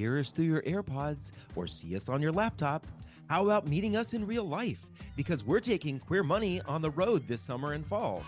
hear 0.00 0.18
us 0.18 0.30
through 0.30 0.46
your 0.46 0.62
AirPods 0.62 1.30
or 1.54 1.66
see 1.66 1.94
us 1.94 2.08
on 2.08 2.22
your 2.22 2.32
laptop, 2.32 2.86
how 3.28 3.44
about 3.44 3.68
meeting 3.68 3.96
us 3.96 4.14
in 4.14 4.26
real 4.26 4.44
life? 4.44 4.86
Because 5.14 5.44
we're 5.44 5.60
taking 5.60 5.98
Queer 5.98 6.22
Money 6.22 6.62
on 6.62 6.80
the 6.80 6.90
road 6.90 7.28
this 7.28 7.42
summer 7.42 7.74
and 7.74 7.86
fall. 7.86 8.24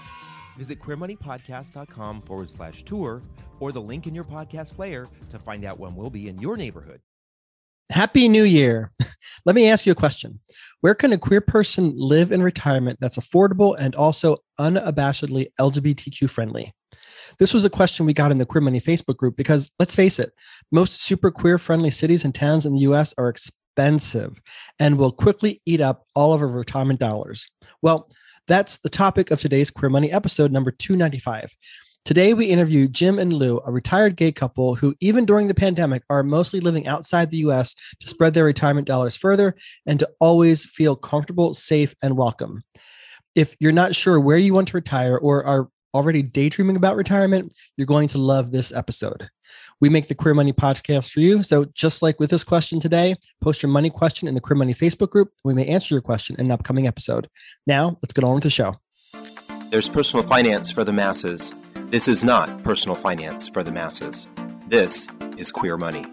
Visit 0.59 0.81
queermoneypodcast.com 0.81 2.23
forward 2.23 2.51
slash 2.51 2.83
tour 2.83 3.23
or 3.59 3.73
the 3.73 3.81
link 3.81 4.07
in 4.07 4.15
your 4.15 4.25
podcast 4.25 4.77
player 4.77 5.07
to 5.31 5.39
find 5.39 5.65
out 5.65 5.81
when 5.81 5.97
we'll 5.97 6.11
be 6.11 6.29
in 6.29 6.39
your 6.39 6.59
neighborhood. 6.59 7.01
Happy 7.91 8.29
New 8.29 8.45
Year. 8.45 8.93
Let 9.47 9.57
me 9.57 9.69
ask 9.69 9.87
you 9.87 9.93
a 9.93 9.97
question. 9.97 10.41
Where 10.83 10.95
can 10.95 11.13
a 11.13 11.19
queer 11.19 11.41
person 11.41 11.95
live 11.97 12.33
in 12.33 12.43
retirement 12.43 12.99
that's 13.01 13.19
affordable 13.19 13.75
and 13.79 13.95
also 13.95 14.39
unabashedly 14.61 15.49
LGBTQ 15.59 16.29
friendly? 16.29 16.75
This 17.39 17.55
was 17.55 17.65
a 17.65 17.71
question 17.71 18.07
we 18.07 18.13
got 18.13 18.31
in 18.31 18.39
the 18.39 18.47
Queer 18.47 18.61
Money 18.61 18.81
Facebook 18.81 19.17
group 19.17 19.37
because 19.37 19.71
let's 19.79 19.95
face 19.95 20.19
it, 20.19 20.33
most 20.71 21.03
super 21.03 21.31
queer 21.31 21.59
friendly 21.59 21.91
cities 21.91 22.25
and 22.25 22.35
towns 22.35 22.67
in 22.67 22.75
the 22.75 22.81
US 22.81 23.15
are 23.19 23.29
expensive 23.29 24.41
and 24.79 24.99
will 24.99 25.13
quickly 25.13 25.61
eat 25.67 25.81
up 25.81 26.07
all 26.15 26.33
of 26.33 26.43
our 26.43 26.49
retirement 26.49 27.01
dollars. 27.01 27.49
Well, 27.81 28.11
that's 28.49 28.79
the 28.79 28.89
topic 28.89 29.31
of 29.31 29.41
today's 29.41 29.71
Queer 29.71 29.91
Money 29.91 30.11
episode 30.13 30.53
number 30.53 30.71
295. 30.71 31.55
Today, 32.05 32.35
we 32.35 32.47
interview 32.47 32.89
Jim 32.89 33.21
and 33.21 33.33
Lou, 33.33 33.61
a 33.65 33.71
retired 33.71 34.17
gay 34.17 34.33
couple 34.33 34.75
who, 34.75 34.97
even 35.01 35.25
during 35.25 35.47
the 35.47 35.55
pandemic, 35.55 36.03
are 36.11 36.25
mostly 36.25 36.59
living 36.59 36.89
outside 36.89 37.31
the 37.31 37.37
US 37.39 37.77
to 38.01 38.09
spread 38.09 38.35
their 38.35 38.45
retirement 38.45 38.89
dollars 38.89 39.15
further 39.15 39.55
and 39.87 40.01
to 40.01 40.11
always 40.19 40.65
feel 40.65 40.97
comfortable, 40.97 41.55
safe, 41.55 41.95
and 42.03 42.17
welcome. 42.17 42.63
If 43.37 43.55
you're 43.61 43.71
not 43.71 43.95
sure 43.95 44.19
where 44.19 44.37
you 44.37 44.53
want 44.53 44.69
to 44.69 44.77
retire 44.77 45.17
or 45.17 45.47
are 45.47 45.69
already 45.95 46.23
daydreaming 46.23 46.77
about 46.77 46.97
retirement, 46.97 47.53
you're 47.77 47.87
going 47.87 48.09
to 48.09 48.19
love 48.19 48.51
this 48.51 48.73
episode. 48.73 49.29
We 49.81 49.89
make 49.89 50.09
the 50.09 50.15
Queer 50.15 50.35
Money 50.35 50.53
podcast 50.53 51.11
for 51.11 51.21
you. 51.21 51.43
So, 51.43 51.67
just 51.75 52.03
like 52.03 52.21
with 52.21 52.31
this 52.31 52.45
question 52.45 52.81
today, 52.81 53.17
post 53.41 53.63
your 53.63 53.71
money 53.71 53.91
question 53.91 54.29
in 54.29 54.35
the 54.35 54.41
Queer 54.41 54.57
Money 54.57 54.75
Facebook 54.75 55.11
group. 55.11 55.33
We 55.45 55.55
may 55.55 55.67
answer 55.67 55.95
your 55.95 56.03
question 56.03 56.37
in 56.39 56.47
an 56.47 56.53
upcoming 56.53 56.87
episode. 56.87 57.29
Now, 57.67 57.99
let's 58.03 58.13
get 58.13 58.25
on 58.25 58.35
with 58.35 58.45
the 58.45 58.51
show. 58.51 58.77
There's 59.71 59.89
personal 59.89 60.23
finance 60.23 60.71
for 60.71 60.85
the 60.85 60.93
masses 60.93 61.55
this 61.93 62.09
is 62.09 62.25
not 62.25 62.63
personal 62.63 62.95
finance 62.95 63.51
for 63.51 63.63
the 63.63 63.71
masses. 63.71 64.27
This 64.67 65.09
is 65.37 65.53
Queer 65.53 65.77
Money. 65.77 66.07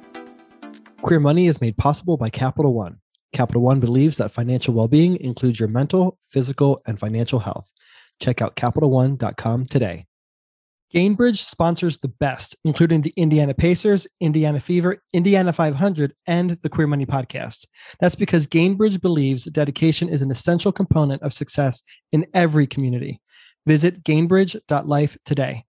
Queer 1.02 1.22
Money 1.22 1.48
is 1.48 1.62
made 1.62 1.78
possible 1.78 2.18
by 2.18 2.30
Capital 2.30 2.74
One. 2.74 2.98
Capital 3.32 3.62
One 3.62 3.80
believes 3.80 4.18
that 4.18 4.34
financial 4.34 4.74
well 4.74 4.90
being 4.90 5.16
includes 5.22 5.58
your 5.58 5.70
mental, 5.70 6.20
physical, 6.30 6.82
and 6.86 7.00
financial 7.00 7.40
health. 7.40 7.72
Check 8.20 8.42
out 8.42 8.56
CapitalOne.com 8.56 9.66
today. 9.66 10.06
Gainbridge 10.94 11.48
sponsors 11.48 12.00
the 12.00 12.08
best, 12.08 12.56
including 12.64 13.02
the 13.02 13.14
Indiana 13.16 13.54
Pacers, 13.54 14.08
Indiana 14.20 14.60
Fever, 14.60 14.98
Indiana 15.14 15.54
500, 15.54 16.16
and 16.26 16.58
the 16.64 16.70
Queer 16.70 16.88
Money 16.88 17.06
podcast. 17.06 17.68
That's 18.00 18.16
because 18.16 18.48
Gainbridge 18.48 19.00
believes 19.00 19.44
dedication 19.46 20.10
is 20.10 20.24
an 20.24 20.32
essential 20.32 20.72
component 20.72 21.22
of 21.22 21.32
success 21.32 21.84
in 22.12 22.26
every 22.34 22.66
community. 22.66 23.22
Visit 23.68 24.04
gainbridge.life 24.04 25.18
today. 25.26 25.66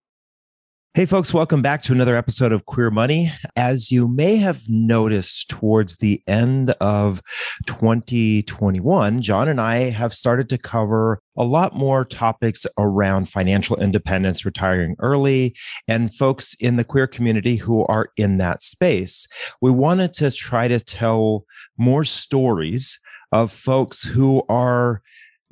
Hey, 0.92 1.06
folks, 1.06 1.32
welcome 1.32 1.62
back 1.62 1.82
to 1.82 1.92
another 1.92 2.16
episode 2.16 2.50
of 2.50 2.66
Queer 2.66 2.90
Money. 2.90 3.30
As 3.54 3.92
you 3.92 4.08
may 4.08 4.38
have 4.38 4.68
noticed 4.68 5.48
towards 5.48 5.98
the 5.98 6.20
end 6.26 6.70
of 6.80 7.22
2021, 7.66 9.22
John 9.22 9.48
and 9.48 9.60
I 9.60 9.90
have 9.90 10.12
started 10.12 10.48
to 10.48 10.58
cover 10.58 11.22
a 11.36 11.44
lot 11.44 11.76
more 11.76 12.04
topics 12.04 12.66
around 12.76 13.28
financial 13.28 13.76
independence, 13.76 14.44
retiring 14.44 14.96
early, 14.98 15.54
and 15.86 16.12
folks 16.12 16.56
in 16.58 16.74
the 16.74 16.82
queer 16.82 17.06
community 17.06 17.54
who 17.54 17.86
are 17.86 18.08
in 18.16 18.38
that 18.38 18.60
space. 18.60 19.28
We 19.62 19.70
wanted 19.70 20.12
to 20.14 20.32
try 20.32 20.66
to 20.66 20.80
tell 20.80 21.44
more 21.78 22.02
stories 22.02 22.98
of 23.30 23.52
folks 23.52 24.02
who 24.02 24.42
are 24.48 25.02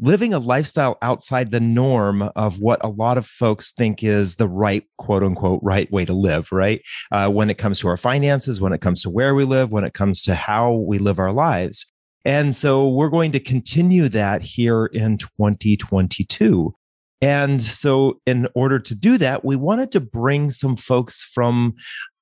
living 0.01 0.33
a 0.33 0.39
lifestyle 0.39 0.97
outside 1.03 1.51
the 1.51 1.61
norm 1.61 2.23
of 2.37 2.61
what 2.61 2.83
a 2.85 2.89
lot 2.89 3.19
of 3.19 3.27
folks 3.27 3.73
think 3.73 4.03
is 4.03 4.37
the 4.37 4.49
right 4.49 4.85
quote 4.97 5.23
unquote 5.23 5.61
right 5.63 5.91
way 5.91 6.05
to 6.05 6.13
live 6.13 6.51
right? 6.53 6.83
Uh, 7.11 7.29
when 7.29 7.51
it 7.51 7.59
comes 7.59 7.81
to 7.81 7.89
our 7.89 7.97
finances 7.97 8.61
when 8.61 8.73
it 8.73 8.81
comes 8.81 9.03
to 9.03 9.11
where 9.11 9.35
we 9.35 9.45
live 9.45 9.73
when 9.73 9.85
it 9.85 9.95
comes 9.95 10.23
to 10.23 10.35
how 10.35 10.73
we 10.73 10.99
live 10.99 11.19
our 11.19 11.33
lives. 11.33 11.87
And 12.25 12.55
so 12.55 12.89
we're 12.89 13.09
going 13.09 13.33
to 13.33 13.41
continue 13.41 14.09
that 14.09 14.43
here 14.43 14.87
in 14.87 15.19
2022 15.19 16.75
and 17.21 17.61
so, 17.61 18.21
in 18.27 18.47
order 18.55 18.79
to 18.79 18.95
do 18.95 19.19
that, 19.19 19.45
we 19.45 19.57
wanted 19.57 19.91
to 19.93 20.01
bring 20.01 20.51
some 20.51 20.77
folks 20.77 21.23
from 21.23 21.75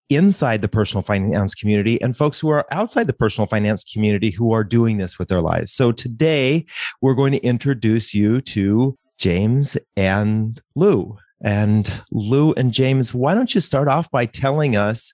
inside 0.08 0.62
the 0.62 0.68
personal 0.68 1.02
finance 1.02 1.54
community 1.54 2.00
and 2.00 2.16
folks 2.16 2.38
who 2.38 2.48
are 2.48 2.66
outside 2.70 3.06
the 3.06 3.12
personal 3.12 3.46
finance 3.46 3.84
community 3.84 4.30
who 4.30 4.52
are 4.52 4.64
doing 4.64 4.98
this 4.98 5.18
with 5.18 5.28
their 5.28 5.40
lives. 5.40 5.72
So 5.72 5.92
today 5.92 6.64
we're 7.00 7.14
going 7.14 7.32
to 7.32 7.44
introduce 7.44 8.14
you 8.14 8.40
to 8.42 8.96
James 9.18 9.76
and 9.96 10.60
Lou. 10.74 11.16
And 11.42 11.92
Lou 12.12 12.52
and 12.54 12.72
James, 12.72 13.12
why 13.12 13.34
don't 13.34 13.54
you 13.54 13.60
start 13.60 13.88
off 13.88 14.10
by 14.10 14.26
telling 14.26 14.76
us 14.76 15.12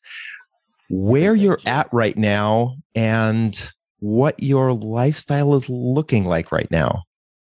where 0.89 1.35
you're 1.35 1.61
at 1.67 1.89
right 1.93 2.17
now 2.17 2.77
and 2.95 3.71
what 3.99 4.41
your 4.43 4.73
lifestyle 4.73 5.55
is 5.55 5.69
looking 5.69 6.25
like 6.25 6.53
right 6.53 6.71
now? 6.71 7.03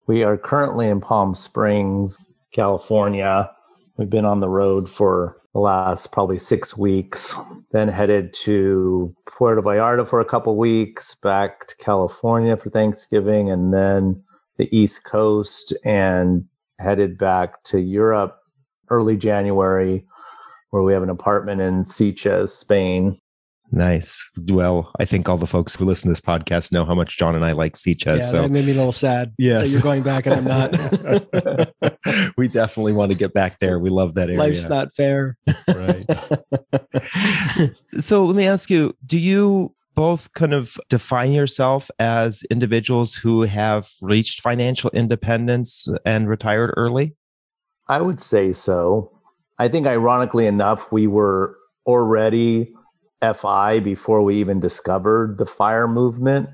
We 0.07 0.23
are 0.23 0.38
currently 0.38 0.88
in 0.88 1.02
Palm 1.02 1.35
Springs, 1.35 2.38
California. 2.53 3.52
We've 3.97 4.09
been 4.09 4.25
on 4.25 4.40
the 4.40 4.50
road 4.50 4.90
for 4.90 5.38
the 5.55 5.61
last 5.61 6.11
probably 6.11 6.38
six 6.38 6.77
weeks. 6.77 7.33
Then 7.71 7.88
headed 7.88 8.33
to 8.43 9.16
Puerto 9.25 9.61
Vallarta 9.61 10.05
for 10.05 10.19
a 10.19 10.25
couple 10.25 10.57
weeks, 10.57 11.16
back 11.16 11.67
to 11.67 11.77
California 11.77 12.57
for 12.57 12.69
Thanksgiving, 12.69 13.49
and 13.49 13.73
then 13.73 14.21
the 14.57 14.67
East 14.77 15.05
Coast, 15.05 15.73
and 15.85 16.43
headed 16.77 17.17
back 17.17 17.63
to 17.63 17.79
Europe 17.79 18.38
early 18.89 19.16
January, 19.16 20.05
where 20.71 20.83
we 20.83 20.91
have 20.91 21.03
an 21.03 21.09
apartment 21.09 21.61
in 21.61 21.85
Sitges, 21.85 22.49
Spain. 22.49 23.17
Nice. 23.75 24.27
Well, 24.37 24.89
I 25.01 25.05
think 25.05 25.27
all 25.27 25.37
the 25.37 25.45
folks 25.45 25.75
who 25.75 25.83
listen 25.83 26.07
to 26.07 26.11
this 26.13 26.21
podcast 26.21 26.71
know 26.71 26.85
how 26.85 26.95
much 26.95 27.17
John 27.17 27.35
and 27.35 27.43
I 27.43 27.51
like 27.51 27.73
Sitges. 27.73 28.19
Yeah, 28.19 28.25
so 28.25 28.41
that 28.43 28.51
made 28.51 28.65
me 28.65 28.71
a 28.71 28.75
little 28.75 28.93
sad. 28.93 29.33
Yeah, 29.37 29.63
you're 29.63 29.81
going 29.81 30.01
back 30.01 30.25
and 30.25 30.35
I'm 30.35 30.45
not. 30.45 30.71
we 32.37 32.47
definitely 32.47 32.93
want 32.93 33.11
to 33.11 33.17
get 33.17 33.33
back 33.33 33.59
there. 33.59 33.77
We 33.77 33.89
love 33.89 34.13
that 34.13 34.29
area. 34.29 34.39
Life's 34.39 34.69
not 34.69 34.93
fair. 34.93 35.37
right. 35.67 36.05
so 37.99 38.23
let 38.23 38.37
me 38.37 38.47
ask 38.47 38.69
you, 38.69 38.95
do 39.05 39.17
you 39.17 39.75
both 39.93 40.31
kind 40.31 40.53
of 40.53 40.77
define 40.87 41.33
yourself 41.33 41.91
as 41.99 42.43
individuals 42.49 43.15
who 43.15 43.41
have 43.41 43.89
reached 44.01 44.39
financial 44.39 44.89
independence 44.91 45.89
and 46.05 46.29
retired 46.29 46.73
early? 46.77 47.13
I 47.89 47.99
would 47.99 48.21
say 48.21 48.53
so. 48.53 49.11
I 49.59 49.67
think 49.67 49.85
ironically 49.85 50.47
enough, 50.47 50.93
we 50.93 51.07
were 51.07 51.57
already 51.85 52.73
FI 53.33 53.79
before 53.79 54.21
we 54.21 54.35
even 54.37 54.59
discovered 54.59 55.37
the 55.37 55.45
fire 55.45 55.87
movement. 55.87 56.49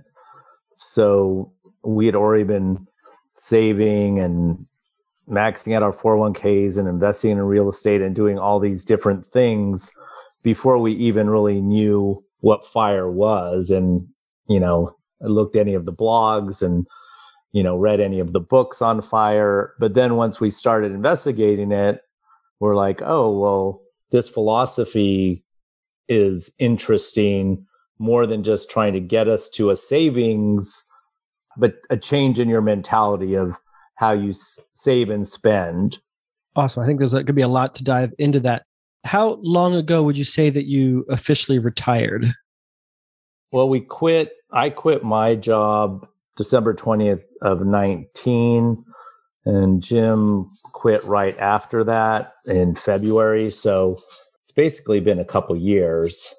So 0.78 1.54
we 1.84 2.06
had 2.06 2.16
already 2.16 2.44
been 2.44 2.88
saving 3.34 4.20
and 4.20 4.66
maxing 5.30 5.76
out 5.76 5.84
our 5.84 5.94
401ks 5.94 6.78
and 6.78 6.88
investing 6.88 7.32
in 7.32 7.42
real 7.42 7.70
estate 7.70 8.02
and 8.02 8.16
doing 8.16 8.38
all 8.38 8.60
these 8.60 8.84
different 8.84 9.26
things 9.26 9.92
before 10.44 10.78
we 10.78 10.94
even 10.94 11.30
really 11.30 11.62
knew 11.62 12.24
what 12.40 12.66
fire 12.66 13.10
was 13.10 13.70
and 13.70 14.08
you 14.48 14.60
know 14.60 14.96
looked 15.22 15.56
any 15.56 15.74
of 15.74 15.86
the 15.86 15.94
blogs 15.94 16.62
and 16.62 16.86
you 17.52 17.64
know 17.64 17.78
read 17.78 18.00
any 18.00 18.20
of 18.20 18.34
the 18.34 18.40
books 18.40 18.82
on 18.82 19.02
fire 19.02 19.74
but 19.80 19.94
then 19.94 20.16
once 20.16 20.40
we 20.40 20.50
started 20.50 20.92
investigating 20.92 21.72
it 21.72 22.02
we're 22.60 22.76
like 22.76 23.02
oh 23.04 23.32
well 23.38 23.82
this 24.12 24.28
philosophy 24.28 25.44
is 26.12 26.54
interesting 26.60 27.66
more 27.98 28.28
than 28.28 28.44
just 28.44 28.70
trying 28.70 28.92
to 28.94 29.00
get 29.00 29.30
us 29.30 29.50
to 29.52 29.70
a 29.70 29.76
savings, 29.76 30.84
but 31.58 31.76
a 31.90 31.96
change 31.96 32.38
in 32.38 32.50
your 32.50 32.62
mentality 32.62 33.36
of 33.36 33.56
how 33.96 34.12
you 34.12 34.30
s- 34.30 34.60
save 34.74 35.10
and 35.10 35.26
spend. 35.26 36.00
Awesome. 36.56 36.84
I 36.84 36.86
think 36.86 37.00
there's 37.00 37.14
uh, 37.14 37.20
going 37.20 37.28
to 37.28 37.34
be 37.34 37.42
a 37.42 37.48
lot 37.48 37.76
to 37.76 37.84
dive 37.84 38.12
into 38.20 38.42
that. 38.42 38.64
How 39.06 39.40
long 39.42 39.74
ago 39.74 40.04
would 40.04 40.18
you 40.18 40.26
say 40.26 40.50
that 40.50 40.66
you 40.66 41.06
officially 41.10 41.60
retired? 41.60 42.34
Well, 43.52 43.70
we 43.70 43.80
quit. 43.80 44.34
I 44.52 44.70
quit 44.70 45.04
my 45.04 45.36
job 45.36 46.08
December 46.36 46.74
20th 46.74 47.24
of 47.42 47.66
19 47.66 48.84
and 49.46 49.82
Jim 49.82 50.52
quit 50.74 51.04
right 51.04 51.38
after 51.40 51.84
that 51.84 52.34
in 52.46 52.76
February. 52.76 53.50
So 53.52 53.98
it's 54.52 54.56
basically 54.56 55.00
been 55.00 55.20
a 55.20 55.26
couple 55.26 55.56
years, 55.56 56.36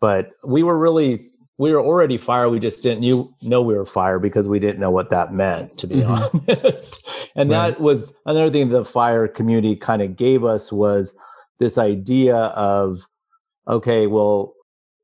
but 0.00 0.28
we 0.44 0.62
were 0.62 0.78
really 0.78 1.28
we 1.58 1.72
were 1.72 1.80
already 1.80 2.16
fire. 2.16 2.48
We 2.48 2.60
just 2.60 2.84
didn't 2.84 3.02
you 3.02 3.34
know 3.42 3.62
we 3.62 3.74
were 3.74 3.84
fire 3.84 4.20
because 4.20 4.48
we 4.48 4.60
didn't 4.60 4.78
know 4.78 4.92
what 4.92 5.10
that 5.10 5.34
meant, 5.34 5.76
to 5.78 5.88
be 5.88 5.96
mm-hmm. 5.96 6.38
honest. 6.48 7.04
and 7.36 7.50
right. 7.50 7.70
that 7.70 7.80
was 7.80 8.14
another 8.26 8.48
thing 8.48 8.68
the 8.68 8.84
fire 8.84 9.26
community 9.26 9.74
kind 9.74 10.02
of 10.02 10.16
gave 10.16 10.44
us 10.44 10.70
was 10.70 11.16
this 11.58 11.78
idea 11.78 12.36
of, 12.36 13.06
okay, 13.66 14.06
well, 14.06 14.54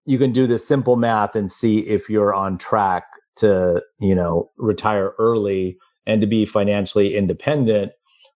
you 0.05 0.17
can 0.17 0.32
do 0.32 0.46
this 0.46 0.67
simple 0.67 0.94
math 0.94 1.35
and 1.35 1.50
see 1.50 1.81
if 1.81 2.08
you're 2.08 2.35
on 2.35 2.56
track 2.56 3.02
to, 3.37 3.82
you 3.99 4.14
know, 4.14 4.49
retire 4.58 5.12
early 5.19 5.76
and 6.06 6.20
to 6.20 6.26
be 6.29 6.46
financially 6.46 7.17
independent. 7.17 7.90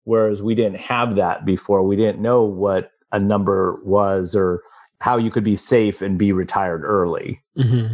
Whereas 0.05 0.41
we 0.41 0.55
didn't 0.55 0.81
have 0.81 1.17
that 1.17 1.45
before. 1.45 1.83
We 1.83 1.95
didn't 1.95 2.19
know 2.19 2.43
what 2.43 2.89
a 3.11 3.19
number 3.19 3.79
was 3.83 4.35
or 4.35 4.61
how 4.99 5.17
you 5.17 5.31
could 5.31 5.43
be 5.43 5.55
safe 5.55 6.01
and 6.01 6.17
be 6.17 6.31
retired 6.31 6.81
early. 6.83 7.41
Mm-hmm. 7.57 7.93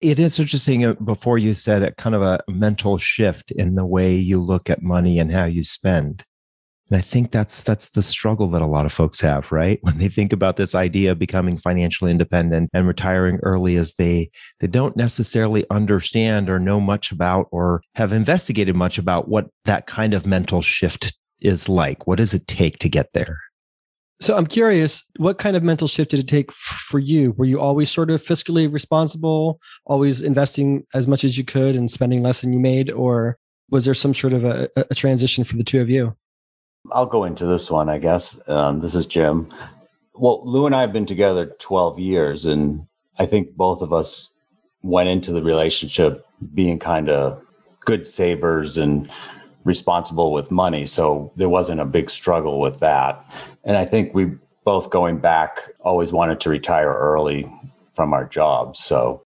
It 0.00 0.18
is 0.18 0.38
interesting. 0.38 0.84
Uh, 0.84 0.94
before 0.94 1.38
you 1.38 1.54
said 1.54 1.82
it, 1.82 1.96
kind 1.96 2.14
of 2.14 2.22
a 2.22 2.40
mental 2.48 2.98
shift 2.98 3.50
in 3.52 3.74
the 3.74 3.86
way 3.86 4.14
you 4.14 4.40
look 4.40 4.70
at 4.70 4.82
money 4.82 5.18
and 5.18 5.30
how 5.32 5.44
you 5.44 5.62
spend. 5.62 6.24
And 6.90 6.98
I 6.98 7.02
think 7.02 7.30
that's 7.30 7.62
that's 7.62 7.90
the 7.90 8.02
struggle 8.02 8.48
that 8.48 8.62
a 8.62 8.66
lot 8.66 8.86
of 8.86 8.92
folks 8.92 9.20
have, 9.20 9.52
right? 9.52 9.78
When 9.82 9.98
they 9.98 10.08
think 10.08 10.32
about 10.32 10.56
this 10.56 10.74
idea 10.74 11.12
of 11.12 11.18
becoming 11.18 11.56
financially 11.56 12.10
independent 12.10 12.70
and 12.72 12.86
retiring 12.86 13.38
early 13.42 13.76
as 13.76 13.94
they 13.94 14.30
they 14.58 14.66
don't 14.66 14.96
necessarily 14.96 15.64
understand 15.70 16.50
or 16.50 16.58
know 16.58 16.80
much 16.80 17.12
about 17.12 17.46
or 17.52 17.82
have 17.94 18.12
investigated 18.12 18.74
much 18.74 18.98
about 18.98 19.28
what 19.28 19.48
that 19.66 19.86
kind 19.86 20.14
of 20.14 20.26
mental 20.26 20.62
shift 20.62 21.16
is 21.40 21.68
like. 21.68 22.06
What 22.06 22.16
does 22.16 22.34
it 22.34 22.46
take 22.46 22.78
to 22.78 22.88
get 22.88 23.12
there? 23.12 23.38
So 24.20 24.36
I'm 24.36 24.46
curious, 24.46 25.02
what 25.16 25.38
kind 25.38 25.56
of 25.56 25.62
mental 25.62 25.88
shift 25.88 26.10
did 26.10 26.20
it 26.20 26.28
take 26.28 26.52
for 26.52 26.98
you? 26.98 27.32
Were 27.32 27.46
you 27.46 27.58
always 27.58 27.90
sort 27.90 28.10
of 28.10 28.22
fiscally 28.22 28.70
responsible, 28.70 29.60
always 29.86 30.20
investing 30.20 30.86
as 30.92 31.06
much 31.06 31.24
as 31.24 31.38
you 31.38 31.44
could 31.44 31.74
and 31.74 31.90
spending 31.90 32.22
less 32.22 32.42
than 32.42 32.52
you 32.52 32.60
made, 32.60 32.90
or 32.90 33.38
was 33.70 33.86
there 33.86 33.94
some 33.94 34.12
sort 34.12 34.34
of 34.34 34.44
a, 34.44 34.68
a 34.76 34.94
transition 34.94 35.42
for 35.42 35.56
the 35.56 35.64
two 35.64 35.80
of 35.80 35.88
you? 35.88 36.14
I'll 36.92 37.06
go 37.06 37.24
into 37.24 37.46
this 37.46 37.70
one, 37.70 37.88
I 37.88 37.98
guess. 37.98 38.38
Um, 38.46 38.80
this 38.80 38.94
is 38.94 39.06
Jim. 39.06 39.48
Well, 40.14 40.42
Lou 40.44 40.66
and 40.66 40.74
I 40.74 40.82
have 40.82 40.92
been 40.92 41.06
together 41.06 41.46
12 41.58 41.98
years, 41.98 42.44
and 42.44 42.86
I 43.18 43.24
think 43.24 43.56
both 43.56 43.80
of 43.80 43.90
us 43.90 44.34
went 44.82 45.08
into 45.08 45.32
the 45.32 45.42
relationship 45.42 46.26
being 46.52 46.78
kind 46.78 47.08
of 47.08 47.42
good 47.86 48.06
savers 48.06 48.76
and 48.76 49.10
responsible 49.64 50.32
with 50.32 50.50
money. 50.50 50.84
So 50.84 51.32
there 51.36 51.48
wasn't 51.48 51.80
a 51.80 51.84
big 51.86 52.10
struggle 52.10 52.60
with 52.60 52.80
that. 52.80 53.24
And 53.64 53.76
I 53.76 53.84
think 53.84 54.14
we 54.14 54.32
both 54.64 54.90
going 54.90 55.18
back 55.18 55.60
always 55.80 56.12
wanted 56.12 56.40
to 56.40 56.50
retire 56.50 56.92
early 56.92 57.50
from 57.94 58.12
our 58.12 58.24
jobs. 58.24 58.82
So 58.82 59.22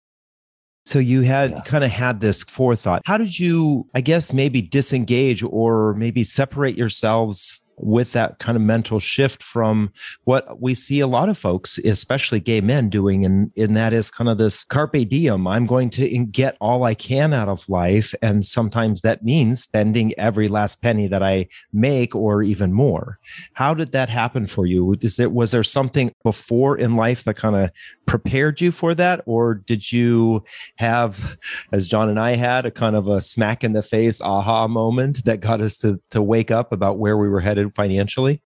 so 0.85 0.99
you 0.99 1.21
had 1.21 1.51
yeah. 1.51 1.61
kind 1.61 1.83
of 1.83 1.89
had 1.89 2.19
this 2.19 2.43
forethought. 2.43 3.01
How 3.05 3.17
did 3.17 3.39
you, 3.39 3.87
I 3.95 4.01
guess, 4.01 4.31
maybe 4.33 4.61
disengage 4.61 5.41
or 5.41 5.95
maybe 5.95 6.23
separate 6.23 6.77
yourselves 6.77 7.59
with 7.77 8.11
that 8.13 8.39
kind 8.39 8.55
of 8.55 8.61
mental 8.61 8.99
shift 8.99 9.43
from 9.43 9.91
what 10.23 10.61
we 10.61 10.73
see 10.73 10.99
a 10.99 11.07
lot 11.07 11.29
of 11.29 11.37
folks, 11.37 11.77
especially 11.79 12.39
gay 12.39 12.61
men, 12.61 12.89
doing, 12.89 13.25
and, 13.25 13.51
and 13.57 13.75
that 13.75 13.93
is 13.93 14.11
kind 14.11 14.29
of 14.29 14.37
this 14.37 14.63
carpe 14.63 15.09
diem. 15.09 15.47
I'm 15.47 15.65
going 15.65 15.89
to 15.91 16.25
get 16.25 16.57
all 16.59 16.83
I 16.83 16.93
can 16.93 17.33
out 17.33 17.49
of 17.49 17.67
life. 17.69 18.13
And 18.21 18.45
sometimes 18.45 19.01
that 19.01 19.23
means 19.23 19.61
spending 19.61 20.13
every 20.17 20.47
last 20.47 20.81
penny 20.81 21.07
that 21.07 21.23
I 21.23 21.47
make 21.73 22.15
or 22.15 22.43
even 22.43 22.73
more. 22.73 23.19
How 23.53 23.73
did 23.73 23.91
that 23.91 24.09
happen 24.09 24.47
for 24.47 24.65
you? 24.65 24.95
Is 25.01 25.17
there, 25.17 25.29
was 25.29 25.51
there 25.51 25.63
something 25.63 26.13
before 26.23 26.77
in 26.77 26.95
life 26.95 27.23
that 27.23 27.35
kind 27.35 27.55
of 27.55 27.71
prepared 28.05 28.61
you 28.61 28.71
for 28.71 28.95
that? 28.95 29.21
Or 29.25 29.53
did 29.53 29.91
you 29.91 30.43
have, 30.77 31.37
as 31.71 31.87
John 31.87 32.09
and 32.09 32.19
I 32.19 32.35
had, 32.35 32.65
a 32.65 32.71
kind 32.71 32.95
of 32.95 33.07
a 33.07 33.21
smack 33.21 33.63
in 33.63 33.73
the 33.73 33.83
face 33.83 34.21
aha 34.21 34.67
moment 34.67 35.25
that 35.25 35.39
got 35.39 35.61
us 35.61 35.77
to, 35.77 35.99
to 36.11 36.21
wake 36.21 36.51
up 36.51 36.71
about 36.71 36.97
where 36.97 37.17
we 37.17 37.29
were 37.29 37.41
headed 37.41 37.64
financially? 37.69 38.41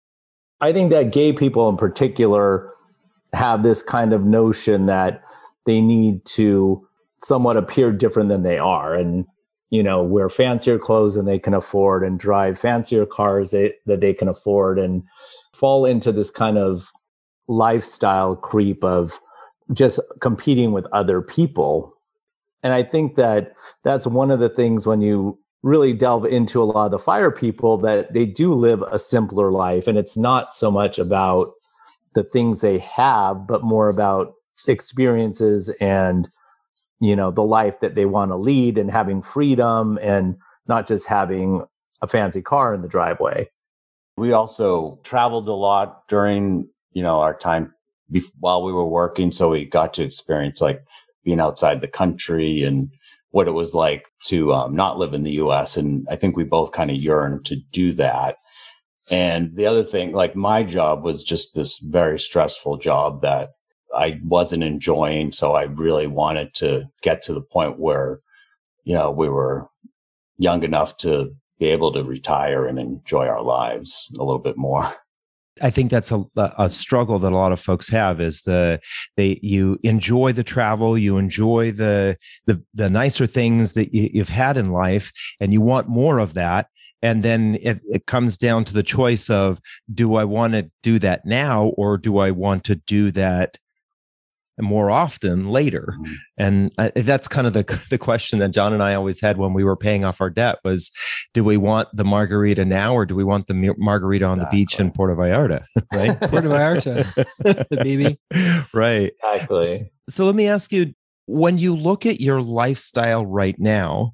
I 0.60 0.74
think 0.74 0.92
that 0.92 1.12
gay 1.12 1.34
people 1.34 1.70
in 1.70 1.78
particular 1.78 2.72
have 3.34 3.64
this 3.64 3.84
kind 3.84 4.14
of 4.14 4.24
notion 4.24 4.86
that 4.88 5.22
they 5.66 5.82
need 5.82 6.26
to 6.26 6.88
somewhat 7.22 7.58
appear 7.58 7.92
different 7.92 8.30
than 8.30 8.44
they 8.44 8.58
are 8.58 8.96
and 8.96 9.26
you 9.70 9.84
know 9.84 10.04
wear 10.04 10.30
fancier 10.30 10.80
clothes 10.80 11.16
than 11.16 11.26
they 11.26 11.40
can 11.40 11.54
afford 11.54 12.04
and 12.04 12.20
drive 12.20 12.58
fancier 12.58 13.06
cars 13.06 13.52
they, 13.52 13.74
that 13.86 14.02
they 14.02 14.14
can 14.14 14.28
afford 14.28 14.80
and 14.80 15.04
fall 15.54 15.86
into 15.86 16.12
this 16.12 16.30
kind 16.30 16.58
of 16.58 16.90
lifestyle 17.48 18.36
creep 18.36 18.84
of 18.84 19.20
just 19.74 20.00
competing 20.22 20.72
with 20.72 20.86
other 20.94 21.22
people 21.22 21.94
and 22.64 22.74
i 22.74 22.84
think 22.84 23.16
that 23.16 23.54
that's 23.84 24.08
one 24.08 24.32
of 24.32 24.40
the 24.40 24.50
things 24.50 24.86
when 24.86 25.02
you 25.02 25.38
really 25.64 25.94
delve 25.94 26.26
into 26.26 26.62
a 26.62 26.66
lot 26.66 26.86
of 26.86 26.92
the 26.92 27.00
fire 27.00 27.32
people 27.32 27.78
that 27.78 28.14
they 28.14 28.26
do 28.26 28.54
live 28.54 28.82
a 28.84 29.00
simpler 29.00 29.52
life. 29.52 29.88
And 29.88 29.98
it's 29.98 30.18
not 30.18 30.54
so 30.54 30.70
much 30.70 31.00
about 31.00 31.54
the 32.14 32.24
things 32.24 32.62
they 32.62 32.80
have 32.80 33.46
but 33.46 33.64
more 33.64 33.90
about 33.90 34.34
experiences 34.68 35.70
and 35.80 36.28
you 37.00 37.16
know 37.16 37.30
the 37.30 37.44
life 37.44 37.80
that 37.80 37.94
they 37.94 38.06
want 38.06 38.32
to 38.32 38.38
lead 38.38 38.78
and 38.78 38.90
having 38.90 39.22
freedom 39.22 40.00
and 40.02 40.36
not 40.68 40.88
just 40.88 41.06
having 41.06 41.64
a 42.02 42.08
fancy 42.08 42.42
car 42.42 42.74
in 42.74 42.82
the 42.82 42.88
driveway. 42.88 43.48
We 44.18 44.32
also 44.32 45.00
traveled 45.04 45.48
a 45.48 45.54
lot 45.54 46.08
during 46.08 46.68
you 46.92 47.04
know 47.04 47.20
our 47.20 47.38
time 47.38 47.74
while 48.40 48.64
we 48.64 48.74
were 48.74 48.88
working. 48.88 49.32
So 49.32 49.50
we 49.50 49.66
got 49.66 49.94
to 49.96 50.04
experience 50.04 50.60
like 50.60 50.84
being 51.24 51.40
outside 51.40 51.82
the 51.82 51.88
country 51.88 52.64
and 52.64 52.90
what 53.38 53.48
it 53.48 53.52
was 53.52 53.76
like 53.76 54.08
to 54.26 54.52
um, 54.52 54.76
not 54.76 54.98
live 54.98 55.14
in 55.14 55.22
the 55.22 55.34
US. 55.34 55.78
And 55.78 56.08
I 56.10 56.16
think 56.16 56.36
we 56.36 56.44
both 56.44 56.72
kind 56.72 56.90
of 56.90 56.98
yearned 56.98 57.46
to 57.46 57.58
do 57.72 57.94
that. 57.94 58.38
And 59.12 59.56
the 59.56 59.68
other 59.68 59.84
thing, 59.84 60.12
like 60.12 60.36
my 60.36 60.64
job 60.64 61.04
was 61.04 61.24
just 61.24 61.54
this 61.54 61.78
very 61.78 62.20
stressful 62.20 62.78
job 62.78 63.22
that 63.22 63.52
I 63.96 64.20
wasn't 64.24 64.64
enjoying. 64.64 65.32
So 65.32 65.54
I 65.54 65.66
really 65.66 66.08
wanted 66.08 66.56
to 66.56 66.86
get 67.04 67.22
to 67.26 67.34
the 67.36 67.44
point 67.44 67.78
where, 67.78 68.22
you 68.86 68.96
know, 68.96 69.12
we 69.12 69.30
were 69.30 69.70
young 70.40 70.64
enough 70.64 70.98
to 70.98 71.36
be 71.60 71.68
able 71.68 71.94
to 71.94 72.04
retire 72.04 72.66
and 72.66 72.80
enjoy 72.80 73.28
our 73.28 73.44
lives 73.44 74.08
a 74.18 74.24
little 74.24 74.40
bit 74.40 74.58
more. 74.58 74.92
I 75.62 75.70
think 75.70 75.92
that's 75.92 76.12
a, 76.12 76.24
a 76.36 76.70
struggle 76.70 77.20
that 77.20 77.32
a 77.32 77.36
lot 77.36 77.52
of 77.52 77.60
folks 77.60 77.90
have 77.90 78.22
is 78.22 78.42
the 78.42 78.80
they 79.16 79.40
you 79.42 79.78
enjoy 79.84 80.34
the 80.34 80.44
travel, 80.44 80.98
you 80.98 81.18
enjoy 81.18 81.72
the 81.72 82.18
the 82.46 82.64
the 82.74 82.90
nicer 82.90 83.28
things 83.28 83.74
that 83.74 83.94
you, 83.94 84.10
you've 84.14 84.30
had 84.30 84.58
in 84.58 84.72
life, 84.72 85.12
and 85.40 85.54
you 85.54 85.62
want 85.62 85.88
more 85.88 86.20
of 86.20 86.34
that. 86.34 86.68
And 87.02 87.22
then 87.22 87.60
it, 87.62 87.80
it 87.84 88.08
comes 88.08 88.38
down 88.38 88.66
to 88.66 88.74
the 88.74 88.82
choice 88.82 89.30
of 89.30 89.60
do 89.94 90.16
I 90.16 90.24
want 90.24 90.54
to 90.54 90.72
do 90.82 90.98
that 91.00 91.26
now 91.26 91.68
or 91.78 91.98
do 91.98 92.18
I 92.18 92.32
want 92.32 92.64
to 92.66 92.76
do 92.76 93.12
that 93.12 93.58
more 94.60 94.90
often 94.90 95.50
later. 95.50 95.96
Mm-hmm. 95.98 96.14
and 96.38 96.72
I, 96.78 96.92
that's 96.96 97.28
kind 97.28 97.48
of 97.48 97.54
the 97.54 97.64
the 97.90 97.98
question 97.98 98.40
that 98.40 98.50
John 98.50 98.74
and 98.74 98.84
I 98.84 98.96
always 98.96 99.22
had 99.22 99.38
when 99.38 99.54
we 99.54 99.64
were 99.64 99.76
paying 99.76 100.04
off 100.04 100.22
our 100.22 100.30
debt 100.30 100.60
was 100.64 100.92
do 101.34 101.44
we 101.44 101.58
want 101.58 101.90
the 101.94 102.04
margarita 102.04 102.66
now 102.66 102.94
or 102.94 103.06
do 103.06 103.16
we 103.16 103.24
want 103.24 103.48
the 103.48 103.76
margarita 103.78 104.26
on 104.26 104.40
exactly. 104.40 104.60
the 104.60 104.66
beach 104.66 104.80
in 104.80 104.92
Puerto 104.92 105.16
Vallarta 105.16 105.64
right? 105.94 106.20
Puerto 106.30 106.50
Vallarta 106.50 107.06
the 107.70 107.78
baby. 107.84 108.20
Right. 108.74 109.14
Exactly. 109.24 109.92
So 110.10 110.26
let 110.26 110.36
me 110.36 110.48
ask 110.48 110.72
you 110.72 110.94
when 111.26 111.58
you 111.58 111.76
look 111.76 112.06
at 112.06 112.22
your 112.22 112.42
lifestyle 112.42 113.26
right 113.26 113.60
now 113.60 114.14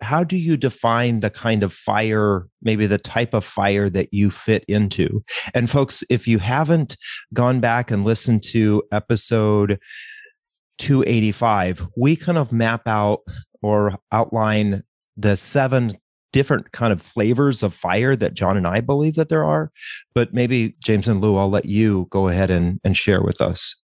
how 0.00 0.22
do 0.22 0.36
you 0.36 0.56
define 0.56 1.20
the 1.20 1.30
kind 1.30 1.62
of 1.62 1.72
fire 1.72 2.46
maybe 2.62 2.86
the 2.86 2.98
type 2.98 3.34
of 3.34 3.44
fire 3.44 3.88
that 3.90 4.12
you 4.12 4.30
fit 4.30 4.64
into? 4.68 5.22
And 5.54 5.70
folks 5.70 6.04
if 6.10 6.28
you 6.28 6.38
haven't 6.38 6.96
gone 7.32 7.60
back 7.60 7.90
and 7.90 8.04
listened 8.04 8.42
to 8.44 8.82
episode 8.92 9.78
285 10.78 11.86
we 11.96 12.16
kind 12.16 12.36
of 12.36 12.52
map 12.52 12.86
out 12.86 13.20
or 13.62 13.96
outline 14.12 14.82
the 15.16 15.36
seven 15.36 15.96
different 16.32 16.70
kind 16.72 16.92
of 16.92 17.00
flavors 17.00 17.62
of 17.62 17.72
fire 17.72 18.14
that 18.14 18.34
john 18.34 18.58
and 18.58 18.66
i 18.66 18.80
believe 18.80 19.14
that 19.14 19.30
there 19.30 19.44
are. 19.44 19.72
But 20.14 20.34
maybe 20.34 20.76
james 20.84 21.08
and 21.08 21.20
lou 21.22 21.36
i'll 21.38 21.48
let 21.48 21.64
you 21.64 22.08
go 22.10 22.28
ahead 22.28 22.50
and, 22.50 22.78
and 22.84 22.96
share 22.96 23.22
with 23.22 23.40
us. 23.40 23.74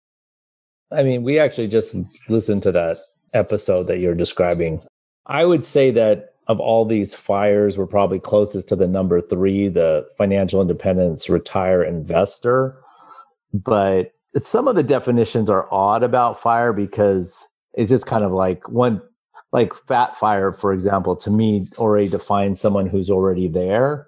I 0.91 1.01
mean 1.01 1.23
we 1.23 1.39
actually 1.39 1.67
just 1.69 1.95
listened 2.29 2.61
to 2.63 2.71
that 2.73 2.99
episode 3.33 3.87
that 3.87 3.97
you're 3.97 4.13
describing 4.13 4.83
I 5.25 5.45
would 5.45 5.63
say 5.63 5.91
that 5.91 6.33
of 6.47 6.59
all 6.59 6.85
these 6.85 7.13
fires, 7.13 7.77
we're 7.77 7.87
probably 7.87 8.19
closest 8.19 8.67
to 8.69 8.75
the 8.75 8.87
number 8.87 9.21
three, 9.21 9.69
the 9.69 10.07
financial 10.17 10.61
independence 10.61 11.29
retire 11.29 11.83
investor. 11.83 12.77
But 13.53 14.11
some 14.37 14.67
of 14.67 14.75
the 14.75 14.83
definitions 14.83 15.49
are 15.49 15.67
odd 15.71 16.03
about 16.03 16.39
fire 16.39 16.73
because 16.73 17.47
it's 17.73 17.89
just 17.89 18.07
kind 18.07 18.23
of 18.23 18.31
like 18.31 18.67
one, 18.67 19.01
like 19.51 19.73
fat 19.73 20.15
fire, 20.17 20.51
for 20.51 20.73
example, 20.73 21.15
to 21.17 21.29
me 21.29 21.67
already 21.77 22.09
defines 22.09 22.59
someone 22.59 22.87
who's 22.87 23.09
already 23.09 23.47
there. 23.47 24.05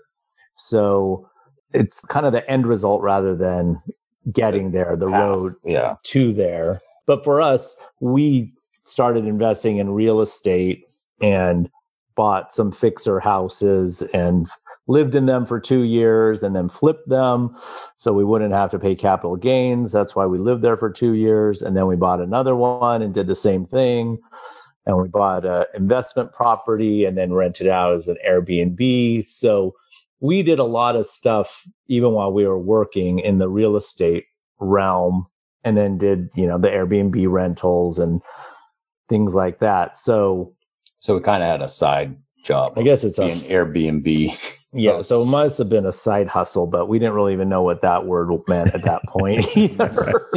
So 0.56 1.30
it's 1.72 2.04
kind 2.06 2.26
of 2.26 2.34
the 2.34 2.50
end 2.50 2.66
result 2.66 3.02
rather 3.02 3.36
than 3.36 3.78
getting 4.32 4.72
there, 4.72 4.98
the 4.98 5.08
road 5.08 5.54
yeah. 5.64 5.96
to 6.04 6.34
there. 6.34 6.82
But 7.06 7.24
for 7.24 7.40
us, 7.42 7.78
we 8.00 8.52
started 8.84 9.26
investing 9.26 9.78
in 9.78 9.92
real 9.92 10.22
estate 10.22 10.84
and 11.22 11.70
bought 12.16 12.54
some 12.54 12.72
fixer 12.72 13.20
houses 13.20 14.02
and 14.14 14.48
lived 14.88 15.16
in 15.16 15.26
them 15.26 15.46
for 15.46 15.60
two 15.60 15.82
years 15.82 16.44
and 16.44 16.56
then 16.56 16.70
flipped 16.70 17.08
them 17.10 17.56
so 17.98 18.14
we 18.14 18.24
wouldn't 18.24 18.54
have 18.54 18.72
to 18.72 18.80
pay 18.80 18.96
capital 18.96 19.36
gains. 19.36 19.92
That's 19.92 20.16
why 20.16 20.26
we 20.26 20.38
lived 20.38 20.62
there 20.62 20.78
for 20.78 20.90
two 20.90 21.14
years. 21.14 21.62
And 21.62 21.76
then 21.76 21.88
we 21.88 21.96
bought 21.96 22.22
another 22.22 22.56
one 22.56 23.02
and 23.02 23.14
did 23.14 23.28
the 23.28 23.36
same 23.36 23.66
thing. 23.66 24.20
And 24.86 24.98
we 24.98 25.08
bought 25.08 25.46
an 25.46 25.66
investment 25.74 26.32
property 26.32 27.06
and 27.06 27.18
then 27.18 27.34
rented 27.34 27.68
out 27.68 27.94
as 27.94 28.08
an 28.08 28.18
Airbnb. 28.26 29.28
So 29.28 29.74
we 30.20 30.44
did 30.44 30.60
a 30.60 30.64
lot 30.64 30.96
of 30.96 31.08
stuff 31.08 31.64
even 31.88 32.12
while 32.12 32.32
we 32.32 32.48
were 32.48 32.60
working 32.60 33.20
in 33.20 33.40
the 33.40 33.50
real 33.50 33.76
estate 33.76 34.26
realm 34.60 35.28
and 35.64 35.76
then 35.76 35.98
did, 35.98 36.30
you 36.36 36.46
know, 36.46 36.58
the 36.58 36.70
Airbnb 36.70 37.30
rentals 37.30 38.00
and 38.00 38.22
things 39.10 39.36
like 39.36 39.60
that. 39.60 39.98
So 39.98 40.55
So 41.00 41.16
we 41.16 41.22
kind 41.22 41.44
of 41.44 41.50
had 41.50 41.62
a 41.62 41.70
side 41.70 42.16
job. 42.44 42.78
I 42.78 42.84
guess 42.84 43.04
it's 43.04 43.20
an 43.20 43.30
Airbnb. 43.30 44.38
Yeah, 44.78 45.02
so 45.04 45.22
it 45.22 45.28
must 45.28 45.58
have 45.58 45.70
been 45.70 45.86
a 45.86 45.92
side 45.94 46.28
hustle, 46.28 46.68
but 46.68 46.88
we 46.88 47.00
didn't 47.00 47.14
really 47.14 47.32
even 47.32 47.48
know 47.48 47.62
what 47.62 47.82
that 47.82 48.06
word 48.06 48.30
meant 48.48 48.76
at 48.76 48.84
that 48.84 49.02
point 49.08 49.46
either. 49.58 50.28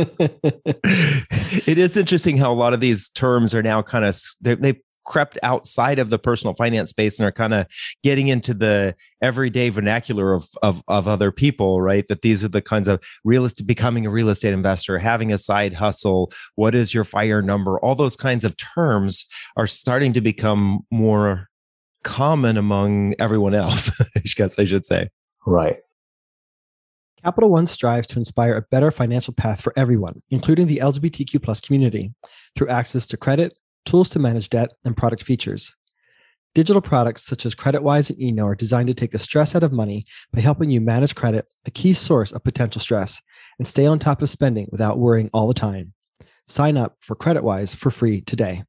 it 1.67 1.77
is 1.77 1.97
interesting 1.97 2.37
how 2.37 2.53
a 2.53 2.55
lot 2.55 2.73
of 2.73 2.81
these 2.81 3.09
terms 3.09 3.53
are 3.53 3.63
now 3.65 3.83
kind 3.83 4.05
of 4.05 4.17
they've 4.41 4.81
crept 5.09 5.39
outside 5.43 5.99
of 5.99 6.11
the 6.11 6.19
personal 6.19 6.55
finance 6.55 6.91
space 6.91 7.19
and 7.19 7.27
are 7.27 7.33
kind 7.33 7.55
of 7.55 7.67
getting 8.05 8.29
into 8.29 8.53
the 8.53 8.95
everyday 9.23 9.71
vernacular 9.71 10.35
of, 10.35 10.49
of 10.63 10.83
of 10.87 11.09
other 11.09 11.33
people 11.33 11.81
right? 11.81 12.07
That 12.09 12.23
these 12.23 12.45
are 12.45 12.49
the 12.49 12.63
kinds 12.63 12.87
of 12.87 13.03
real 13.25 13.45
estate 13.45 13.67
becoming 13.67 14.07
a 14.07 14.11
real 14.11 14.29
estate 14.29 14.53
investor 14.53 14.99
having 14.99 15.33
a 15.33 15.39
side 15.39 15.73
hustle 15.73 16.31
what 16.55 16.75
is 16.75 16.95
your 16.95 17.05
fire 17.05 17.43
number? 17.43 17.81
All 17.81 17.95
those 17.95 18.17
kinds 18.17 18.45
of 18.45 18.55
terms 18.57 19.25
are 19.57 19.67
starting 19.67 20.13
to 20.13 20.21
become 20.21 20.81
more 20.91 21.49
common 22.05 22.57
among 22.57 23.15
everyone 23.19 23.55
else 23.55 23.91
i 24.17 24.21
guess 24.37 24.59
i 24.59 24.65
should 24.65 24.87
say. 24.87 25.09
Right. 25.47 25.79
Capital 27.25 27.51
One 27.51 27.67
strives 27.67 28.07
to 28.09 28.19
inspire 28.19 28.57
a 28.57 28.63
better 28.71 28.91
financial 28.91 29.35
path 29.35 29.61
for 29.61 29.73
everyone, 29.77 30.23
including 30.31 30.69
the 30.69 30.79
LGBTQ 30.79 31.43
plus 31.43 31.61
community, 31.61 32.13
through 32.55 32.69
access 32.69 33.07
to 33.09 33.17
credit, 33.17 33.59
tools 33.85 34.11
to 34.11 34.19
manage 34.19 34.51
debt, 34.51 34.71
and 34.85 34.97
product 34.97 35.23
features. 35.23 35.73
Digital 36.55 36.83
products 36.83 37.25
such 37.25 37.47
as 37.47 37.55
CreditWise 37.55 38.11
and 38.11 38.21
Eno 38.21 38.47
are 38.47 38.55
designed 38.55 38.89
to 38.89 38.95
take 38.95 39.13
the 39.13 39.19
stress 39.19 39.55
out 39.55 39.63
of 39.63 39.73
money 39.73 40.05
by 40.33 40.41
helping 40.41 40.71
you 40.71 40.81
manage 40.81 41.15
credit, 41.15 41.47
a 41.67 41.71
key 41.71 41.93
source 41.93 42.33
of 42.33 42.43
potential 42.43 42.81
stress, 42.81 43.21
and 43.59 43.69
stay 43.69 43.87
on 43.87 43.99
top 43.99 44.23
of 44.23 44.31
spending 44.31 44.67
without 44.73 44.99
worrying 44.99 45.31
all 45.33 45.47
the 45.47 45.55
time. 45.55 45.93
Sign 46.47 46.77
up 46.77 46.97
for 47.01 47.15
CreditWise 47.15 47.77
for 47.77 47.91
free 47.91 48.23
today. 48.23 48.65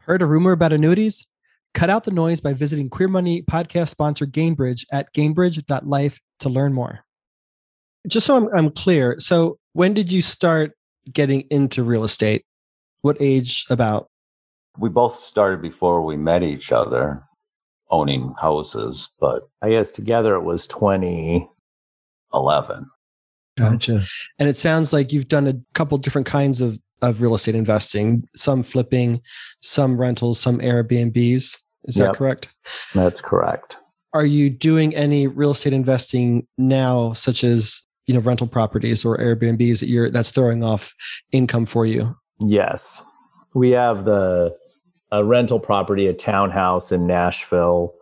Heard 0.00 0.22
a 0.22 0.26
rumor 0.26 0.52
about 0.52 0.72
annuities? 0.72 1.26
Cut 1.74 1.90
out 1.90 2.04
the 2.04 2.12
noise 2.12 2.40
by 2.40 2.52
visiting 2.52 2.88
Queer 2.88 3.08
Money 3.08 3.42
podcast 3.42 3.88
sponsor 3.88 4.26
Gainbridge 4.26 4.86
at 4.92 5.12
gainbridge.life 5.12 6.20
to 6.40 6.48
learn 6.48 6.72
more. 6.72 7.00
Just 8.06 8.26
so 8.26 8.36
I'm, 8.36 8.48
I'm 8.54 8.70
clear, 8.70 9.16
so 9.18 9.58
when 9.72 9.92
did 9.92 10.12
you 10.12 10.22
start 10.22 10.72
getting 11.12 11.42
into 11.50 11.82
real 11.82 12.04
estate? 12.04 12.44
What 13.00 13.16
age 13.18 13.66
about? 13.68 14.08
We 14.78 14.88
both 14.88 15.14
started 15.14 15.62
before 15.62 16.02
we 16.02 16.16
met 16.16 16.42
each 16.42 16.72
other 16.72 17.22
owning 17.90 18.34
houses, 18.40 19.10
but 19.20 19.44
I 19.62 19.70
guess 19.70 19.90
together 19.90 20.34
it 20.34 20.42
was 20.42 20.66
2011. 20.66 22.86
Gotcha. 23.56 24.00
And 24.38 24.48
it 24.48 24.56
sounds 24.56 24.92
like 24.92 25.12
you've 25.12 25.28
done 25.28 25.46
a 25.46 25.54
couple 25.74 25.96
different 25.98 26.26
kinds 26.26 26.60
of, 26.60 26.76
of 27.02 27.22
real 27.22 27.36
estate 27.36 27.54
investing, 27.54 28.24
some 28.34 28.64
flipping, 28.64 29.20
some 29.60 29.96
rentals, 29.96 30.40
some 30.40 30.58
Airbnbs. 30.58 31.56
Is 31.84 31.94
that 31.96 32.06
Yep. 32.06 32.16
correct? 32.16 32.48
That's 32.94 33.20
correct. 33.20 33.76
Are 34.12 34.24
you 34.24 34.50
doing 34.50 34.94
any 34.96 35.26
real 35.26 35.50
estate 35.52 35.72
investing 35.72 36.46
now, 36.56 37.12
such 37.12 37.44
as 37.44 37.82
you 38.06 38.14
know 38.14 38.20
rental 38.20 38.46
properties 38.46 39.04
or 39.04 39.18
Airbnbs 39.18 39.80
that 39.80 39.88
you're 39.88 40.10
that's 40.10 40.30
throwing 40.30 40.64
off 40.64 40.92
income 41.32 41.66
for 41.66 41.84
you? 41.84 42.16
Yes. 42.40 43.04
We 43.54 43.70
have 43.70 44.04
the 44.04 44.56
a 45.10 45.24
rental 45.24 45.60
property, 45.60 46.06
a 46.06 46.14
townhouse 46.14 46.92
in 46.92 47.06
Nashville 47.06 47.94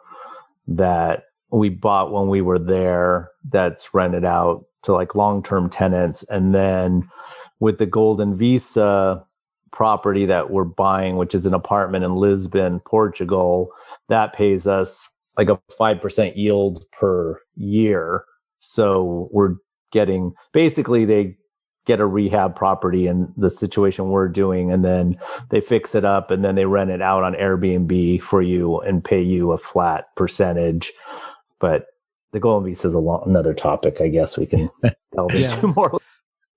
that 0.66 1.24
we 1.50 1.68
bought 1.68 2.12
when 2.12 2.28
we 2.28 2.40
were 2.40 2.58
there 2.58 3.30
that's 3.50 3.92
rented 3.92 4.24
out 4.24 4.64
to 4.82 4.92
like 4.92 5.14
long-term 5.14 5.68
tenants 5.70 6.22
and 6.24 6.54
then 6.54 7.08
with 7.60 7.78
the 7.78 7.86
Golden 7.86 8.36
Visa 8.36 9.24
property 9.70 10.26
that 10.26 10.50
we're 10.50 10.64
buying 10.64 11.16
which 11.16 11.34
is 11.34 11.46
an 11.46 11.54
apartment 11.54 12.04
in 12.04 12.14
Lisbon, 12.14 12.80
Portugal, 12.80 13.70
that 14.08 14.32
pays 14.32 14.66
us 14.66 15.08
like 15.36 15.48
a 15.48 15.58
5% 15.78 16.36
yield 16.36 16.84
per 16.92 17.40
year. 17.54 18.24
So 18.60 19.28
we're 19.32 19.56
getting 19.90 20.32
basically 20.52 21.04
they 21.04 21.36
get 21.84 22.00
a 22.00 22.06
rehab 22.06 22.54
property 22.54 23.06
in 23.06 23.32
the 23.36 23.50
situation 23.50 24.08
we're 24.08 24.28
doing 24.28 24.70
and 24.70 24.84
then 24.84 25.18
they 25.50 25.60
fix 25.60 25.94
it 25.94 26.04
up 26.04 26.30
and 26.30 26.44
then 26.44 26.54
they 26.54 26.64
rent 26.64 26.90
it 26.90 27.02
out 27.02 27.24
on 27.24 27.34
Airbnb 27.34 28.22
for 28.22 28.40
you 28.40 28.78
and 28.80 29.04
pay 29.04 29.20
you 29.20 29.50
a 29.52 29.58
flat 29.58 30.14
percentage. 30.14 30.92
But 31.58 31.86
the 32.32 32.40
golden 32.40 32.66
visa 32.68 32.86
is 32.88 32.94
a 32.94 32.98
long, 33.00 33.24
another 33.26 33.52
topic. 33.52 34.00
I 34.00 34.08
guess 34.08 34.38
we 34.38 34.46
can 34.46 34.70
delve 35.14 35.34
Yeah. 35.34 35.52
into 35.54 35.68
more. 35.74 35.98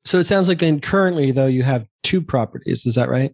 So 0.03 0.19
it 0.19 0.25
sounds 0.25 0.47
like 0.47 0.59
then 0.59 0.79
currently 0.79 1.31
though 1.31 1.47
you 1.47 1.63
have 1.63 1.87
two 2.03 2.21
properties. 2.21 2.85
Is 2.85 2.93
that 2.95 3.09
right? 3.09 3.33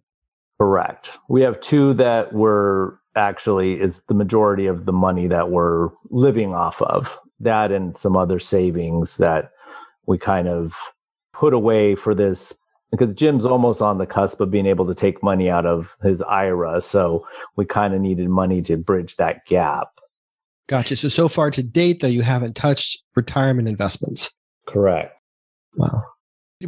Correct. 0.58 1.18
We 1.28 1.42
have 1.42 1.60
two 1.60 1.92
that 1.94 2.32
we're 2.32 2.92
actually 3.14 3.78
is 3.78 4.00
the 4.04 4.14
majority 4.14 4.66
of 4.66 4.86
the 4.86 4.92
money 4.92 5.26
that 5.26 5.50
we're 5.50 5.90
living 6.10 6.54
off 6.54 6.80
of. 6.80 7.18
That 7.40 7.70
and 7.72 7.96
some 7.96 8.16
other 8.16 8.38
savings 8.38 9.18
that 9.18 9.50
we 10.06 10.16
kind 10.16 10.48
of 10.48 10.74
put 11.32 11.54
away 11.54 11.94
for 11.94 12.14
this 12.14 12.54
because 12.92 13.14
Jim's 13.14 13.46
almost 13.46 13.80
on 13.80 13.98
the 13.98 14.06
cusp 14.06 14.40
of 14.40 14.50
being 14.50 14.66
able 14.66 14.86
to 14.86 14.94
take 14.94 15.22
money 15.22 15.50
out 15.50 15.66
of 15.66 15.96
his 16.02 16.22
IRA. 16.22 16.80
So 16.80 17.26
we 17.56 17.64
kind 17.64 17.94
of 17.94 18.00
needed 18.00 18.28
money 18.28 18.60
to 18.62 18.76
bridge 18.76 19.16
that 19.16 19.46
gap. 19.46 19.88
Gotcha. 20.68 20.96
So 20.96 21.08
so 21.08 21.28
far 21.28 21.50
to 21.50 21.62
date 21.62 22.00
though 22.00 22.06
you 22.06 22.22
haven't 22.22 22.54
touched 22.54 23.02
retirement 23.16 23.66
investments. 23.66 24.30
Correct. 24.66 25.14
Wow. 25.76 26.04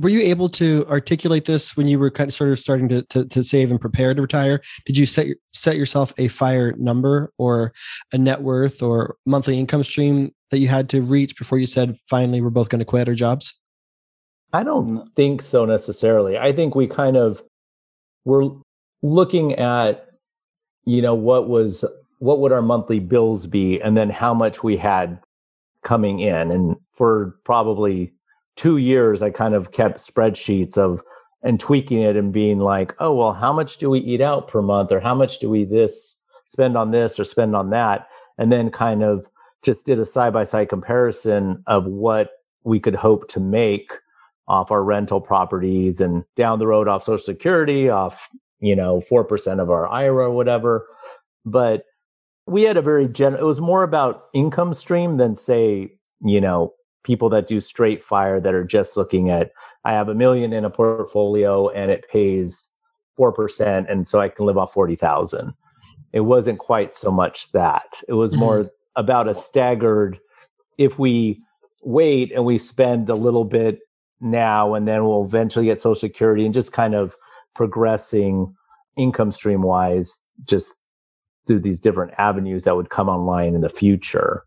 Were 0.01 0.09
you 0.09 0.21
able 0.21 0.49
to 0.51 0.85
articulate 0.89 1.45
this 1.45 1.77
when 1.77 1.87
you 1.87 2.01
were 2.01 2.11
kind 2.11 2.29
of 2.29 2.35
sort 2.35 2.51
of 2.51 2.59
starting 2.59 2.89
to, 2.89 3.03
to, 3.03 3.27
to 3.27 3.45
save 3.45 3.71
and 3.71 3.81
prepare 3.81 4.13
to 4.13 4.21
retire? 4.21 4.61
Did 4.87 4.99
you 4.99 5.07
set 5.07 5.29
set 5.53 5.77
yourself 5.77 6.13
a 6.19 6.29
fire 6.29 6.73
number 6.77 7.33
or 7.39 7.73
a 8.13 8.19
net 8.19 8.43
worth 8.43 8.83
or 8.83 9.17
monthly 9.25 9.59
income 9.59 9.85
stream 9.85 10.35
that 10.51 10.59
you 10.59 10.67
had 10.67 10.89
to 10.91 11.01
reach 11.01 11.37
before 11.37 11.59
you 11.59 11.67
said 11.67 11.97
finally 12.09 12.41
we're 12.41 12.51
both 12.51 12.71
going 12.71 12.81
to 12.81 12.85
quit 12.85 13.09
our 13.09 13.15
jobs? 13.15 13.55
I 14.55 14.63
don't 14.63 15.13
think 15.17 15.43
so 15.43 15.65
necessarily. 15.65 16.39
I 16.39 16.53
think 16.53 16.77
we 16.77 16.87
kind 16.87 17.17
of 17.17 17.43
were 18.25 18.51
looking 19.03 19.55
at, 19.55 20.07
you 20.85 21.03
know, 21.03 21.15
what 21.15 21.49
was 21.49 21.85
what 22.21 22.39
would 22.39 22.53
our 22.53 22.63
monthly 22.63 23.01
bills 23.01 23.47
be, 23.47 23.81
and 23.83 23.97
then 23.97 24.11
how 24.11 24.33
much 24.33 24.63
we 24.63 24.77
had 24.77 25.19
coming 25.83 26.21
in. 26.21 26.53
And 26.53 26.77
for 26.97 27.37
probably 27.45 28.13
two 28.55 28.77
years, 28.77 29.23
I 29.23 29.31
kind 29.31 29.55
of 29.55 29.73
kept 29.73 29.99
spreadsheets 29.99 30.79
of 30.79 31.03
and 31.43 31.59
tweaking 31.59 32.01
it 32.01 32.17
and 32.17 32.33
being 32.33 32.61
like, 32.61 32.95
oh 33.01 33.13
well, 33.13 33.33
how 33.33 33.53
much 33.53 33.79
do 33.79 33.91
we 33.91 33.99
eat 33.99 34.21
out 34.21 34.47
per 34.47 34.63
month, 34.63 34.93
or 34.93 35.01
how 35.01 35.17
much 35.17 35.41
do 35.41 35.51
we 35.51 35.65
this 35.65 36.23
spend 36.45 36.77
on 36.77 36.93
this 36.93 37.19
or 37.19 37.25
spend 37.25 37.57
on 37.57 37.71
that, 37.71 38.07
and 38.39 38.53
then 38.53 38.71
kind 38.71 39.03
of 39.03 39.27
just 39.63 39.85
did 39.85 39.99
a 39.99 40.07
side 40.07 40.33
by 40.33 40.45
side 40.45 40.69
comparison 40.69 41.61
of 41.67 41.87
what 41.87 42.31
we 42.63 42.79
could 42.79 42.95
hope 42.95 43.29
to 43.29 43.41
make 43.41 43.95
off 44.47 44.71
our 44.71 44.83
rental 44.85 45.21
properties 45.21 46.01
and 46.01 46.25
down 46.37 46.59
the 46.59 46.67
road 46.67 46.89
off 46.89 47.05
social 47.05 47.25
security 47.25 47.89
off 47.89 48.29
you 48.61 48.77
know 48.77 49.01
4% 49.11 49.61
of 49.61 49.71
our 49.71 49.87
ira 49.89 50.27
or 50.27 50.31
whatever. 50.31 50.87
But 51.45 51.85
we 52.47 52.63
had 52.63 52.77
a 52.77 52.83
very 52.83 53.09
gen 53.09 53.35
it 53.35 53.45
was 53.45 53.61
more 53.61 53.83
about 53.83 54.25
income 54.35 54.75
stream 54.75 55.17
than 55.17 55.37
say 55.37 55.93
you 56.25 56.41
know 56.41 56.73
people 57.05 57.29
that 57.29 57.47
do 57.47 57.61
straight 57.61 58.03
fire 58.03 58.41
that 58.41 58.55
are 58.55 58.65
just 58.65 58.97
looking 58.99 59.31
at 59.31 59.51
i 59.85 59.93
have 59.93 60.09
a 60.09 60.15
million 60.15 60.53
in 60.53 60.65
a 60.65 60.71
portfolio 60.71 61.69
and 61.71 61.91
it 61.91 62.07
pays 62.11 62.73
4% 63.19 63.91
and 63.91 64.07
so 64.07 64.21
i 64.21 64.29
can 64.29 64.45
live 64.45 64.59
off 64.59 64.75
40000 64.75 65.55
it 66.15 66.21
wasn't 66.21 66.61
quite 66.61 66.95
so 66.95 67.11
much 67.11 67.51
that. 67.53 68.01
It 68.07 68.13
was 68.13 68.37
more 68.37 68.61
mm-hmm. 68.61 68.69
about 68.95 69.29
a 69.29 69.35
staggered 69.35 70.21
if 70.79 70.97
we 70.97 71.41
wait 71.83 72.31
and 72.31 72.45
we 72.45 72.57
spend 72.57 73.11
a 73.11 73.17
little 73.17 73.45
bit 73.45 73.81
now 74.25 74.75
and 74.75 74.89
then 74.89 75.05
we'll 75.05 75.25
eventually 75.25 75.67
get 75.67 75.81
social 75.81 75.95
security 75.95 76.45
and 76.45 76.55
just 76.55 76.73
kind 76.73 76.95
of 76.95 77.15
progressing 77.55 78.55
income 78.97 79.31
stream 79.31 79.63
wise 79.63 80.21
just 80.45 80.75
through 81.47 81.61
these 81.61 81.79
different 81.79 82.13
avenues 82.19 82.65
that 82.65 82.75
would 82.75 82.91
come 82.91 83.09
online 83.09 83.55
in 83.55 83.61
the 83.61 83.69
future 83.69 84.45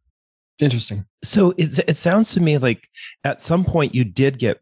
Interesting. 0.60 1.05
So 1.24 1.53
it 1.57 1.79
it 1.88 1.98
sounds 1.98 2.34
to 2.34 2.41
me 2.41 2.57
like 2.57 2.89
at 3.24 3.41
some 3.41 3.63
point 3.63 3.93
you 3.93 4.03
did 4.03 4.39
get 4.39 4.57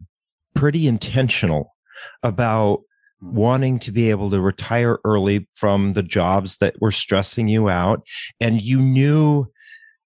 pretty 0.54 0.86
intentional 0.86 1.74
about 2.22 2.80
hmm. 3.20 3.34
wanting 3.34 3.78
to 3.80 3.92
be 3.92 4.10
able 4.10 4.30
to 4.30 4.40
retire 4.40 4.98
early 5.04 5.48
from 5.54 5.92
the 5.92 6.02
jobs 6.02 6.58
that 6.58 6.80
were 6.80 6.92
stressing 6.92 7.48
you 7.48 7.70
out. 7.70 8.06
And 8.40 8.60
you 8.60 8.78
knew 8.78 9.46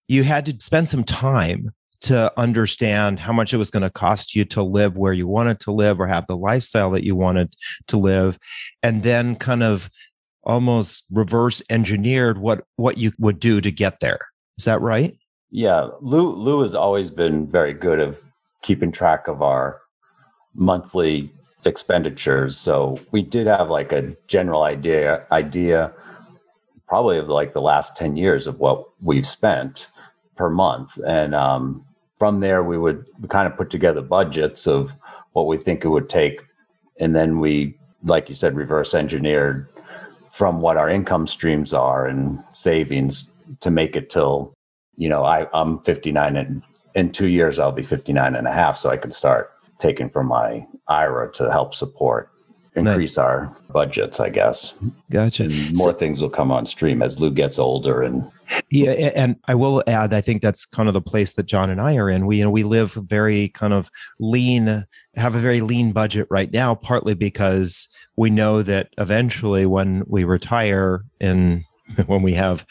you 0.07 0.23
had 0.23 0.47
to 0.47 0.57
spend 0.61 0.89
some 0.89 1.05
time 1.05 1.73
to 2.03 2.33
understand 2.39 3.21
how 3.21 3.33
much 3.33 3.53
it 3.53 3.59
was 3.59 3.71
going 3.71 3.83
to 3.83 3.91
cost 3.91 4.35
you 4.35 4.45
to 4.47 4.63
live 4.63 4.97
where 4.97 5.13
you 5.13 5.27
wanted 5.27 5.61
to 5.61 5.71
live 5.71 6.01
or 6.01 6.07
have 6.07 6.27
the 6.27 6.37
lifestyle 6.37 6.91
that 6.91 7.05
you 7.05 7.15
wanted 7.15 7.55
to 7.89 7.97
live. 7.97 8.39
And 8.83 9.03
then 9.03 9.37
kind 9.37 9.63
of 9.63 9.91
almost 10.43 11.05
reverse 11.11 11.61
engineered 11.69 12.39
what 12.39 12.65
what 12.77 12.97
you 12.97 13.13
would 13.19 13.39
do 13.39 13.61
to 13.61 13.71
get 13.71 14.01
there. 14.01 14.21
Is 14.57 14.65
that 14.65 14.81
right? 14.81 15.17
Yeah, 15.51 15.89
Lou 16.01 16.35
Lou 16.35 16.63
has 16.63 16.75
always 16.75 17.11
been 17.11 17.47
very 17.47 17.75
good 17.75 18.01
of 18.01 18.21
keeping 18.63 18.93
track 18.93 19.29
of 19.29 19.43
our 19.43 19.81
monthly 20.55 21.33
expenditures. 21.65 22.57
So 22.57 22.99
we 23.11 23.23
did 23.23 23.47
have 23.47 23.69
like 23.69 23.93
a 23.93 24.17
general 24.27 24.63
idea 24.63 25.27
idea 25.31 25.93
probably 26.91 27.19
of 27.19 27.29
like 27.29 27.53
the 27.53 27.63
last 27.63 27.97
10 27.97 28.17
years 28.17 28.49
of 28.49 28.59
what 28.59 28.85
we've 29.01 29.27
spent 29.27 29.87
per 30.35 30.51
month. 30.51 30.99
And 31.07 31.37
um, 31.37 31.85
from 32.21 32.41
there 32.41 32.63
we 32.63 32.79
would 32.79 33.05
we 33.19 33.27
kind 33.29 33.49
of 33.49 33.57
put 33.57 33.71
together 33.71 34.03
budgets 34.03 34.69
of 34.69 34.95
what 35.33 35.47
we 35.47 35.57
think 35.57 35.85
it 35.85 35.89
would 35.89 36.09
take. 36.09 36.43
And 37.01 37.17
then 37.17 37.41
we, 37.41 37.79
like 38.05 38.29
you 38.29 38.35
said, 38.35 38.55
reverse 38.55 38.95
engineered 38.95 39.69
from 40.31 40.61
what 40.61 40.77
our 40.77 40.89
income 40.89 41.27
streams 41.27 41.73
are 41.73 42.07
and 42.07 42.39
savings 42.53 43.33
to 43.61 43.71
make 43.71 43.97
it 43.97 44.11
till, 44.11 44.53
you 44.97 45.09
know, 45.09 45.25
I, 45.25 45.49
I'm 45.55 45.81
59 45.81 46.37
and 46.37 46.63
in 46.95 47.11
two 47.11 47.29
years 47.29 47.59
I'll 47.59 47.73
be 47.73 47.83
59 47.83 48.37
and 48.37 48.47
a 48.47 48.53
half. 48.53 48.77
So 48.77 48.91
I 48.91 48.99
can 48.99 49.11
start 49.11 49.53
taking 49.79 50.11
from 50.11 50.27
my 50.27 50.67
IRA 50.89 51.33
to 51.33 51.51
help 51.51 51.75
support 51.75 52.31
increase 52.77 53.17
nice. 53.17 53.19
our 53.19 53.57
budgets, 53.73 54.21
I 54.21 54.29
guess. 54.29 54.79
Gotcha. 55.11 55.45
And 55.45 55.77
more 55.79 55.93
so, 55.93 55.99
things 55.99 56.21
will 56.21 56.31
come 56.31 56.53
on 56.53 56.67
stream 56.67 57.01
as 57.01 57.19
Lou 57.19 57.31
gets 57.31 57.59
older 57.59 58.03
and 58.03 58.31
yeah, 58.71 58.91
and 58.91 59.37
I 59.47 59.55
will 59.55 59.83
add, 59.87 60.13
I 60.13 60.21
think 60.21 60.43
that's 60.43 60.67
kind 60.67 60.89
of 60.89 60.95
the 60.95 61.01
place 61.01 61.35
that 61.35 61.47
John 61.47 61.71
and 61.71 61.81
I 61.81 61.97
are 61.97 62.11
in. 62.11 62.27
We 62.27 62.39
you 62.39 62.45
know 62.45 62.51
we 62.51 62.65
live 62.65 62.93
very 62.93 63.49
kind 63.51 63.73
of 63.73 63.91
lean, 64.19 64.85
have 65.15 65.35
a 65.35 65.41
very 65.41 65.61
lean 65.61 65.93
budget 65.93 66.27
right 66.31 66.53
now, 66.53 66.75
partly 66.75 67.15
because 67.15 67.89
we 68.17 68.31
know 68.31 68.63
that 68.63 68.89
eventually 68.99 69.67
when 69.67 70.03
we 70.07 70.25
retire 70.25 71.05
in 71.21 71.65
when 72.07 72.23
we 72.23 72.35
have 72.35 72.65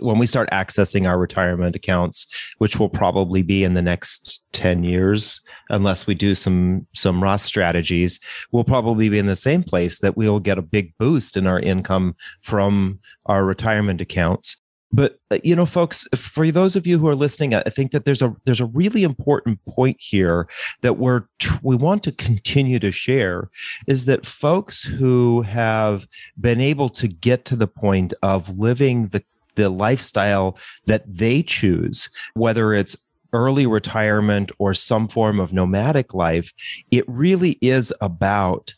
when 0.00 0.18
we 0.18 0.26
start 0.26 0.50
accessing 0.50 1.06
our 1.06 1.18
retirement 1.18 1.76
accounts 1.76 2.26
which 2.58 2.78
will 2.78 2.88
probably 2.88 3.42
be 3.42 3.64
in 3.64 3.74
the 3.74 3.82
next 3.82 4.46
10 4.52 4.84
years 4.84 5.40
unless 5.70 6.06
we 6.06 6.14
do 6.14 6.34
some 6.34 6.86
some 6.94 7.22
Roth 7.22 7.42
strategies 7.42 8.18
we'll 8.52 8.64
probably 8.64 9.08
be 9.08 9.18
in 9.18 9.26
the 9.26 9.36
same 9.36 9.62
place 9.62 10.00
that 10.00 10.16
we'll 10.16 10.40
get 10.40 10.58
a 10.58 10.62
big 10.62 10.92
boost 10.98 11.36
in 11.36 11.46
our 11.46 11.60
income 11.60 12.14
from 12.42 12.98
our 13.26 13.44
retirement 13.44 14.00
accounts 14.00 14.60
but 14.96 15.20
uh, 15.30 15.38
you 15.44 15.54
know 15.54 15.66
folks 15.66 16.08
for 16.16 16.50
those 16.50 16.74
of 16.74 16.86
you 16.86 16.98
who 16.98 17.06
are 17.06 17.14
listening 17.14 17.54
i 17.54 17.62
think 17.64 17.92
that 17.92 18.04
there's 18.04 18.22
a 18.22 18.34
there's 18.44 18.60
a 18.60 18.66
really 18.66 19.04
important 19.04 19.62
point 19.66 19.96
here 20.00 20.48
that 20.80 20.94
we're 20.94 21.22
we 21.62 21.76
want 21.76 22.02
to 22.02 22.10
continue 22.10 22.78
to 22.78 22.90
share 22.90 23.48
is 23.86 24.06
that 24.06 24.26
folks 24.26 24.82
who 24.82 25.42
have 25.42 26.08
been 26.40 26.60
able 26.60 26.88
to 26.88 27.06
get 27.06 27.44
to 27.44 27.54
the 27.54 27.68
point 27.68 28.12
of 28.22 28.58
living 28.58 29.08
the 29.08 29.22
the 29.54 29.68
lifestyle 29.68 30.58
that 30.86 31.04
they 31.06 31.42
choose 31.42 32.08
whether 32.34 32.72
it's 32.74 32.96
early 33.32 33.66
retirement 33.66 34.50
or 34.58 34.72
some 34.72 35.08
form 35.08 35.38
of 35.38 35.52
nomadic 35.52 36.14
life 36.14 36.52
it 36.90 37.04
really 37.06 37.58
is 37.60 37.92
about 38.00 38.74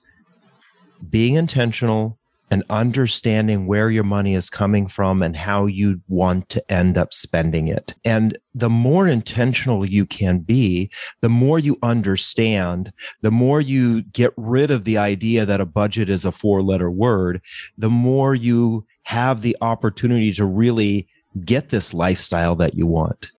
being 1.11 1.35
intentional 1.35 2.19
and 2.51 2.65
understanding 2.71 3.67
where 3.67 3.91
your 3.91 4.05
money 4.05 4.35
is 4.35 4.51
coming 4.51 4.89
from 4.89 5.23
and 5.23 5.37
how 5.37 5.67
you 5.67 6.01
want 6.09 6.49
to 6.51 6.73
end 6.73 6.97
up 6.97 7.13
spending 7.13 7.69
it. 7.69 7.95
And 8.05 8.39
the 8.55 8.71
more 8.71 9.07
intentional 9.07 9.85
you 9.85 10.07
can 10.07 10.41
be, 10.41 10.91
the 11.21 11.29
more 11.29 11.59
you 11.59 11.79
understand, 11.83 12.93
the 13.23 13.31
more 13.31 13.61
you 13.61 14.03
get 14.03 14.33
rid 14.37 14.71
of 14.71 14.85
the 14.85 14.99
idea 14.99 15.45
that 15.47 15.61
a 15.61 15.67
budget 15.67 16.09
is 16.09 16.25
a 16.25 16.33
four 16.33 16.63
letter 16.63 16.91
word, 16.91 17.41
the 17.77 17.91
more 17.91 18.35
you 18.35 18.87
have 19.05 19.43
the 19.43 19.57
opportunity 19.61 20.33
to 20.33 20.45
really 20.45 21.07
get 21.45 21.69
this 21.71 21.95
lifestyle 21.95 22.57
that 22.57 22.75
you 22.75 22.87
want. 22.87 23.31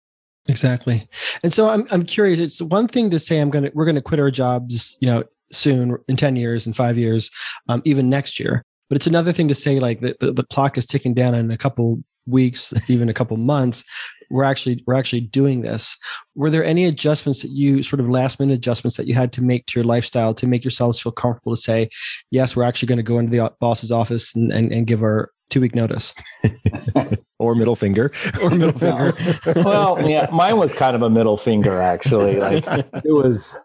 Exactly. 0.48 1.08
And 1.44 1.54
so 1.54 1.70
I'm 1.70 1.88
I'm 1.92 2.06
curious. 2.06 2.40
It's 2.40 2.62
one 2.62 2.88
thing 2.88 3.12
to 3.12 3.20
say 3.20 3.40
I'm 3.40 3.52
gonna 3.52 3.70
we're 3.76 3.86
gonna 3.86 4.02
quit 4.02 4.20
our 4.20 4.32
jobs, 4.32 4.98
you 5.00 5.08
know, 5.08 5.24
soon 5.52 5.98
in 6.08 6.16
10 6.16 6.36
years 6.36 6.66
in 6.66 6.74
five 6.74 6.98
years, 6.98 7.30
um, 7.68 7.82
even 7.86 8.10
next 8.10 8.40
year. 8.40 8.64
But 8.90 8.96
it's 8.96 9.08
another 9.08 9.32
thing 9.32 9.48
to 9.48 9.56
say 9.56 9.80
like 9.80 10.02
the, 10.02 10.16
the, 10.20 10.32
the 10.32 10.44
clock 10.44 10.78
is 10.78 10.86
ticking 10.86 11.14
down 11.14 11.36
in 11.36 11.52
a 11.52 11.58
couple 11.58 12.04
weeks, 12.26 12.74
even 12.88 13.10
a 13.10 13.14
couple 13.14 13.38
months. 13.38 13.84
We're 14.30 14.44
actually 14.44 14.84
we're 14.86 14.96
actually 14.96 15.22
doing 15.22 15.62
this. 15.62 15.98
Were 16.36 16.50
there 16.50 16.64
any 16.64 16.86
adjustments 16.86 17.42
that 17.42 17.52
you 17.52 17.82
sort 17.82 18.00
of 18.00 18.10
last 18.10 18.40
minute 18.40 18.54
adjustments 18.54 18.98
that 18.98 19.08
you 19.08 19.16
had 19.16 19.32
to 19.34 19.42
make 19.42 19.66
to 19.68 19.80
your 19.80 19.86
lifestyle 19.86 20.34
to 20.36 20.48
make 20.48 20.64
yourselves 20.64 21.00
feel 21.00 21.12
comfortable 21.12 21.56
to 21.56 21.62
say, 21.62 21.90
yes, 22.30 22.56
we're 22.56 22.64
actually 22.64 22.88
going 22.88 22.98
to 22.98 23.04
go 23.04 23.18
into 23.18 23.32
the 23.32 23.52
boss's 23.60 23.92
office 23.92 24.36
and, 24.36 24.52
and, 24.52 24.72
and 24.72 24.86
give 24.86 25.02
our 25.02 25.32
two 25.50 25.62
week 25.62 25.76
notice 25.76 26.14
or 27.40 27.56
middle 27.56 27.76
finger 27.76 28.12
or 28.42 28.52
middle 28.52 28.78
finger 28.78 29.14
well 29.64 30.00
yeah 30.08 30.28
mine 30.32 30.58
was 30.58 30.74
kind 30.74 30.96
of 30.96 31.02
a 31.02 31.10
middle 31.10 31.38
finger 31.38 31.82
actually 31.82 32.36
like 32.36 32.64
it 33.04 33.12
was 33.12 33.56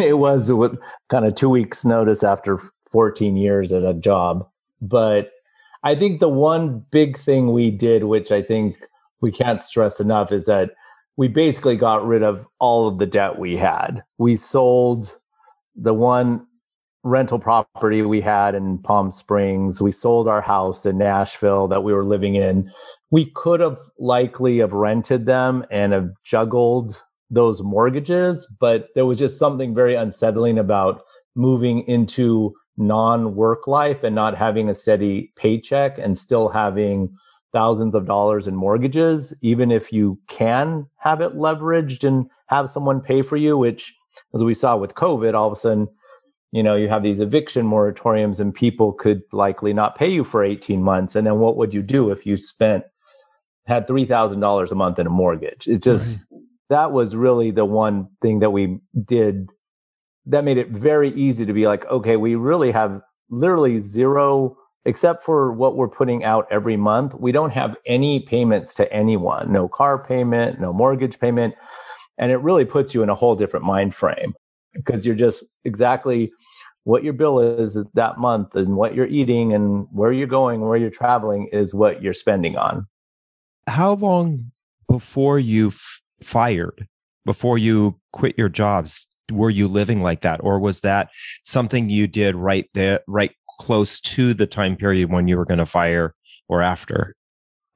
it 0.00 0.16
was 0.16 0.50
with 0.50 0.74
kind 1.10 1.26
of 1.26 1.34
two 1.34 1.50
weeks 1.50 1.84
notice 1.84 2.24
after 2.24 2.58
14 2.92 3.36
years 3.36 3.72
at 3.72 3.84
a 3.84 3.94
job. 3.94 4.46
But 4.80 5.32
I 5.82 5.94
think 5.94 6.20
the 6.20 6.28
one 6.28 6.84
big 6.90 7.18
thing 7.18 7.52
we 7.52 7.70
did, 7.70 8.04
which 8.04 8.30
I 8.30 8.42
think 8.42 8.76
we 9.20 9.32
can't 9.32 9.62
stress 9.62 9.98
enough, 9.98 10.30
is 10.30 10.46
that 10.46 10.70
we 11.16 11.28
basically 11.28 11.76
got 11.76 12.06
rid 12.06 12.22
of 12.22 12.46
all 12.58 12.86
of 12.86 12.98
the 12.98 13.06
debt 13.06 13.38
we 13.38 13.56
had. 13.56 14.02
We 14.18 14.36
sold 14.36 15.18
the 15.74 15.94
one 15.94 16.46
rental 17.04 17.38
property 17.38 18.02
we 18.02 18.20
had 18.20 18.54
in 18.54 18.78
Palm 18.78 19.10
Springs. 19.10 19.80
We 19.80 19.92
sold 19.92 20.28
our 20.28 20.40
house 20.40 20.86
in 20.86 20.98
Nashville 20.98 21.68
that 21.68 21.82
we 21.82 21.92
were 21.92 22.04
living 22.04 22.36
in. 22.36 22.70
We 23.10 23.30
could 23.34 23.60
have 23.60 23.78
likely 23.98 24.58
have 24.58 24.72
rented 24.72 25.26
them 25.26 25.64
and 25.70 25.92
have 25.92 26.10
juggled 26.24 27.02
those 27.28 27.62
mortgages, 27.62 28.46
but 28.60 28.88
there 28.94 29.06
was 29.06 29.18
just 29.18 29.38
something 29.38 29.74
very 29.74 29.94
unsettling 29.94 30.58
about 30.58 31.02
moving 31.34 31.80
into 31.88 32.54
non 32.76 33.34
work 33.34 33.66
life 33.66 34.02
and 34.02 34.14
not 34.14 34.36
having 34.36 34.68
a 34.68 34.74
steady 34.74 35.32
paycheck 35.36 35.98
and 35.98 36.18
still 36.18 36.48
having 36.48 37.14
thousands 37.52 37.94
of 37.94 38.06
dollars 38.06 38.46
in 38.46 38.56
mortgages, 38.56 39.34
even 39.42 39.70
if 39.70 39.92
you 39.92 40.18
can 40.28 40.86
have 40.96 41.20
it 41.20 41.36
leveraged 41.36 42.02
and 42.02 42.30
have 42.46 42.70
someone 42.70 43.00
pay 43.00 43.22
for 43.22 43.36
you, 43.36 43.56
which, 43.58 43.94
as 44.34 44.42
we 44.42 44.54
saw 44.54 44.76
with 44.76 44.94
COVID, 44.94 45.34
all 45.34 45.48
of 45.48 45.52
a 45.52 45.56
sudden, 45.56 45.86
you 46.50 46.62
know, 46.62 46.74
you 46.74 46.88
have 46.88 47.02
these 47.02 47.20
eviction 47.20 47.66
moratoriums 47.66 48.40
and 48.40 48.54
people 48.54 48.92
could 48.92 49.22
likely 49.32 49.72
not 49.72 49.96
pay 49.96 50.08
you 50.08 50.24
for 50.24 50.44
18 50.44 50.82
months. 50.82 51.14
And 51.14 51.26
then 51.26 51.38
what 51.38 51.56
would 51.56 51.72
you 51.72 51.82
do 51.82 52.10
if 52.10 52.26
you 52.26 52.36
spent, 52.36 52.84
had 53.66 53.86
$3,000 53.86 54.70
a 54.70 54.74
month 54.74 54.98
in 54.98 55.06
a 55.06 55.10
mortgage? 55.10 55.68
It 55.68 55.82
just, 55.82 56.18
right. 56.30 56.40
that 56.68 56.92
was 56.92 57.16
really 57.16 57.50
the 57.50 57.64
one 57.64 58.08
thing 58.20 58.40
that 58.40 58.50
we 58.50 58.80
did 59.04 59.48
that 60.26 60.44
made 60.44 60.58
it 60.58 60.68
very 60.68 61.10
easy 61.10 61.46
to 61.46 61.52
be 61.52 61.66
like, 61.66 61.84
okay, 61.86 62.16
we 62.16 62.34
really 62.34 62.70
have 62.70 63.00
literally 63.30 63.78
zero, 63.78 64.56
except 64.84 65.24
for 65.24 65.52
what 65.52 65.76
we're 65.76 65.88
putting 65.88 66.24
out 66.24 66.46
every 66.50 66.76
month. 66.76 67.14
We 67.14 67.32
don't 67.32 67.52
have 67.52 67.76
any 67.86 68.20
payments 68.20 68.74
to 68.74 68.92
anyone, 68.92 69.52
no 69.52 69.68
car 69.68 70.02
payment, 70.02 70.60
no 70.60 70.72
mortgage 70.72 71.18
payment. 71.18 71.54
And 72.18 72.30
it 72.30 72.36
really 72.36 72.64
puts 72.64 72.94
you 72.94 73.02
in 73.02 73.08
a 73.08 73.14
whole 73.14 73.34
different 73.34 73.64
mind 73.64 73.94
frame 73.94 74.32
because 74.74 75.04
you're 75.04 75.14
just 75.14 75.44
exactly 75.64 76.32
what 76.84 77.04
your 77.04 77.12
bill 77.12 77.38
is 77.38 77.78
that 77.94 78.18
month 78.18 78.54
and 78.54 78.76
what 78.76 78.94
you're 78.94 79.06
eating 79.06 79.52
and 79.52 79.86
where 79.92 80.12
you're 80.12 80.26
going, 80.26 80.60
where 80.60 80.76
you're 80.76 80.90
traveling 80.90 81.48
is 81.52 81.74
what 81.74 82.02
you're 82.02 82.12
spending 82.12 82.56
on. 82.56 82.86
How 83.66 83.94
long 83.94 84.50
before 84.88 85.38
you 85.38 85.68
f- 85.68 86.02
fired, 86.22 86.88
before 87.24 87.56
you 87.56 88.00
quit 88.12 88.36
your 88.36 88.48
jobs, 88.48 89.06
were 89.34 89.50
you 89.50 89.68
living 89.68 90.02
like 90.02 90.20
that 90.20 90.40
or 90.42 90.58
was 90.58 90.80
that 90.80 91.10
something 91.44 91.88
you 91.88 92.06
did 92.06 92.34
right 92.34 92.68
there 92.74 93.00
right 93.06 93.32
close 93.60 94.00
to 94.00 94.34
the 94.34 94.46
time 94.46 94.76
period 94.76 95.10
when 95.10 95.28
you 95.28 95.36
were 95.36 95.44
going 95.44 95.58
to 95.58 95.66
fire 95.66 96.14
or 96.48 96.62
after 96.62 97.14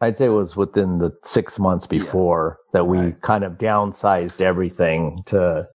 i'd 0.01 0.17
say 0.17 0.27
it 0.27 0.31
was 0.31 0.57
within 0.57 0.99
the 0.99 1.13
six 1.23 1.59
months 1.59 1.87
before 1.87 2.59
yeah. 2.59 2.79
that 2.79 2.85
we 2.85 2.99
right. 2.99 3.21
kind 3.23 3.45
of 3.45 3.53
downsized 3.55 4.41
everything 4.41 5.23
to 5.27 5.67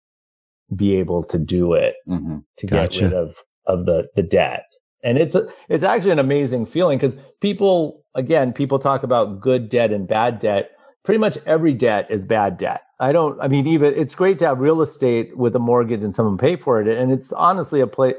be 0.76 0.96
able 0.96 1.24
to 1.24 1.38
do 1.38 1.74
it 1.74 1.96
mm-hmm. 2.08 2.38
to 2.58 2.68
gotcha. 2.68 3.00
get 3.00 3.06
rid 3.06 3.14
of 3.14 3.38
of 3.66 3.86
the 3.86 4.08
the 4.16 4.24
debt 4.24 4.64
and 5.04 5.18
it's 5.18 5.36
a, 5.36 5.48
it's 5.70 5.84
actually 5.84 6.12
an 6.12 6.20
amazing 6.20 6.66
feeling 6.66 6.98
because 6.98 7.18
people 7.40 8.04
again 8.16 8.54
people 8.54 8.80
talk 8.80 9.04
about 9.04 9.40
good 9.40 9.70
debt 9.70 9.92
and 9.92 10.08
bad 10.08 10.40
debt 10.40 10.72
pretty 11.04 11.18
much 11.18 11.38
every 11.46 11.74
debt 11.74 12.08
is 12.10 12.26
bad 12.26 12.58
debt. 12.58 12.82
I 13.00 13.12
don't, 13.12 13.40
I 13.42 13.48
mean, 13.48 13.68
even 13.68 13.94
it's 13.96 14.16
great 14.16 14.40
to 14.40 14.48
have 14.48 14.60
real 14.60 14.82
estate 14.82 15.36
with 15.36 15.56
a 15.56 15.60
mortgage 15.60 16.04
and 16.04 16.14
someone 16.14 16.38
pay 16.38 16.56
for 16.56 16.82
it. 16.82 16.88
And 16.88 17.12
it's 17.12 17.32
honestly 17.32 17.82
a 17.82 17.88
place, 17.88 18.16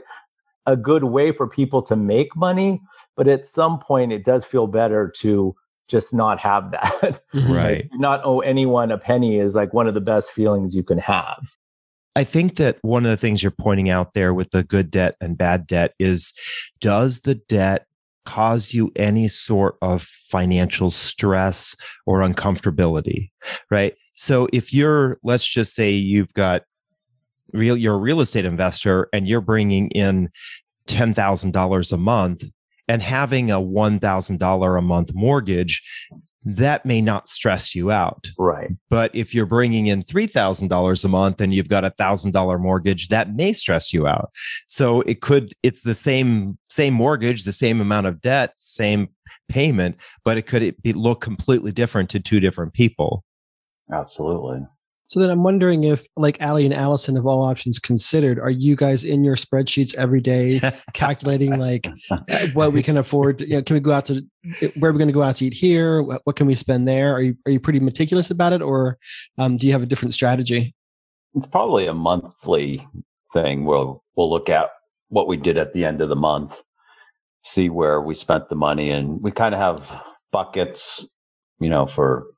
a 0.67 0.77
good 0.77 1.05
way 1.05 1.33
for 1.33 1.47
people 1.49 1.83
to 1.83 1.97
make 1.97 2.35
money, 2.37 2.81
but 3.17 3.29
at 3.29 3.47
some 3.47 3.79
point 3.79 4.13
it 4.13 4.25
does 4.25 4.45
feel 4.45 4.67
better 4.67 5.13
to 5.19 5.55
just 5.89 6.15
not 6.15 6.41
have 6.41 6.71
that. 6.73 7.23
Mm-hmm. 7.33 7.53
Right. 7.53 7.89
Like, 7.91 7.99
not 7.99 8.21
owe 8.25 8.41
anyone 8.41 8.91
a 8.91 8.99
penny 8.99 9.39
is 9.39 9.55
like 9.55 9.73
one 9.73 9.87
of 9.87 9.95
the 9.95 10.03
best 10.03 10.31
feelings 10.31 10.77
you 10.77 10.83
can 10.83 10.99
have. 10.99 11.57
I 12.15 12.25
think 12.25 12.57
that 12.57 12.77
one 12.83 13.07
of 13.07 13.11
the 13.11 13.17
things 13.17 13.43
you're 13.43 13.51
pointing 13.51 13.89
out 13.89 14.13
there 14.13 14.35
with 14.35 14.51
the 14.51 14.63
good 14.63 14.91
debt 14.91 15.17
and 15.19 15.39
bad 15.39 15.67
debt 15.67 15.95
is 15.99 16.35
does 16.81 17.21
the 17.21 17.37
debt 17.37 17.87
cause 18.25 18.73
you 18.73 18.93
any 18.97 19.29
sort 19.29 19.77
of 19.83 20.03
financial 20.03 20.91
stress 20.91 21.77
or 22.07 22.21
uncomfortability? 22.21 23.31
Right. 23.71 23.95
So 24.15 24.49
if 24.53 24.73
you're, 24.73 25.19
let's 25.23 25.47
just 25.47 25.75
say 25.75 25.91
you've 25.91 26.33
got 26.35 26.63
real, 27.53 27.77
you're 27.77 27.95
a 27.95 27.99
real 27.99 28.21
estate 28.21 28.45
investor 28.45 29.09
and 29.13 29.27
you're 29.27 29.41
bringing 29.41 29.91
in 29.91 30.29
$10,000 30.87 31.93
a 31.93 31.97
month 31.97 32.45
and 32.89 33.03
having 33.03 33.51
a 33.51 33.61
$1,000 33.61 34.79
a 34.79 34.83
month 34.83 35.15
mortgage, 35.15 35.83
that 36.45 36.85
may 36.85 37.01
not 37.01 37.29
stress 37.29 37.75
you 37.75 37.91
out. 37.91 38.31
Right. 38.39 38.71
But 38.91 39.15
if 39.15 39.35
you're 39.35 39.47
bringing 39.47 39.87
in 39.87 40.03
$3,000 40.03 41.05
a 41.05 41.09
month 41.09 41.41
and 41.41 41.55
you've 41.55 41.69
got 41.69 41.85
a 41.85 41.91
$1,000 41.91 42.61
mortgage, 42.61 43.09
that 43.09 43.35
may 43.35 43.53
stress 43.53 43.93
you 43.93 44.07
out. 44.07 44.31
So 44.67 45.03
it 45.03 45.21
could, 45.21 45.53
it's 45.63 45.83
the 45.83 45.95
same, 45.95 46.59
same 46.69 46.95
mortgage, 46.95 47.45
the 47.45 47.53
same 47.53 47.81
amount 47.81 48.07
of 48.07 48.21
debt, 48.21 48.55
same 48.57 49.09
payment, 49.49 49.97
but 50.25 50.37
it 50.37 50.43
could 50.43 50.63
it 50.63 50.83
be, 50.83 50.93
look 50.93 51.21
completely 51.21 51.73
different 51.73 52.11
to 52.11 52.21
two 52.21 52.41
different 52.41 52.73
people. 52.73 53.25
Absolutely. 53.93 54.67
So 55.13 55.21
then 55.21 55.29
I'm 55.29 55.43
wondering 55.43 55.85
if, 55.85 56.07
like 56.17 56.41
Allie 56.41 56.65
and 56.65 56.73
Allison 56.73 57.19
of 57.19 57.27
All 57.27 57.45
Options 57.45 57.79
Considered, 57.79 58.41
are 58.41 58.49
you 58.49 58.75
guys 58.75 59.05
in 59.05 59.25
your 59.25 59.37
spreadsheets 59.37 59.95
every 59.97 60.23
day 60.23 60.59
calculating 60.95 61.59
like 61.59 61.87
uh, 62.11 62.21
what 62.55 62.73
we 62.73 62.83
can 62.83 62.97
afford? 62.97 63.37
To, 63.37 63.47
you 63.47 63.57
know, 63.57 63.63
can 63.63 63.75
we 63.75 63.81
go 63.81 63.93
out 63.93 64.07
to 64.07 64.25
where 64.79 64.89
are 64.89 64.95
we 64.95 64.99
going 64.99 65.09
to 65.09 65.13
go 65.13 65.23
out 65.23 65.35
to 65.35 65.45
eat 65.45 65.53
here? 65.53 66.03
What, 66.03 66.23
what, 66.25 66.37
can 66.37 66.47
we 66.47 66.55
spend 66.55 66.89
there? 66.89 67.13
Are 67.13 67.21
you 67.21 67.37
are 67.45 67.53
you 67.53 67.61
pretty 67.61 67.79
meticulous 67.79 68.31
about 68.31 68.55
it, 68.55 68.63
or 68.63 68.97
um, 69.37 69.59
do 69.59 69.67
you 69.67 69.73
have 69.73 69.83
a 69.83 69.87
different 69.87 70.15
strategy? 70.15 70.75
It's 71.35 71.47
probably 71.47 71.87
a 71.87 71.93
monthly 71.93 72.89
thing. 73.35 73.67
We'll 73.67 74.03
we'll 74.17 74.31
look 74.31 74.49
at 74.49 74.71
what 75.09 75.29
we 75.29 75.37
did 75.37 75.59
at 75.59 75.75
the 75.75 75.85
end 75.85 76.01
of 76.01 76.09
the 76.09 76.17
month, 76.17 76.63
see 77.45 77.69
where 77.69 78.01
we 78.01 78.15
spent 78.15 78.49
the 78.49 78.57
money, 78.57 78.91
and 78.91 79.21
we 79.21 79.31
kind 79.31 79.55
of 79.55 79.61
have 79.61 80.03
buckets, 80.33 81.07
you 81.61 81.69
know, 81.69 81.85
for 81.85 82.29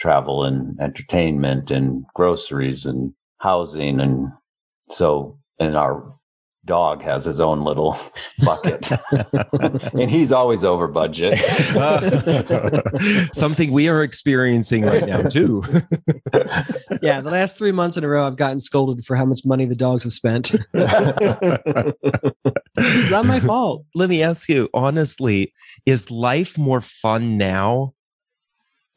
travel 0.00 0.44
and 0.44 0.80
entertainment 0.80 1.70
and 1.70 2.04
groceries 2.14 2.86
and 2.86 3.12
housing 3.38 4.00
and 4.00 4.32
so 4.90 5.38
and 5.58 5.76
our 5.76 6.16
dog 6.66 7.02
has 7.02 7.24
his 7.24 7.40
own 7.40 7.62
little 7.62 7.98
bucket. 8.44 8.90
And 9.94 10.10
he's 10.10 10.30
always 10.30 10.62
over 10.62 10.88
budget. 10.88 11.38
Something 13.34 13.72
we 13.72 13.88
are 13.88 14.02
experiencing 14.02 14.84
right 14.84 15.06
now 15.06 15.22
too. 15.22 15.64
Yeah 17.02 17.22
the 17.22 17.30
last 17.30 17.56
three 17.56 17.72
months 17.72 17.96
in 17.96 18.04
a 18.04 18.08
row 18.08 18.26
i've 18.26 18.36
gotten 18.36 18.60
scolded 18.60 19.06
for 19.06 19.16
how 19.16 19.24
much 19.24 19.40
money 19.44 19.64
the 19.64 19.74
dogs 19.74 20.02
have 20.02 20.12
spent. 20.12 20.52
It's 22.76 23.10
not 23.10 23.24
my 23.24 23.40
fault. 23.40 23.86
Let 23.94 24.10
me 24.10 24.22
ask 24.22 24.50
you 24.50 24.68
honestly 24.74 25.54
is 25.86 26.10
life 26.10 26.58
more 26.58 26.82
fun 26.82 27.38
now 27.38 27.94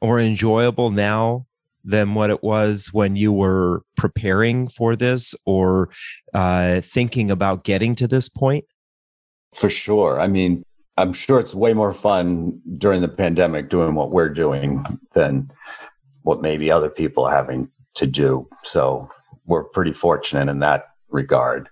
or 0.04 0.20
enjoyable 0.20 0.92
now 0.92 1.48
than 1.86 2.14
what 2.14 2.30
it 2.30 2.44
was 2.44 2.90
when 2.92 3.16
you 3.16 3.32
were 3.32 3.82
preparing 3.96 4.68
for 4.68 4.98
this 4.98 5.34
or 5.46 5.90
uh, 6.34 6.82
thinking 6.82 7.32
about 7.32 7.64
getting 7.64 7.96
to 7.96 8.06
this 8.06 8.28
point? 8.28 8.66
For 9.56 9.70
sure. 9.70 10.20
I 10.20 10.28
mean, 10.28 10.66
I'm 10.98 11.14
sure 11.14 11.40
it's 11.40 11.56
way 11.56 11.74
more 11.74 11.94
fun 11.94 12.62
during 12.78 13.02
the 13.02 13.08
pandemic 13.08 13.70
doing 13.70 13.96
what 13.96 14.12
we're 14.12 14.30
doing 14.30 14.86
than 15.14 15.50
what 16.24 16.42
maybe 16.42 16.70
other 16.70 16.90
people 16.90 17.24
are 17.24 17.36
having 17.36 17.72
to 17.96 18.06
do. 18.06 18.48
So 18.64 19.10
we're 19.46 19.64
pretty 19.64 19.94
fortunate 19.94 20.52
in 20.52 20.60
that 20.60 20.90
regard. 21.10 21.70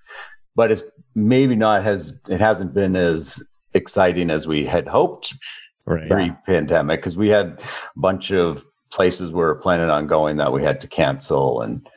But 0.55 0.71
it's 0.71 0.83
maybe 1.15 1.55
not 1.55 1.83
has 1.83 2.21
it 2.29 2.39
hasn't 2.39 2.73
been 2.73 2.95
as 2.95 3.45
exciting 3.73 4.29
as 4.29 4.47
we 4.47 4.65
had 4.65 4.87
hoped 4.87 5.33
right. 5.85 6.09
pre-pandemic 6.09 6.99
because 6.99 7.17
we 7.17 7.29
had 7.29 7.59
a 7.95 7.99
bunch 7.99 8.31
of 8.31 8.65
places 8.91 9.31
we 9.31 9.37
were 9.37 9.55
planning 9.55 9.89
on 9.89 10.07
going 10.07 10.37
that 10.37 10.51
we 10.51 10.63
had 10.63 10.81
to 10.81 10.87
cancel 10.87 11.61
and 11.61 11.87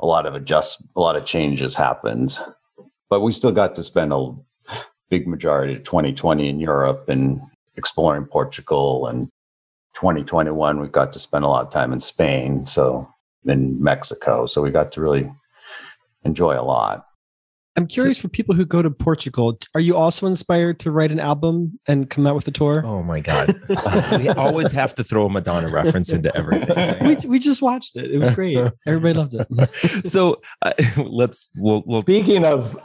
a 0.00 0.06
lot 0.06 0.26
of 0.26 0.34
adjust 0.34 0.82
a 0.96 1.00
lot 1.00 1.16
of 1.16 1.24
changes 1.24 1.74
happened. 1.74 2.38
But 3.08 3.20
we 3.20 3.32
still 3.32 3.52
got 3.52 3.76
to 3.76 3.84
spend 3.84 4.12
a 4.12 4.32
big 5.10 5.28
majority 5.28 5.74
of 5.74 5.84
2020 5.84 6.48
in 6.48 6.58
europe 6.58 7.08
and 7.08 7.40
exploring 7.76 8.24
portugal 8.24 9.06
and 9.06 9.28
2021 9.94 10.80
we 10.80 10.88
got 10.88 11.12
to 11.12 11.18
spend 11.18 11.44
a 11.44 11.48
lot 11.48 11.64
of 11.64 11.72
time 11.72 11.92
in 11.92 12.00
spain 12.00 12.64
so 12.64 13.06
in 13.44 13.80
mexico. 13.82 14.46
So 14.46 14.62
we 14.62 14.70
got 14.70 14.92
to 14.92 15.00
really 15.00 15.30
enjoy 16.24 16.58
a 16.58 16.64
lot 16.64 17.06
I'm 17.76 17.88
curious 17.88 18.18
so, 18.18 18.22
for 18.22 18.28
people 18.28 18.54
who 18.54 18.64
go 18.64 18.82
to 18.82 18.90
Portugal, 18.90 19.58
are 19.74 19.80
you 19.80 19.96
also 19.96 20.26
inspired 20.26 20.78
to 20.80 20.92
write 20.92 21.10
an 21.10 21.18
album 21.18 21.80
and 21.88 22.08
come 22.08 22.24
out 22.24 22.36
with 22.36 22.46
a 22.46 22.52
tour? 22.52 22.84
Oh 22.86 23.02
my 23.02 23.18
God. 23.18 23.60
we 24.18 24.28
always 24.28 24.70
have 24.70 24.94
to 24.94 25.04
throw 25.04 25.26
a 25.26 25.30
Madonna 25.30 25.68
reference 25.68 26.10
into 26.10 26.34
everything. 26.36 27.04
We, 27.04 27.16
we 27.28 27.38
just 27.40 27.62
watched 27.62 27.96
it. 27.96 28.12
It 28.12 28.18
was 28.18 28.30
great. 28.30 28.58
Everybody 28.86 29.14
loved 29.18 29.34
it. 29.34 30.06
so 30.08 30.40
uh, 30.62 30.72
let's, 30.96 31.48
we'll, 31.56 31.82
we'll, 31.84 32.02
speaking 32.02 32.44
of, 32.44 32.76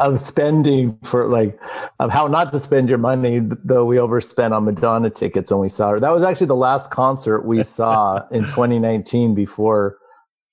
of 0.00 0.18
spending 0.18 0.98
for 1.04 1.28
like, 1.28 1.60
of 1.98 2.10
how 2.10 2.26
not 2.26 2.52
to 2.52 2.58
spend 2.58 2.88
your 2.88 2.98
money, 2.98 3.40
though 3.64 3.84
we 3.84 3.98
overspent 3.98 4.54
on 4.54 4.64
Madonna 4.64 5.10
tickets 5.10 5.50
when 5.50 5.60
we 5.60 5.68
saw 5.68 5.90
her. 5.90 6.00
That 6.00 6.12
was 6.12 6.24
actually 6.24 6.46
the 6.46 6.56
last 6.56 6.90
concert 6.90 7.42
we 7.42 7.62
saw 7.62 8.26
in 8.30 8.44
2019 8.44 9.34
before 9.34 9.98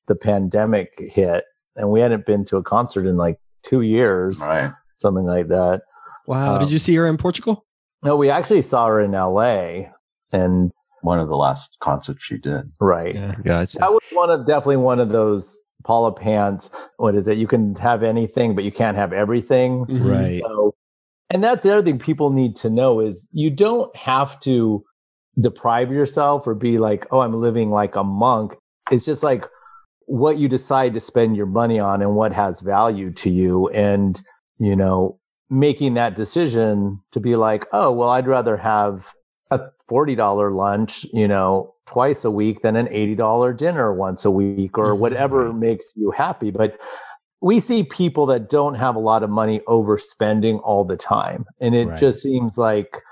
the 0.07 0.15
pandemic 0.15 0.95
hit. 0.97 1.45
And 1.77 1.91
we 1.91 2.01
hadn't 2.01 2.25
been 2.25 2.43
to 2.45 2.57
a 2.57 2.63
concert 2.63 3.05
in 3.05 3.15
like 3.15 3.39
two 3.63 3.81
years, 3.81 4.41
right. 4.41 4.71
something 4.95 5.25
like 5.25 5.47
that. 5.47 5.81
Wow. 6.27 6.55
Um, 6.55 6.61
Did 6.61 6.71
you 6.71 6.79
see 6.79 6.95
her 6.95 7.07
in 7.07 7.17
Portugal? 7.17 7.65
No, 8.03 8.15
we 8.15 8.29
actually 8.29 8.61
saw 8.61 8.87
her 8.87 9.01
in 9.01 9.11
LA 9.11 9.91
and 10.31 10.71
one 11.01 11.19
of 11.19 11.27
the 11.27 11.35
last 11.35 11.77
concerts 11.81 12.23
she 12.23 12.37
did. 12.37 12.71
Right. 12.79 13.15
Yeah, 13.15 13.35
gotcha. 13.43 13.79
That 13.79 13.91
was 13.91 14.03
one 14.11 14.29
of 14.29 14.45
definitely 14.45 14.77
one 14.77 14.99
of 14.99 15.09
those 15.09 15.57
Paula 15.83 16.11
Pants. 16.11 16.75
What 16.97 17.15
is 17.15 17.27
it? 17.27 17.37
You 17.37 17.47
can 17.47 17.75
have 17.75 18.03
anything, 18.03 18.55
but 18.55 18.63
you 18.63 18.71
can't 18.71 18.97
have 18.97 19.13
everything. 19.13 19.85
Mm-hmm. 19.85 20.07
Right. 20.07 20.41
So, 20.45 20.75
and 21.29 21.43
that's 21.43 21.63
the 21.63 21.71
other 21.71 21.83
thing 21.83 21.99
people 21.99 22.31
need 22.31 22.55
to 22.57 22.69
know 22.69 22.99
is 22.99 23.27
you 23.31 23.49
don't 23.49 23.93
have 23.95 24.39
to 24.41 24.83
deprive 25.39 25.91
yourself 25.91 26.47
or 26.47 26.55
be 26.55 26.77
like, 26.77 27.07
oh, 27.11 27.19
I'm 27.19 27.33
living 27.33 27.69
like 27.69 27.95
a 27.95 28.03
monk. 28.03 28.55
It's 28.91 29.05
just 29.05 29.23
like 29.23 29.45
what 30.09 30.39
you 30.39 30.49
decide 30.49 30.91
to 30.91 30.99
spend 30.99 31.37
your 31.37 31.45
money 31.45 31.79
on 31.79 32.01
and 32.01 32.15
what 32.15 32.33
has 32.33 32.61
value 32.61 33.11
to 33.11 33.29
you 33.29 33.67
and 33.69 34.23
you 34.57 34.75
know 34.75 35.19
making 35.51 35.93
that 35.93 36.15
decision 36.15 36.99
to 37.11 37.19
be 37.19 37.35
like 37.35 37.67
oh 37.73 37.91
well 37.91 38.09
i'd 38.09 38.25
rather 38.25 38.57
have 38.57 39.13
a 39.51 39.59
$40 39.87 40.55
lunch 40.55 41.05
you 41.13 41.27
know 41.27 41.75
twice 41.85 42.25
a 42.25 42.31
week 42.31 42.61
than 42.61 42.75
an 42.75 42.87
$80 42.87 43.55
dinner 43.55 43.93
once 43.93 44.25
a 44.25 44.31
week 44.31 44.79
or 44.79 44.93
mm-hmm. 44.93 45.01
whatever 45.01 45.53
makes 45.53 45.93
you 45.95 46.09
happy 46.09 46.49
but 46.49 46.81
we 47.41 47.59
see 47.59 47.83
people 47.83 48.25
that 48.25 48.49
don't 48.49 48.75
have 48.75 48.95
a 48.95 48.99
lot 48.99 49.21
of 49.21 49.29
money 49.29 49.59
overspending 49.67 50.59
all 50.63 50.85
the 50.85 50.97
time 50.97 51.45
and 51.61 51.75
it 51.75 51.87
right. 51.87 51.99
just 51.99 52.23
seems 52.23 52.57
like 52.57 53.03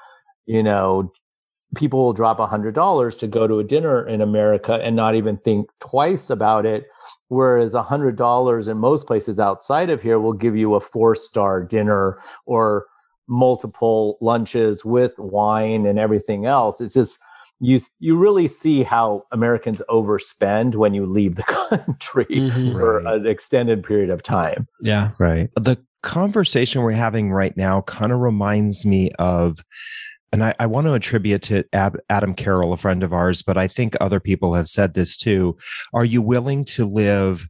you 0.48 0.64
know 0.64 1.12
people 1.76 2.02
will 2.02 2.14
drop 2.14 2.38
$100 2.38 3.20
to 3.20 3.28
go 3.28 3.48
to 3.48 3.60
a 3.60 3.64
dinner 3.64 4.06
in 4.08 4.22
America 4.22 4.76
and 4.76 4.96
not 4.96 5.16
even 5.16 5.38
think 5.38 5.70
twice 5.80 6.30
about 6.30 6.66
it. 6.66 6.88
Whereas 7.28 7.74
$100 7.74 8.68
in 8.68 8.78
most 8.78 9.08
places 9.08 9.40
outside 9.40 9.90
of 9.90 10.02
here 10.02 10.20
will 10.20 10.34
give 10.34 10.56
you 10.56 10.76
a 10.76 10.80
four 10.80 11.16
star 11.16 11.64
dinner 11.64 12.20
or 12.46 12.86
multiple 13.28 14.18
lunches 14.22 14.86
with 14.86 15.14
wine 15.18 15.86
and 15.86 16.00
everything 16.00 16.46
else. 16.46 16.80
It's 16.80 16.94
just, 16.94 17.20
you 17.60 17.80
you 18.00 18.16
really 18.18 18.48
see 18.48 18.84
how 18.84 19.26
Americans 19.32 19.82
overspend 19.90 20.76
when 20.76 20.94
you 20.94 21.08
leave 21.08 21.36
the 21.36 21.44
country 21.70 22.26
mm-hmm, 22.26 22.72
for 22.72 23.02
right. 23.02 23.16
an 23.16 23.26
extended 23.26 23.84
period 23.84 24.12
of 24.12 24.22
time. 24.22 24.68
Yeah, 24.82 25.12
right. 25.18 25.50
The 25.56 25.78
conversation 26.04 26.84
we're 26.84 26.92
having 26.92 27.32
right 27.32 27.58
now 27.58 27.82
kind 27.82 28.12
of 28.12 28.20
reminds 28.20 28.86
me 28.86 29.12
of 29.18 29.64
and 30.38 30.46
I, 30.46 30.54
I, 30.60 30.68
want 30.68 30.86
to 30.86 30.94
attribute 30.94 31.42
to 31.44 31.64
Adam 31.74 32.36
Carroll, 32.36 32.72
a 32.72 32.78
friend 32.78 33.02
of 33.02 33.12
ours, 33.12 33.42
but 33.42 33.58
I 33.58 33.68
think 33.68 33.96
other 34.00 34.20
people 34.20 34.54
have 34.54 34.68
said 34.68 34.94
this 34.94 35.18
too. 35.18 35.58
Are 35.96 36.06
you 36.06 36.22
willing 36.22 36.64
to 36.66 36.86
live 36.86 37.48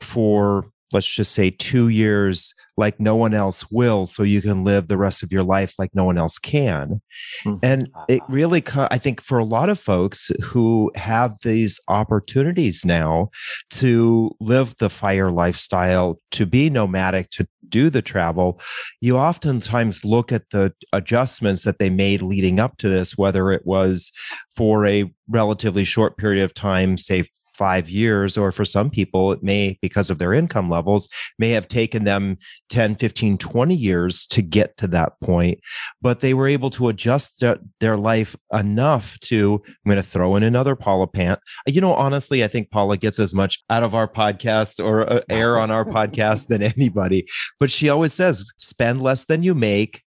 for 0.00 0.70
let's 0.92 1.06
just 1.06 1.32
say 1.32 1.50
two 1.50 1.88
years 1.88 2.54
like 2.76 2.98
no 3.00 3.16
one 3.16 3.34
else 3.34 3.70
will 3.70 4.06
so 4.06 4.22
you 4.22 4.40
can 4.40 4.64
live 4.64 4.86
the 4.86 4.96
rest 4.96 5.22
of 5.22 5.32
your 5.32 5.42
life 5.42 5.74
like 5.78 5.90
no 5.94 6.04
one 6.04 6.16
else 6.16 6.38
can 6.38 7.00
mm-hmm. 7.44 7.56
and 7.62 7.90
it 8.08 8.22
really 8.28 8.62
i 8.90 8.98
think 8.98 9.20
for 9.20 9.38
a 9.38 9.44
lot 9.44 9.68
of 9.68 9.78
folks 9.78 10.30
who 10.42 10.90
have 10.94 11.36
these 11.42 11.80
opportunities 11.88 12.84
now 12.84 13.28
to 13.70 14.30
live 14.40 14.74
the 14.78 14.90
fire 14.90 15.30
lifestyle 15.30 16.20
to 16.30 16.46
be 16.46 16.70
nomadic 16.70 17.28
to 17.30 17.46
do 17.68 17.90
the 17.90 18.00
travel 18.00 18.60
you 19.00 19.18
oftentimes 19.18 20.04
look 20.04 20.32
at 20.32 20.48
the 20.50 20.72
adjustments 20.92 21.64
that 21.64 21.78
they 21.78 21.90
made 21.90 22.22
leading 22.22 22.58
up 22.58 22.76
to 22.78 22.88
this 22.88 23.18
whether 23.18 23.52
it 23.52 23.66
was 23.66 24.10
for 24.56 24.86
a 24.86 25.12
relatively 25.28 25.84
short 25.84 26.16
period 26.16 26.42
of 26.42 26.54
time 26.54 26.96
say 26.96 27.24
five 27.58 27.90
years 27.90 28.38
or 28.38 28.52
for 28.52 28.64
some 28.64 28.88
people 28.88 29.32
it 29.32 29.42
may 29.42 29.76
because 29.82 30.10
of 30.10 30.18
their 30.18 30.32
income 30.32 30.70
levels 30.70 31.08
may 31.40 31.50
have 31.50 31.66
taken 31.66 32.04
them 32.04 32.38
10 32.68 32.94
15 32.94 33.36
20 33.36 33.74
years 33.74 34.26
to 34.26 34.40
get 34.40 34.76
to 34.76 34.86
that 34.86 35.20
point 35.20 35.58
but 36.00 36.20
they 36.20 36.34
were 36.34 36.46
able 36.46 36.70
to 36.70 36.86
adjust 36.88 37.40
their, 37.40 37.58
their 37.80 37.96
life 37.96 38.36
enough 38.52 39.18
to 39.18 39.60
i'm 39.66 39.90
going 39.90 39.96
to 39.96 40.02
throw 40.02 40.36
in 40.36 40.44
another 40.44 40.76
paula 40.76 41.08
pant. 41.08 41.40
You 41.66 41.80
know 41.80 41.94
honestly 41.94 42.44
i 42.44 42.48
think 42.48 42.70
paula 42.70 42.96
gets 42.96 43.18
as 43.18 43.34
much 43.34 43.62
out 43.68 43.82
of 43.82 43.92
our 43.92 44.06
podcast 44.06 44.82
or 44.82 45.10
uh, 45.12 45.20
air 45.28 45.58
on 45.58 45.72
our 45.72 45.84
podcast 45.84 46.46
than 46.46 46.62
anybody 46.62 47.26
but 47.58 47.70
she 47.72 47.88
always 47.88 48.12
says 48.12 48.48
spend 48.58 49.02
less 49.02 49.24
than 49.24 49.42
you 49.42 49.56
make 49.56 50.02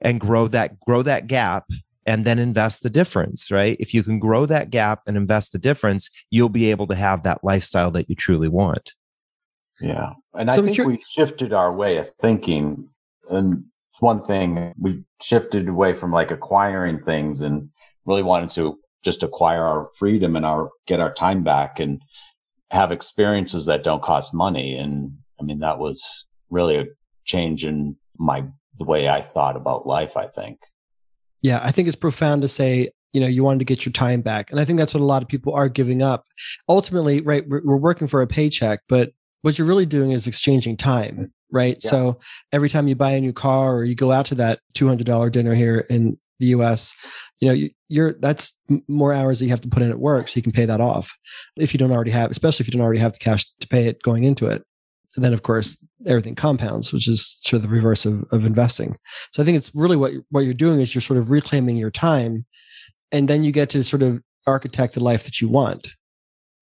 and 0.00 0.20
grow 0.20 0.48
that 0.48 0.78
grow 0.80 1.02
that 1.02 1.28
gap 1.28 1.64
and 2.06 2.24
then 2.24 2.38
invest 2.38 2.82
the 2.82 2.90
difference, 2.90 3.50
right? 3.50 3.76
If 3.80 3.92
you 3.92 4.02
can 4.02 4.18
grow 4.18 4.46
that 4.46 4.70
gap 4.70 5.02
and 5.06 5.16
invest 5.16 5.52
the 5.52 5.58
difference, 5.58 6.08
you'll 6.30 6.48
be 6.48 6.70
able 6.70 6.86
to 6.86 6.94
have 6.94 7.24
that 7.24 7.42
lifestyle 7.42 7.90
that 7.92 8.08
you 8.08 8.14
truly 8.14 8.48
want. 8.48 8.94
Yeah. 9.80 10.12
And 10.34 10.48
so 10.48 10.62
I 10.62 10.66
think 10.66 10.78
we 10.86 11.02
shifted 11.10 11.52
our 11.52 11.72
way 11.72 11.96
of 11.98 12.10
thinking. 12.20 12.88
And 13.28 13.64
one 13.98 14.24
thing 14.24 14.72
we 14.78 15.02
shifted 15.20 15.68
away 15.68 15.94
from 15.94 16.12
like 16.12 16.30
acquiring 16.30 17.02
things 17.02 17.40
and 17.40 17.70
really 18.04 18.22
wanted 18.22 18.50
to 18.50 18.78
just 19.04 19.22
acquire 19.22 19.64
our 19.64 19.88
freedom 19.98 20.36
and 20.36 20.46
our 20.46 20.70
get 20.86 21.00
our 21.00 21.12
time 21.12 21.42
back 21.42 21.80
and 21.80 22.00
have 22.70 22.92
experiences 22.92 23.66
that 23.66 23.84
don't 23.84 24.02
cost 24.02 24.32
money. 24.32 24.76
And 24.76 25.12
I 25.40 25.44
mean, 25.44 25.58
that 25.60 25.78
was 25.78 26.26
really 26.50 26.76
a 26.76 26.86
change 27.24 27.64
in 27.64 27.96
my 28.18 28.44
the 28.78 28.84
way 28.84 29.08
I 29.08 29.22
thought 29.22 29.56
about 29.56 29.86
life, 29.86 30.16
I 30.16 30.26
think. 30.26 30.58
Yeah, 31.42 31.60
I 31.62 31.70
think 31.70 31.88
it's 31.88 31.96
profound 31.96 32.42
to 32.42 32.48
say, 32.48 32.90
you 33.12 33.20
know, 33.20 33.26
you 33.26 33.42
wanted 33.42 33.60
to 33.60 33.64
get 33.64 33.86
your 33.86 33.92
time 33.92 34.20
back. 34.20 34.50
And 34.50 34.60
I 34.60 34.64
think 34.64 34.78
that's 34.78 34.92
what 34.92 35.00
a 35.00 35.04
lot 35.06 35.22
of 35.22 35.28
people 35.28 35.54
are 35.54 35.68
giving 35.68 36.02
up. 36.02 36.24
Ultimately, 36.68 37.20
right, 37.20 37.48
we're, 37.48 37.62
we're 37.64 37.76
working 37.76 38.06
for 38.06 38.20
a 38.20 38.26
paycheck, 38.26 38.80
but 38.88 39.12
what 39.42 39.58
you're 39.58 39.66
really 39.66 39.86
doing 39.86 40.10
is 40.10 40.26
exchanging 40.26 40.76
time, 40.76 41.16
mm, 41.16 41.30
right? 41.52 41.78
Yeah. 41.82 41.90
So 41.90 42.20
every 42.52 42.68
time 42.68 42.88
you 42.88 42.94
buy 42.94 43.12
a 43.12 43.20
new 43.20 43.32
car 43.32 43.76
or 43.76 43.84
you 43.84 43.94
go 43.94 44.12
out 44.12 44.26
to 44.26 44.34
that 44.36 44.60
$200 44.74 45.30
dinner 45.32 45.54
here 45.54 45.86
in 45.88 46.18
the 46.40 46.46
US, 46.46 46.94
you 47.40 47.48
know, 47.48 47.54
you, 47.54 47.70
you're 47.88 48.14
that's 48.14 48.58
more 48.88 49.12
hours 49.12 49.38
that 49.38 49.44
you 49.44 49.50
have 49.50 49.60
to 49.60 49.68
put 49.68 49.82
in 49.82 49.90
at 49.90 49.98
work 49.98 50.28
so 50.28 50.36
you 50.36 50.42
can 50.42 50.52
pay 50.52 50.66
that 50.66 50.80
off. 50.80 51.16
If 51.56 51.72
you 51.72 51.78
don't 51.78 51.92
already 51.92 52.10
have, 52.10 52.30
especially 52.30 52.64
if 52.64 52.68
you 52.68 52.72
don't 52.72 52.82
already 52.84 53.00
have 53.00 53.12
the 53.12 53.18
cash 53.18 53.46
to 53.60 53.68
pay 53.68 53.86
it 53.86 54.02
going 54.02 54.24
into 54.24 54.46
it. 54.46 54.64
And 55.16 55.24
then 55.24 55.32
of 55.32 55.42
course 55.42 55.82
everything 56.06 56.34
compounds, 56.34 56.92
which 56.92 57.08
is 57.08 57.38
sort 57.42 57.62
of 57.62 57.68
the 57.68 57.74
reverse 57.74 58.06
of, 58.06 58.24
of 58.30 58.44
investing. 58.44 58.96
So 59.32 59.42
I 59.42 59.46
think 59.46 59.56
it's 59.56 59.72
really 59.74 59.96
what 59.96 60.12
what 60.30 60.40
you're 60.40 60.54
doing 60.54 60.80
is 60.80 60.94
you're 60.94 61.02
sort 61.02 61.18
of 61.18 61.30
reclaiming 61.30 61.76
your 61.76 61.90
time, 61.90 62.44
and 63.10 63.28
then 63.28 63.42
you 63.44 63.52
get 63.52 63.70
to 63.70 63.82
sort 63.82 64.02
of 64.02 64.22
architect 64.46 64.94
the 64.94 65.00
life 65.00 65.24
that 65.24 65.40
you 65.40 65.48
want. 65.48 65.88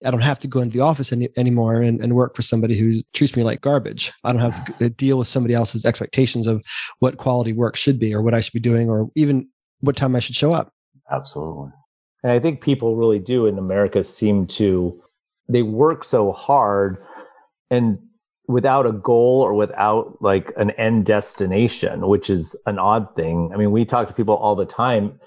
I 0.03 0.11
don't 0.11 0.21
have 0.21 0.39
to 0.39 0.47
go 0.47 0.59
into 0.59 0.77
the 0.77 0.83
office 0.83 1.11
any, 1.11 1.29
anymore 1.37 1.81
and, 1.81 2.01
and 2.01 2.15
work 2.15 2.35
for 2.35 2.41
somebody 2.41 2.77
who 2.77 3.01
treats 3.13 3.35
me 3.35 3.43
like 3.43 3.61
garbage. 3.61 4.11
I 4.23 4.33
don't 4.33 4.41
have 4.41 4.77
to 4.77 4.89
deal 5.03 5.17
with 5.17 5.27
somebody 5.27 5.53
else's 5.53 5.85
expectations 5.85 6.47
of 6.47 6.63
what 6.99 7.17
quality 7.17 7.53
work 7.53 7.75
should 7.75 7.99
be 7.99 8.13
or 8.13 8.21
what 8.21 8.33
I 8.33 8.41
should 8.41 8.53
be 8.53 8.59
doing 8.59 8.89
or 8.89 9.09
even 9.15 9.47
what 9.79 9.95
time 9.95 10.15
I 10.15 10.19
should 10.19 10.35
show 10.35 10.53
up. 10.53 10.71
Absolutely. 11.11 11.71
And 12.23 12.31
I 12.31 12.39
think 12.39 12.61
people 12.61 12.95
really 12.95 13.19
do 13.19 13.45
in 13.45 13.57
America 13.57 14.03
seem 14.03 14.47
to 14.47 15.01
they 15.47 15.61
work 15.61 16.03
so 16.03 16.31
hard 16.31 16.97
and 17.69 17.99
without 18.47 18.85
a 18.85 18.91
goal 18.91 19.41
or 19.41 19.53
without 19.53 20.21
like 20.21 20.51
an 20.57 20.71
end 20.71 21.05
destination, 21.05 22.07
which 22.07 22.29
is 22.29 22.55
an 22.65 22.79
odd 22.79 23.15
thing. 23.15 23.51
I 23.53 23.57
mean, 23.57 23.71
we 23.71 23.85
talk 23.85 24.07
to 24.07 24.13
people 24.13 24.35
all 24.35 24.55
the 24.55 24.65
time 24.65 25.19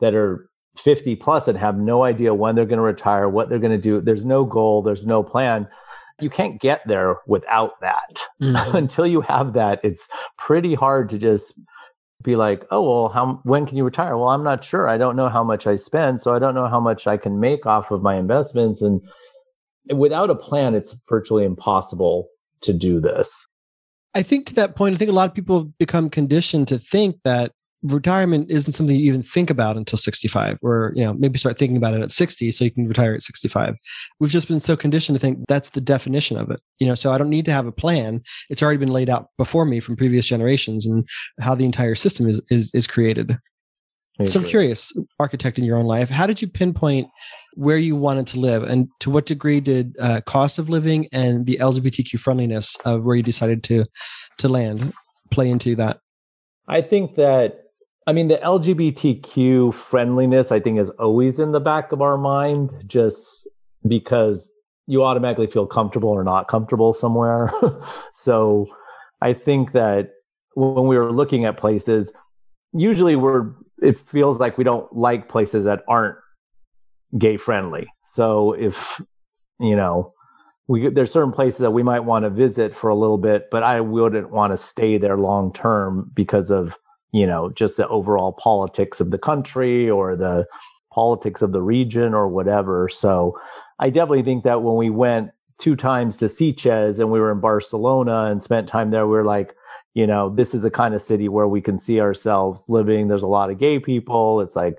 that 0.00 0.14
are 0.14 0.48
50 0.76 1.16
plus 1.16 1.46
and 1.46 1.56
have 1.56 1.78
no 1.78 2.02
idea 2.02 2.34
when 2.34 2.54
they're 2.54 2.64
going 2.64 2.78
to 2.78 2.82
retire, 2.82 3.28
what 3.28 3.48
they're 3.48 3.58
going 3.58 3.72
to 3.72 3.78
do. 3.78 4.00
There's 4.00 4.24
no 4.24 4.44
goal, 4.44 4.82
there's 4.82 5.06
no 5.06 5.22
plan. 5.22 5.68
You 6.20 6.30
can't 6.30 6.60
get 6.60 6.82
there 6.86 7.16
without 7.26 7.80
that. 7.80 8.22
Mm-hmm. 8.42 8.76
Until 8.76 9.06
you 9.06 9.20
have 9.22 9.52
that, 9.52 9.80
it's 9.84 10.08
pretty 10.36 10.74
hard 10.74 11.08
to 11.10 11.18
just 11.18 11.54
be 12.22 12.34
like, 12.34 12.66
"Oh, 12.72 12.82
well, 12.82 13.08
how 13.08 13.40
when 13.44 13.64
can 13.64 13.76
you 13.76 13.84
retire?" 13.84 14.18
Well, 14.18 14.28
I'm 14.28 14.42
not 14.42 14.64
sure. 14.64 14.88
I 14.88 14.98
don't 14.98 15.14
know 15.14 15.28
how 15.28 15.44
much 15.44 15.68
I 15.68 15.76
spend, 15.76 16.20
so 16.20 16.34
I 16.34 16.40
don't 16.40 16.54
know 16.54 16.66
how 16.66 16.80
much 16.80 17.06
I 17.06 17.16
can 17.16 17.38
make 17.38 17.64
off 17.64 17.92
of 17.92 18.02
my 18.02 18.16
investments 18.16 18.82
and 18.82 19.00
without 19.92 20.30
a 20.30 20.34
plan, 20.34 20.74
it's 20.74 20.96
virtually 21.08 21.44
impossible 21.44 22.28
to 22.64 22.72
do 22.72 23.00
this. 23.00 23.46
I 24.14 24.22
think 24.22 24.46
to 24.46 24.54
that 24.54 24.76
point, 24.76 24.94
I 24.94 24.98
think 24.98 25.10
a 25.10 25.14
lot 25.14 25.28
of 25.28 25.34
people 25.34 25.58
have 25.58 25.78
become 25.78 26.08
conditioned 26.08 26.68
to 26.68 26.78
think 26.78 27.16
that 27.24 27.52
retirement 27.84 28.50
isn't 28.50 28.72
something 28.72 28.98
you 28.98 29.06
even 29.06 29.22
think 29.22 29.50
about 29.50 29.76
until 29.76 29.98
65 29.98 30.58
or 30.62 30.92
you 30.94 31.04
know 31.04 31.12
maybe 31.12 31.38
start 31.38 31.58
thinking 31.58 31.76
about 31.76 31.92
it 31.92 32.00
at 32.00 32.10
60 32.10 32.50
so 32.50 32.64
you 32.64 32.70
can 32.70 32.86
retire 32.86 33.14
at 33.14 33.22
65 33.22 33.74
we've 34.18 34.30
just 34.30 34.48
been 34.48 34.60
so 34.60 34.74
conditioned 34.74 35.14
to 35.16 35.20
think 35.20 35.38
that's 35.48 35.68
the 35.68 35.82
definition 35.82 36.38
of 36.38 36.50
it 36.50 36.60
you 36.78 36.86
know 36.86 36.94
so 36.94 37.12
i 37.12 37.18
don't 37.18 37.28
need 37.28 37.44
to 37.44 37.52
have 37.52 37.66
a 37.66 37.72
plan. 37.72 38.22
It's 38.48 38.62
already 38.62 38.78
been 38.78 38.88
laid 38.88 39.10
out 39.10 39.28
before 39.36 39.66
me 39.66 39.80
from 39.80 39.96
previous 39.96 40.26
generations 40.26 40.86
and 40.86 41.06
how 41.40 41.54
the 41.54 41.64
entire 41.66 41.94
system 41.94 42.26
is 42.26 42.40
is, 42.50 42.70
is 42.74 42.86
created 42.86 43.36
so 44.26 44.40
I'm 44.40 44.46
curious, 44.46 44.92
architect 45.18 45.58
in 45.58 45.64
your 45.64 45.76
own 45.76 45.86
life, 45.86 46.08
how 46.08 46.26
did 46.26 46.40
you 46.40 46.46
pinpoint 46.46 47.08
where 47.54 47.76
you 47.76 47.96
wanted 47.96 48.26
to 48.28 48.38
live, 48.38 48.62
and 48.62 48.88
to 49.00 49.10
what 49.10 49.26
degree 49.26 49.60
did 49.60 49.96
uh, 49.98 50.20
cost 50.20 50.58
of 50.58 50.68
living 50.68 51.08
and 51.12 51.46
the 51.46 51.58
LGBTQ 51.60 52.20
friendliness 52.20 52.76
of 52.84 53.02
where 53.04 53.16
you 53.16 53.22
decided 53.22 53.64
to 53.64 53.84
to 54.38 54.48
land 54.48 54.92
play 55.30 55.50
into 55.50 55.74
that? 55.76 55.98
I 56.68 56.80
think 56.80 57.16
that 57.16 57.64
I 58.06 58.12
mean 58.12 58.28
the 58.28 58.38
LGBTQ 58.38 59.74
friendliness 59.74 60.52
I 60.52 60.60
think 60.60 60.78
is 60.78 60.90
always 60.90 61.40
in 61.40 61.50
the 61.50 61.60
back 61.60 61.90
of 61.90 62.00
our 62.00 62.16
mind, 62.16 62.70
just 62.86 63.48
because 63.86 64.48
you 64.86 65.02
automatically 65.02 65.48
feel 65.48 65.66
comfortable 65.66 66.10
or 66.10 66.22
not 66.22 66.46
comfortable 66.46 66.94
somewhere. 66.94 67.50
so 68.12 68.66
I 69.20 69.32
think 69.32 69.72
that 69.72 70.10
when 70.54 70.86
we 70.86 70.96
were 70.96 71.12
looking 71.12 71.44
at 71.44 71.56
places, 71.56 72.12
usually 72.74 73.16
we're 73.16 73.52
it 73.82 73.98
feels 73.98 74.38
like 74.38 74.56
we 74.58 74.64
don't 74.64 74.94
like 74.94 75.28
places 75.28 75.64
that 75.64 75.82
aren't 75.88 76.16
gay 77.18 77.36
friendly. 77.36 77.86
So 78.06 78.52
if 78.52 79.00
you 79.60 79.76
know, 79.76 80.12
we 80.66 80.88
there's 80.88 81.12
certain 81.12 81.32
places 81.32 81.60
that 81.60 81.70
we 81.70 81.82
might 81.82 82.00
want 82.00 82.24
to 82.24 82.30
visit 82.30 82.74
for 82.74 82.90
a 82.90 82.94
little 82.94 83.18
bit, 83.18 83.48
but 83.50 83.62
I 83.62 83.80
wouldn't 83.80 84.30
want 84.30 84.52
to 84.52 84.56
stay 84.56 84.98
there 84.98 85.16
long 85.16 85.52
term 85.52 86.10
because 86.14 86.50
of 86.50 86.76
you 87.12 87.26
know 87.26 87.50
just 87.50 87.76
the 87.76 87.88
overall 87.88 88.32
politics 88.32 89.00
of 89.00 89.10
the 89.10 89.18
country 89.18 89.88
or 89.88 90.16
the 90.16 90.46
politics 90.92 91.42
of 91.42 91.52
the 91.52 91.62
region 91.62 92.14
or 92.14 92.28
whatever. 92.28 92.88
So 92.88 93.38
I 93.78 93.90
definitely 93.90 94.22
think 94.22 94.44
that 94.44 94.62
when 94.62 94.76
we 94.76 94.90
went 94.90 95.30
two 95.58 95.76
times 95.76 96.16
to 96.18 96.26
Sitges 96.26 96.98
and 97.00 97.10
we 97.10 97.20
were 97.20 97.32
in 97.32 97.40
Barcelona 97.40 98.26
and 98.26 98.42
spent 98.42 98.68
time 98.68 98.90
there, 98.90 99.06
we 99.06 99.16
were 99.16 99.24
like, 99.24 99.54
you 99.94 100.06
know, 100.06 100.28
this 100.28 100.54
is 100.54 100.62
the 100.62 100.70
kind 100.70 100.94
of 100.94 101.00
city 101.00 101.28
where 101.28 101.48
we 101.48 101.60
can 101.60 101.78
see 101.78 102.00
ourselves 102.00 102.64
living. 102.68 103.08
There's 103.08 103.22
a 103.22 103.28
lot 103.28 103.50
of 103.50 103.58
gay 103.58 103.78
people. 103.78 104.40
It's 104.40 104.56
like 104.56 104.76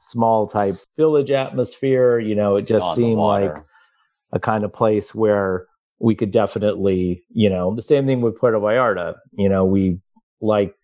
small 0.00 0.46
type 0.48 0.78
village 0.96 1.30
atmosphere. 1.30 2.18
You 2.18 2.34
know, 2.34 2.56
it 2.56 2.66
just 2.66 2.94
seemed 2.94 3.20
like 3.20 3.54
a 4.32 4.40
kind 4.40 4.64
of 4.64 4.72
place 4.72 5.14
where 5.14 5.66
we 6.00 6.14
could 6.14 6.30
definitely, 6.30 7.22
you 7.30 7.48
know, 7.48 7.74
the 7.74 7.82
same 7.82 8.06
thing 8.06 8.22
with 8.22 8.38
Puerto 8.38 8.58
Vallarta. 8.58 9.14
You 9.32 9.48
know, 9.48 9.64
we 9.64 10.00
like 10.40 10.74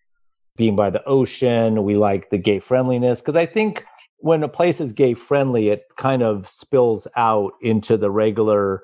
being 0.57 0.75
by 0.75 0.91
the 0.91 1.03
ocean. 1.05 1.83
We 1.83 1.97
like 1.97 2.29
the 2.29 2.37
gay 2.37 2.59
friendliness 2.59 3.19
because 3.19 3.35
I 3.35 3.47
think 3.47 3.83
when 4.17 4.43
a 4.43 4.47
place 4.47 4.79
is 4.79 4.93
gay 4.93 5.15
friendly, 5.15 5.69
it 5.69 5.81
kind 5.97 6.21
of 6.21 6.47
spills 6.47 7.07
out 7.17 7.53
into 7.61 7.97
the 7.97 8.11
regular 8.11 8.81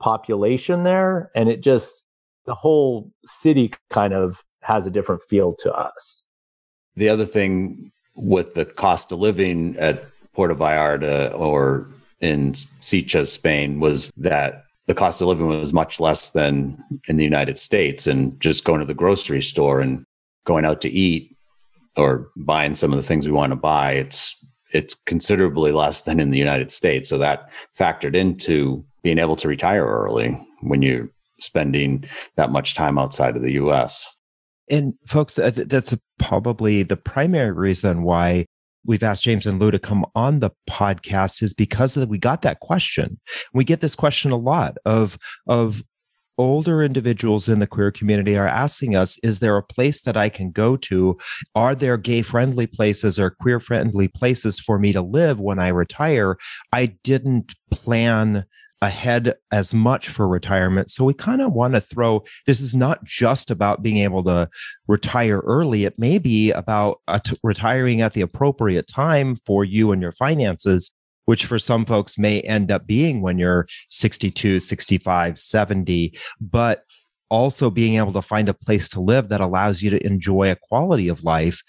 population 0.00 0.84
there, 0.84 1.30
and 1.34 1.50
it 1.50 1.62
just 1.62 2.07
the 2.48 2.54
whole 2.54 3.12
city 3.26 3.70
kind 3.90 4.14
of 4.14 4.42
has 4.62 4.86
a 4.86 4.90
different 4.90 5.22
feel 5.28 5.54
to 5.54 5.70
us. 5.70 6.24
The 6.96 7.10
other 7.10 7.26
thing 7.26 7.92
with 8.16 8.54
the 8.54 8.64
cost 8.64 9.12
of 9.12 9.18
living 9.18 9.76
at 9.76 10.06
Puerto 10.32 10.54
Vallarta 10.54 11.38
or 11.38 11.90
in 12.20 12.52
Sitges, 12.52 13.28
Spain, 13.28 13.80
was 13.80 14.10
that 14.16 14.62
the 14.86 14.94
cost 14.94 15.20
of 15.20 15.28
living 15.28 15.46
was 15.46 15.74
much 15.74 16.00
less 16.00 16.30
than 16.30 16.82
in 17.06 17.18
the 17.18 17.24
United 17.24 17.58
States. 17.58 18.06
And 18.06 18.40
just 18.40 18.64
going 18.64 18.80
to 18.80 18.86
the 18.86 18.94
grocery 18.94 19.42
store 19.42 19.80
and 19.80 20.04
going 20.46 20.64
out 20.64 20.80
to 20.80 20.88
eat 20.88 21.36
or 21.98 22.30
buying 22.34 22.74
some 22.74 22.92
of 22.92 22.96
the 22.96 23.02
things 23.02 23.26
we 23.26 23.32
want 23.32 23.50
to 23.50 23.56
buy, 23.56 23.92
it's 23.92 24.42
it's 24.72 24.94
considerably 24.94 25.72
less 25.72 26.02
than 26.02 26.18
in 26.18 26.30
the 26.30 26.38
United 26.38 26.70
States. 26.70 27.10
So 27.10 27.18
that 27.18 27.50
factored 27.78 28.14
into 28.14 28.84
being 29.02 29.18
able 29.18 29.36
to 29.36 29.48
retire 29.48 29.86
early 29.86 30.30
when 30.60 30.82
you 30.82 31.10
spending 31.40 32.04
that 32.36 32.50
much 32.50 32.74
time 32.74 32.98
outside 32.98 33.36
of 33.36 33.42
the 33.42 33.52
US. 33.52 34.14
And 34.70 34.94
folks, 35.06 35.38
uh, 35.38 35.50
that's 35.54 35.96
probably 36.18 36.82
the 36.82 36.96
primary 36.96 37.52
reason 37.52 38.02
why 38.02 38.46
we've 38.84 39.02
asked 39.02 39.24
James 39.24 39.46
and 39.46 39.60
Lou 39.60 39.70
to 39.70 39.78
come 39.78 40.04
on 40.14 40.40
the 40.40 40.50
podcast 40.68 41.42
is 41.42 41.54
because 41.54 41.96
of, 41.96 42.08
we 42.08 42.18
got 42.18 42.42
that 42.42 42.60
question. 42.60 43.18
We 43.52 43.64
get 43.64 43.80
this 43.80 43.94
question 43.94 44.30
a 44.30 44.36
lot 44.36 44.76
of 44.84 45.18
of 45.46 45.82
older 46.38 46.82
individuals 46.82 47.48
in 47.48 47.58
the 47.58 47.66
queer 47.66 47.90
community 47.90 48.36
are 48.36 48.46
asking 48.46 48.94
us 48.94 49.18
is 49.24 49.40
there 49.40 49.56
a 49.56 49.62
place 49.62 50.02
that 50.02 50.16
I 50.16 50.28
can 50.28 50.52
go 50.52 50.76
to? 50.76 51.18
Are 51.54 51.74
there 51.74 51.96
gay 51.96 52.22
friendly 52.22 52.66
places 52.66 53.18
or 53.18 53.30
queer 53.30 53.60
friendly 53.60 54.08
places 54.08 54.60
for 54.60 54.78
me 54.78 54.92
to 54.92 55.02
live 55.02 55.40
when 55.40 55.58
I 55.58 55.68
retire? 55.68 56.38
I 56.72 56.86
didn't 57.02 57.54
plan 57.70 58.44
ahead 58.80 59.34
as 59.50 59.74
much 59.74 60.08
for 60.08 60.28
retirement. 60.28 60.90
So 60.90 61.04
we 61.04 61.14
kind 61.14 61.40
of 61.40 61.52
want 61.52 61.74
to 61.74 61.80
throw 61.80 62.22
this 62.46 62.60
is 62.60 62.74
not 62.74 63.02
just 63.04 63.50
about 63.50 63.82
being 63.82 63.98
able 63.98 64.22
to 64.24 64.48
retire 64.86 65.40
early. 65.40 65.84
It 65.84 65.98
may 65.98 66.18
be 66.18 66.52
about 66.52 67.00
retiring 67.42 68.00
at 68.00 68.12
the 68.12 68.20
appropriate 68.20 68.86
time 68.86 69.36
for 69.46 69.64
you 69.64 69.90
and 69.92 70.00
your 70.00 70.12
finances, 70.12 70.92
which 71.24 71.44
for 71.44 71.58
some 71.58 71.84
folks 71.84 72.18
may 72.18 72.40
end 72.42 72.70
up 72.70 72.86
being 72.86 73.20
when 73.20 73.38
you're 73.38 73.66
62, 73.88 74.60
65, 74.60 75.38
70. 75.38 76.16
But 76.40 76.84
also 77.30 77.70
being 77.70 77.96
able 77.96 78.12
to 78.12 78.22
find 78.22 78.48
a 78.48 78.54
place 78.54 78.88
to 78.88 79.00
live 79.00 79.28
that 79.28 79.40
allows 79.40 79.82
you 79.82 79.90
to 79.90 80.06
enjoy 80.06 80.50
a 80.50 80.56
quality 80.56 81.08
of 81.08 81.24
life 81.24 81.62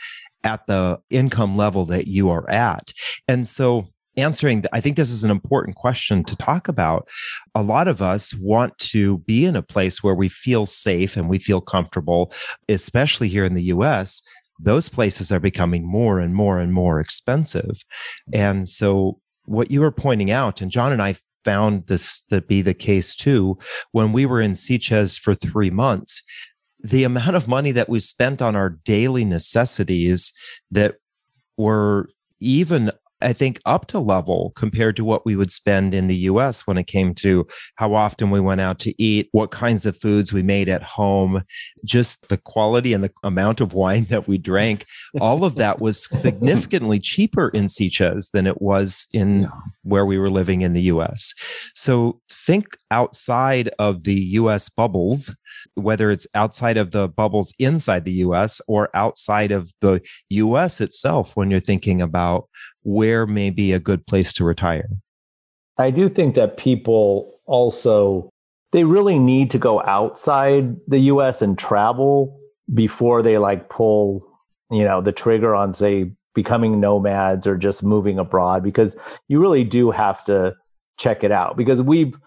at 0.43 0.65
the 0.67 0.98
income 1.10 1.58
level 1.58 1.86
that 1.86 2.08
you 2.08 2.30
are 2.30 2.50
at. 2.50 2.93
And 3.28 3.45
so 3.48 3.89
answering 4.17 4.63
i 4.74 4.82
think 4.82 4.95
this 4.95 5.12
is 5.12 5.24
an 5.24 5.32
important 5.32 5.76
question 5.76 6.24
to 6.24 6.36
talk 6.36 6.67
about. 6.67 7.08
A 7.56 7.62
lot 7.62 7.88
of 7.88 8.02
us 8.02 8.34
want 8.36 8.78
to 8.80 9.19
be 9.19 9.45
in 9.45 9.56
a 9.56 9.62
place 9.62 10.04
where 10.04 10.15
we 10.15 10.30
feel 10.30 10.65
safe 10.65 11.15
and 11.15 11.30
we 11.30 11.39
feel 11.39 11.62
comfortable 11.62 12.32
especially 12.67 13.28
here 13.28 13.45
in 13.45 13.56
the 13.56 13.63
us 13.63 14.22
those 14.62 14.89
places 14.89 15.32
are 15.32 15.39
becoming 15.39 15.88
more 15.88 16.19
and 16.19 16.36
more 16.36 16.60
and 16.60 16.74
more 16.74 17.00
expensive. 17.00 17.82
And 18.34 18.67
so 18.67 19.22
what 19.50 19.72
you 19.72 19.82
were 19.82 19.91
pointing 19.91 20.30
out 20.30 20.62
and 20.62 20.69
john 20.69 20.91
and 20.91 21.02
i 21.02 21.15
found 21.43 21.88
this 21.88 22.22
to 22.22 22.41
be 22.41 22.62
the 22.62 22.74
case 22.74 23.15
too 23.15 23.58
when 23.91 24.12
we 24.12 24.26
were 24.26 24.41
in 24.41 24.54
Sitges 24.54 25.19
for 25.19 25.34
three 25.34 25.72
months 25.72 26.22
the 26.82 27.04
amount 27.04 27.36
of 27.36 27.48
money 27.48 27.72
that 27.72 27.89
we 27.89 28.00
spent 28.00 28.41
on 28.41 28.56
our 28.56 28.69
daily 28.69 29.26
necessities 29.26 30.32
that 30.72 30.95
were 31.58 32.10
even 32.39 32.91
I 33.21 33.34
think, 33.34 33.60
up 33.65 33.88
to 33.88 33.99
level 33.99 34.51
compared 34.55 34.95
to 34.97 35.03
what 35.03 35.25
we 35.25 35.36
would 35.36 35.51
spend 35.51 35.93
in 35.93 36.08
the 36.08 36.15
US 36.15 36.65
when 36.65 36.77
it 36.77 36.88
came 36.88 37.13
to 37.15 37.45
how 37.75 37.93
often 37.93 38.32
we 38.32 38.39
went 38.39 38.62
out 38.62 38.79
to 38.79 39.01
eat, 39.01 39.29
what 39.32 39.51
kinds 39.51 39.86
of 39.86 39.97
foods 39.97 40.32
we 40.32 40.41
made 40.41 40.69
at 40.69 40.84
home, 40.84 41.43
just 41.84 42.27
the 42.29 42.38
quality 42.38 42.93
and 42.93 43.03
the 43.03 43.12
amount 43.23 43.62
of 43.62 43.73
wine 43.73 44.05
that 44.10 44.27
we 44.27 44.38
drank. 44.38 44.86
All 45.19 45.43
of 45.43 45.55
that 45.55 45.79
was 45.79 46.05
significantly 46.17 46.99
cheaper 46.99 47.49
in 47.49 47.65
Sitges 47.65 48.32
than 48.32 48.47
it 48.47 48.62
was 48.62 49.08
in 49.13 49.49
where 49.84 50.05
we 50.05 50.17
were 50.17 50.29
living 50.29 50.62
in 50.62 50.73
the 50.73 50.84
US. 50.84 51.34
So 51.75 52.21
think 52.32 52.77
outside 52.91 53.69
of 53.79 54.03
the 54.03 54.15
US 54.15 54.69
bubbles 54.69 55.36
whether 55.76 56.12
it's 56.12 56.28
outside 56.34 56.78
of 56.78 56.91
the 56.91 57.08
bubbles 57.08 57.54
inside 57.60 58.06
the 58.06 58.12
US 58.12 58.62
or 58.67 58.89
outside 58.93 59.52
of 59.52 59.72
the 59.82 60.02
US 60.30 60.82
itself 60.82 61.32
when 61.36 61.52
you're 61.52 61.60
thinking 61.60 62.02
about 62.02 62.50
where 62.84 63.26
may 63.26 63.50
be 63.50 63.74
a 63.74 63.80
good 63.80 64.06
place 64.08 64.34
to 64.34 64.43
retire? 64.43 64.89
I 65.78 65.91
do 65.91 66.10
think 66.10 66.36
that 66.36 66.58
people 66.58 67.39
also 67.45 68.30
they 68.72 68.84
really 68.84 69.17
need 69.17 69.50
to 69.52 69.58
go 69.58 69.82
outside 69.82 70.76
the 70.88 71.00
US 71.00 71.41
and 71.41 71.58
travel 71.58 72.39
before 72.74 73.24
they 73.24 73.38
like 73.38 73.69
pull, 73.69 74.24
you 74.69 74.84
know, 74.84 75.02
the 75.02 75.12
trigger 75.12 75.56
on 75.56 75.74
say 75.74 76.12
becoming 76.36 76.80
nomads 76.80 77.48
or 77.48 77.58
just 77.58 77.84
moving 77.84 78.19
abroad 78.19 78.63
because 78.63 78.95
you 79.28 79.39
really 79.39 79.63
do 79.63 79.91
have 79.91 80.24
to 80.26 80.56
check 80.98 81.24
it 81.24 81.32
out 81.32 81.58
because 81.58 81.82
we've 81.82 82.17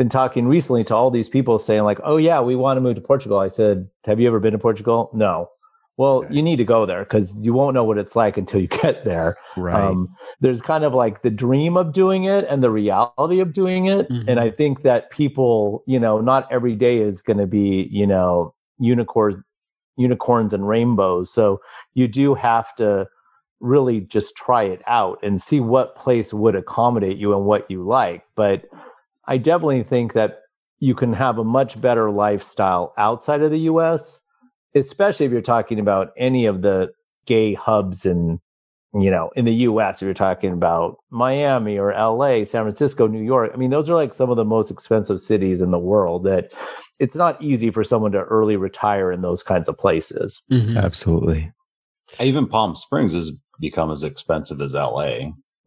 been 0.00 0.08
talking 0.08 0.48
recently 0.48 0.82
to 0.82 0.96
all 0.96 1.10
these 1.10 1.28
people 1.28 1.58
saying 1.58 1.82
like, 1.82 2.00
"Oh 2.02 2.16
yeah, 2.16 2.40
we 2.40 2.56
want 2.56 2.78
to 2.78 2.80
move 2.80 2.94
to 2.94 3.02
Portugal." 3.02 3.38
I 3.38 3.48
said, 3.48 3.86
"Have 4.06 4.18
you 4.18 4.26
ever 4.28 4.40
been 4.40 4.52
to 4.52 4.58
Portugal?" 4.58 5.10
No. 5.12 5.50
Well, 5.98 6.24
okay. 6.24 6.34
you 6.34 6.40
need 6.42 6.56
to 6.56 6.64
go 6.64 6.86
there 6.86 7.04
because 7.04 7.36
you 7.38 7.52
won't 7.52 7.74
know 7.74 7.84
what 7.84 7.98
it's 7.98 8.16
like 8.16 8.38
until 8.38 8.62
you 8.62 8.66
get 8.82 9.04
there. 9.04 9.36
Right. 9.58 9.74
Um, 9.78 10.08
there's 10.40 10.62
kind 10.62 10.84
of 10.84 10.94
like 10.94 11.20
the 11.20 11.28
dream 11.28 11.76
of 11.76 11.92
doing 11.92 12.24
it 12.24 12.46
and 12.48 12.64
the 12.64 12.70
reality 12.70 13.40
of 13.40 13.52
doing 13.52 13.84
it. 13.84 14.08
Mm-hmm. 14.08 14.26
And 14.26 14.40
I 14.40 14.48
think 14.48 14.80
that 14.80 15.10
people, 15.10 15.84
you 15.86 16.00
know, 16.00 16.18
not 16.22 16.50
every 16.50 16.74
day 16.74 16.96
is 16.96 17.20
going 17.20 17.36
to 17.36 17.46
be, 17.46 17.86
you 17.90 18.06
know, 18.06 18.54
unicorns, 18.78 19.36
unicorns 19.98 20.54
and 20.54 20.66
rainbows. 20.66 21.30
So 21.30 21.60
you 21.92 22.08
do 22.08 22.34
have 22.34 22.74
to 22.76 23.06
really 23.60 24.00
just 24.00 24.34
try 24.36 24.62
it 24.62 24.80
out 24.86 25.18
and 25.22 25.38
see 25.38 25.60
what 25.60 25.96
place 25.96 26.32
would 26.32 26.56
accommodate 26.56 27.18
you 27.18 27.36
and 27.36 27.44
what 27.44 27.70
you 27.70 27.86
like. 27.86 28.24
But 28.34 28.64
I 29.26 29.38
definitely 29.38 29.82
think 29.82 30.12
that 30.14 30.40
you 30.78 30.94
can 30.94 31.12
have 31.12 31.38
a 31.38 31.44
much 31.44 31.80
better 31.80 32.10
lifestyle 32.10 32.94
outside 32.96 33.42
of 33.42 33.50
the 33.50 33.60
US, 33.60 34.22
especially 34.74 35.26
if 35.26 35.32
you're 35.32 35.42
talking 35.42 35.78
about 35.78 36.10
any 36.16 36.46
of 36.46 36.62
the 36.62 36.90
gay 37.26 37.54
hubs 37.54 38.06
in 38.06 38.40
you 38.94 39.10
know, 39.10 39.30
in 39.36 39.44
the 39.44 39.54
US, 39.54 40.02
if 40.02 40.06
you're 40.06 40.14
talking 40.14 40.52
about 40.52 40.96
Miami 41.10 41.78
or 41.78 41.92
LA, 41.92 42.44
San 42.44 42.64
Francisco, 42.64 43.06
New 43.06 43.22
York, 43.22 43.52
I 43.54 43.56
mean, 43.56 43.70
those 43.70 43.88
are 43.88 43.94
like 43.94 44.12
some 44.12 44.30
of 44.30 44.36
the 44.36 44.44
most 44.44 44.70
expensive 44.70 45.20
cities 45.20 45.60
in 45.60 45.70
the 45.70 45.78
world 45.78 46.24
that 46.24 46.52
it's 46.98 47.14
not 47.14 47.40
easy 47.40 47.70
for 47.70 47.84
someone 47.84 48.12
to 48.12 48.22
early 48.22 48.56
retire 48.56 49.12
in 49.12 49.22
those 49.22 49.42
kinds 49.42 49.68
of 49.68 49.76
places. 49.76 50.42
Mm-hmm. 50.50 50.76
Absolutely. 50.76 51.52
Even 52.18 52.48
Palm 52.48 52.74
Springs 52.74 53.14
has 53.14 53.30
become 53.60 53.92
as 53.92 54.02
expensive 54.02 54.60
as 54.60 54.74
LA. 54.74 55.18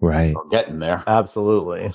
Right. 0.01 0.35
We're 0.35 0.49
getting 0.49 0.79
there. 0.79 1.03
Absolutely. 1.07 1.93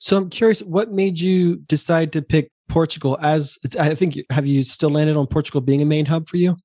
So 0.00 0.16
I'm 0.16 0.30
curious, 0.30 0.62
what 0.62 0.92
made 0.92 1.20
you 1.20 1.56
decide 1.56 2.10
to 2.14 2.22
pick 2.22 2.50
Portugal 2.70 3.18
as? 3.20 3.58
I 3.78 3.94
think 3.94 4.18
have 4.30 4.46
you 4.46 4.64
still 4.64 4.88
landed 4.88 5.14
on 5.14 5.26
Portugal 5.26 5.60
being 5.60 5.82
a 5.82 5.84
main 5.84 6.06
hub 6.06 6.26
for 6.26 6.38
you? 6.38 6.56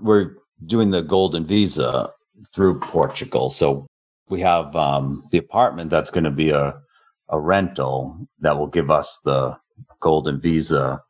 We're 0.00 0.32
doing 0.66 0.90
the 0.90 1.00
golden 1.00 1.44
visa 1.44 2.10
through 2.52 2.80
Portugal, 2.80 3.50
so 3.50 3.86
we 4.30 4.40
have 4.40 4.74
um, 4.74 5.22
the 5.30 5.38
apartment 5.38 5.90
that's 5.90 6.10
going 6.10 6.24
to 6.24 6.30
be 6.32 6.50
a 6.50 6.74
a 7.28 7.38
rental 7.38 8.26
that 8.40 8.58
will 8.58 8.66
give 8.66 8.90
us 8.90 9.20
the 9.24 9.56
golden 10.00 10.40
visa. 10.40 11.00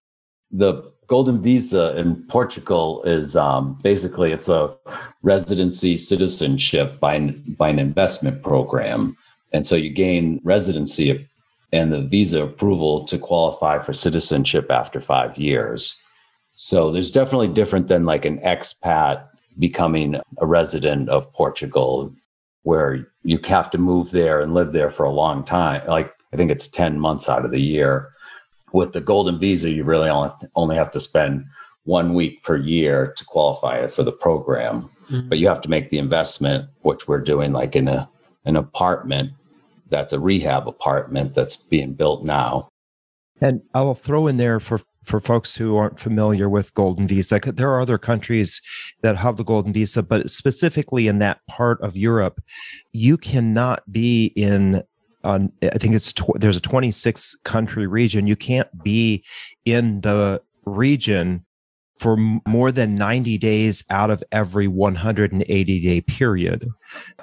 The 0.51 0.93
golden 1.07 1.41
visa 1.41 1.97
in 1.97 2.23
Portugal 2.29 3.03
is 3.05 3.35
um, 3.35 3.79
basically 3.83 4.31
it's 4.31 4.51
a 4.51 4.77
residency 5.23 5.97
citizenship 5.97 7.01
by 7.01 7.19
by 7.57 7.71
an 7.71 7.79
investment 7.79 8.43
program, 8.43 9.17
and 9.55 9.67
so 9.67 9.75
you 9.75 9.89
gain 9.89 10.39
residency 10.45 11.27
and 11.73 11.93
the 11.93 12.03
visa 12.03 12.45
approval 12.45 13.05
to 13.07 13.19
qualify 13.19 13.79
for 13.79 13.93
citizenship 13.93 14.71
after 14.71 15.01
five 15.01 15.37
years. 15.37 16.01
So 16.55 16.91
there's 16.91 17.11
definitely 17.11 17.49
different 17.49 17.89
than 17.89 18.07
like 18.07 18.25
an 18.25 18.39
expat 18.39 19.27
becoming 19.59 20.21
a 20.39 20.47
resident 20.47 21.09
of 21.09 21.33
Portugal, 21.33 22.15
where 22.63 23.09
you 23.23 23.39
have 23.45 23.71
to 23.71 23.79
move 23.79 24.11
there 24.11 24.41
and 24.41 24.55
live 24.55 24.73
there 24.73 24.91
for 24.91 25.05
a 25.05 25.11
long 25.11 25.45
time. 25.45 25.87
Like 25.87 26.13
I 26.33 26.37
think 26.37 26.51
it's 26.51 26.69
10 26.69 26.99
months 26.99 27.29
out 27.29 27.45
of 27.45 27.51
the 27.51 27.61
year. 27.61 28.13
With 28.73 28.93
the 28.93 29.01
golden 29.01 29.39
visa, 29.39 29.71
you 29.71 29.85
really 29.85 30.11
only, 30.11 30.31
only 30.55 30.77
have 30.77 30.91
to 30.93 31.01
spend 31.01 31.45
one 31.85 32.15
week 32.15 32.43
per 32.43 32.57
year 32.57 33.15
to 33.17 33.25
qualify 33.25 33.87
for 33.87 34.03
the 34.03 34.13
program. 34.13 34.91
Mm-hmm. 35.11 35.29
But 35.29 35.39
you 35.39 35.49
have 35.49 35.61
to 35.63 35.71
make 35.71 35.91
the 35.91 35.99
investment, 35.99 36.69
which 36.83 37.07
we're 37.07 37.21
doing 37.21 37.53
like 37.53 37.77
in 37.77 37.89
a 37.89 38.09
an 38.47 38.57
apartment 38.57 39.33
that's 39.89 40.13
a 40.13 40.21
rehab 40.21 40.69
apartment 40.69 41.35
that's 41.35 41.57
being 41.57 41.95
built 41.95 42.25
now. 42.25 42.69
And 43.41 43.63
I'll 43.75 43.95
throw 43.95 44.27
in 44.27 44.37
there 44.39 44.61
for 44.61 44.81
for 45.07 45.21
folks 45.21 45.55
who 45.55 45.77
aren't 45.77 46.01
familiar 46.01 46.49
with 46.49 46.75
golden 46.75 47.07
visa 47.07 47.39
there 47.45 47.71
are 47.71 47.81
other 47.81 47.97
countries 47.97 48.61
that 49.03 49.17
have 49.17 49.37
the 49.37 49.45
golden 49.45 49.73
visa 49.73 50.03
but 50.03 50.29
specifically 50.31 51.07
in 51.07 51.21
that 51.21 51.39
part 51.49 51.81
of 51.81 51.97
europe 51.97 52.41
you 52.93 53.17
cannot 53.17 53.81
be 53.91 54.33
in 54.35 54.83
on 55.23 55.53
i 55.63 55.79
think 55.79 55.95
it's 55.95 56.13
tw- 56.13 56.39
there's 56.41 56.57
a 56.57 56.61
26 56.61 57.37
country 57.45 57.87
region 57.87 58.27
you 58.27 58.35
can't 58.35 58.83
be 58.83 59.25
in 59.65 60.01
the 60.01 60.43
region 60.65 61.41
for 61.97 62.17
more 62.47 62.71
than 62.71 62.95
90 62.95 63.39
days 63.39 63.83
out 63.89 64.11
of 64.11 64.23
every 64.31 64.69
180 64.69 65.81
day 65.81 66.01
period. 66.03 66.69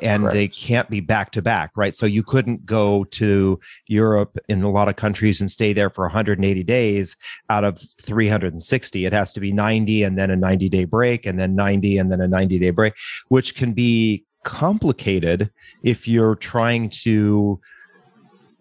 And 0.02 0.24
Correct. 0.24 0.34
they 0.34 0.48
can't 0.48 0.90
be 0.90 1.00
back 1.00 1.32
to 1.32 1.42
back, 1.42 1.72
right? 1.76 1.94
So 1.94 2.06
you 2.06 2.24
couldn't 2.24 2.66
go 2.66 3.04
to 3.06 3.60
Europe 3.88 4.38
in 4.50 4.64
a 4.64 4.72
lot 4.72 4.90
of 4.90 4.96
countries 4.96 5.42
and 5.42 5.50
stay 5.50 5.74
there 5.74 5.90
for 5.90 6.06
180 6.06 6.64
days 6.64 7.16
out 7.50 7.64
of 7.64 7.80
360. 7.80 9.06
It 9.06 9.14
has 9.14 9.32
to 9.34 9.40
be 9.40 9.52
90 9.52 10.04
and 10.04 10.18
then 10.18 10.32
a 10.32 10.36
90 10.36 10.70
day 10.70 10.86
break, 10.86 11.26
and 11.26 11.40
then 11.40 11.56
90 11.56 11.98
and 12.00 12.12
then 12.12 12.22
a 12.22 12.28
90 12.28 12.60
day 12.60 12.72
break, 12.72 12.96
which 13.30 13.56
can 13.56 13.74
be 13.74 14.26
complicated 14.44 15.52
if 15.84 16.08
you're 16.08 16.36
trying 16.36 16.90
to 16.90 17.60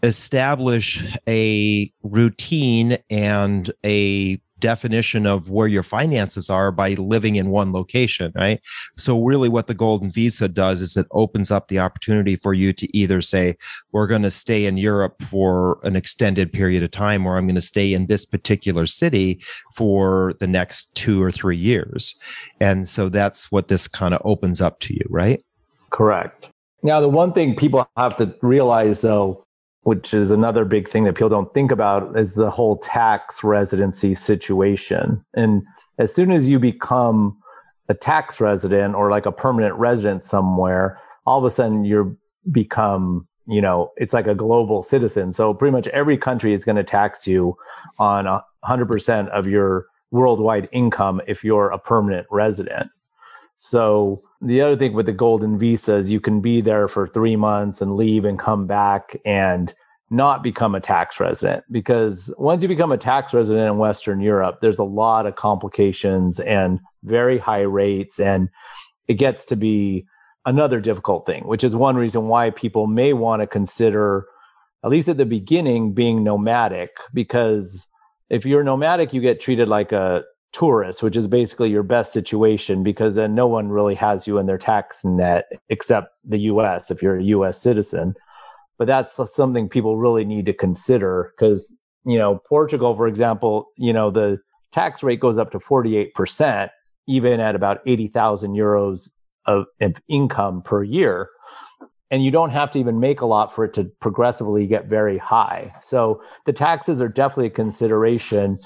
establish 0.02 1.04
a 1.28 1.92
routine 2.02 2.98
and 3.08 3.72
a 3.84 4.40
definition 4.62 5.26
of 5.26 5.50
where 5.50 5.66
your 5.66 5.82
finances 5.82 6.48
are 6.48 6.72
by 6.72 6.94
living 6.94 7.36
in 7.36 7.50
one 7.50 7.72
location, 7.72 8.32
right? 8.34 8.60
So, 8.96 9.22
really, 9.22 9.50
what 9.50 9.66
the 9.66 9.74
Golden 9.74 10.10
Visa 10.10 10.48
does 10.48 10.80
is 10.80 10.96
it 10.96 11.06
opens 11.10 11.50
up 11.50 11.68
the 11.68 11.80
opportunity 11.80 12.36
for 12.36 12.54
you 12.54 12.72
to 12.72 12.96
either 12.96 13.20
say, 13.20 13.58
We're 13.92 14.06
going 14.06 14.22
to 14.22 14.30
stay 14.30 14.64
in 14.64 14.78
Europe 14.78 15.20
for 15.22 15.78
an 15.82 15.96
extended 15.96 16.50
period 16.50 16.82
of 16.82 16.90
time, 16.90 17.26
or 17.26 17.36
I'm 17.36 17.46
going 17.46 17.56
to 17.56 17.60
stay 17.60 17.92
in 17.92 18.06
this 18.06 18.24
particular 18.24 18.86
city 18.86 19.42
for 19.74 20.32
the 20.40 20.46
next 20.46 20.94
two 20.94 21.22
or 21.22 21.30
three 21.30 21.58
years. 21.58 22.14
And 22.60 22.88
so, 22.88 23.10
that's 23.10 23.52
what 23.52 23.68
this 23.68 23.86
kind 23.86 24.14
of 24.14 24.22
opens 24.24 24.62
up 24.62 24.80
to 24.80 24.94
you, 24.94 25.04
right? 25.10 25.44
Correct. 25.90 26.48
Now, 26.82 27.00
the 27.00 27.08
one 27.08 27.32
thing 27.32 27.54
people 27.54 27.86
have 27.96 28.16
to 28.16 28.34
realize, 28.40 29.02
though, 29.02 29.44
which 29.82 30.14
is 30.14 30.30
another 30.30 30.64
big 30.64 30.88
thing 30.88 31.04
that 31.04 31.14
people 31.14 31.28
don't 31.28 31.52
think 31.54 31.72
about, 31.72 32.16
is 32.16 32.34
the 32.34 32.50
whole 32.50 32.76
tax 32.78 33.42
residency 33.42 34.14
situation. 34.14 35.24
And 35.34 35.62
as 35.98 36.14
soon 36.14 36.30
as 36.30 36.48
you 36.48 36.58
become 36.58 37.36
a 37.88 37.94
tax 37.94 38.40
resident 38.40 38.94
or 38.94 39.10
like 39.10 39.26
a 39.26 39.32
permanent 39.32 39.74
resident 39.74 40.24
somewhere, 40.24 41.00
all 41.26 41.38
of 41.38 41.44
a 41.44 41.50
sudden 41.50 41.84
you're 41.84 42.16
become, 42.50 43.26
you 43.46 43.60
know, 43.60 43.90
it's 43.96 44.12
like 44.12 44.26
a 44.26 44.34
global 44.34 44.82
citizen. 44.82 45.32
So 45.32 45.52
pretty 45.54 45.72
much 45.72 45.88
every 45.88 46.16
country 46.16 46.52
is 46.52 46.64
going 46.64 46.76
to 46.76 46.84
tax 46.84 47.26
you 47.26 47.56
on 47.98 48.24
100% 48.64 49.28
of 49.28 49.46
your 49.46 49.86
worldwide 50.10 50.68
income 50.72 51.20
if 51.26 51.42
you're 51.42 51.70
a 51.70 51.78
permanent 51.78 52.26
resident. 52.30 52.90
So 53.58 54.22
the 54.42 54.60
other 54.60 54.76
thing 54.76 54.92
with 54.92 55.06
the 55.06 55.12
golden 55.12 55.58
visa 55.58 55.94
is 55.94 56.10
you 56.10 56.20
can 56.20 56.40
be 56.40 56.60
there 56.60 56.88
for 56.88 57.06
three 57.06 57.36
months 57.36 57.80
and 57.80 57.96
leave 57.96 58.24
and 58.24 58.38
come 58.38 58.66
back 58.66 59.16
and 59.24 59.72
not 60.10 60.42
become 60.42 60.74
a 60.74 60.80
tax 60.80 61.20
resident 61.20 61.64
because 61.70 62.32
once 62.36 62.60
you 62.60 62.68
become 62.68 62.92
a 62.92 62.98
tax 62.98 63.32
resident 63.32 63.70
in 63.70 63.78
Western 63.78 64.20
Europe, 64.20 64.58
there's 64.60 64.78
a 64.78 64.84
lot 64.84 65.26
of 65.26 65.36
complications 65.36 66.40
and 66.40 66.80
very 67.04 67.38
high 67.38 67.62
rates. 67.62 68.20
And 68.20 68.50
it 69.08 69.14
gets 69.14 69.46
to 69.46 69.56
be 69.56 70.06
another 70.44 70.80
difficult 70.80 71.24
thing, 71.24 71.46
which 71.46 71.64
is 71.64 71.74
one 71.74 71.96
reason 71.96 72.28
why 72.28 72.50
people 72.50 72.86
may 72.86 73.12
want 73.12 73.40
to 73.42 73.46
consider, 73.46 74.26
at 74.84 74.90
least 74.90 75.08
at 75.08 75.16
the 75.16 75.24
beginning, 75.24 75.94
being 75.94 76.24
nomadic. 76.24 76.90
Because 77.14 77.86
if 78.28 78.44
you're 78.44 78.64
nomadic, 78.64 79.14
you 79.14 79.20
get 79.20 79.40
treated 79.40 79.68
like 79.68 79.92
a 79.92 80.24
tourist, 80.52 81.02
which 81.02 81.16
is 81.16 81.26
basically 81.26 81.70
your 81.70 81.82
best 81.82 82.12
situation 82.12 82.82
because 82.82 83.14
then 83.14 83.34
no 83.34 83.46
one 83.46 83.68
really 83.68 83.94
has 83.94 84.26
you 84.26 84.38
in 84.38 84.46
their 84.46 84.58
tax 84.58 85.04
net 85.04 85.46
except 85.68 86.18
the 86.28 86.38
US 86.40 86.90
if 86.90 87.02
you're 87.02 87.18
a 87.18 87.24
US 87.24 87.60
citizen. 87.60 88.14
But 88.78 88.86
that's 88.86 89.18
something 89.34 89.68
people 89.68 89.96
really 89.96 90.24
need 90.24 90.46
to 90.46 90.52
consider 90.52 91.32
because, 91.36 91.78
you 92.04 92.18
know, 92.18 92.40
Portugal, 92.48 92.94
for 92.94 93.06
example, 93.06 93.66
you 93.76 93.92
know, 93.92 94.10
the 94.10 94.38
tax 94.72 95.02
rate 95.02 95.20
goes 95.20 95.38
up 95.38 95.52
to 95.52 95.58
48%, 95.58 96.70
even 97.06 97.40
at 97.40 97.54
about 97.54 97.80
80,000 97.86 98.54
euros 98.54 99.10
of, 99.46 99.66
of 99.80 99.94
income 100.08 100.62
per 100.62 100.82
year. 100.82 101.28
And 102.10 102.22
you 102.22 102.30
don't 102.30 102.50
have 102.50 102.70
to 102.72 102.78
even 102.78 103.00
make 103.00 103.20
a 103.20 103.26
lot 103.26 103.54
for 103.54 103.64
it 103.64 103.72
to 103.74 103.84
progressively 104.00 104.66
get 104.66 104.86
very 104.86 105.16
high. 105.16 105.74
So 105.80 106.22
the 106.44 106.52
taxes 106.52 107.00
are 107.00 107.08
definitely 107.08 107.46
a 107.46 107.50
consideration 107.50 108.58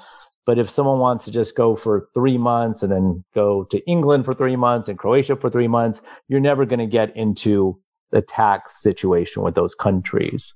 but 0.46 0.58
if 0.58 0.70
someone 0.70 1.00
wants 1.00 1.24
to 1.24 1.32
just 1.32 1.56
go 1.56 1.76
for 1.76 2.08
three 2.14 2.38
months 2.38 2.82
and 2.82 2.92
then 2.92 3.24
go 3.34 3.64
to 3.64 3.84
England 3.86 4.24
for 4.24 4.32
three 4.32 4.56
months 4.56 4.88
and 4.88 4.98
Croatia 4.98 5.34
for 5.36 5.50
three 5.50 5.68
months, 5.68 6.00
you're 6.28 6.40
never 6.40 6.64
going 6.64 6.78
to 6.78 6.86
get 6.86 7.14
into 7.16 7.78
the 8.12 8.22
tax 8.22 8.80
situation 8.80 9.42
with 9.42 9.56
those 9.56 9.74
countries. 9.74 10.54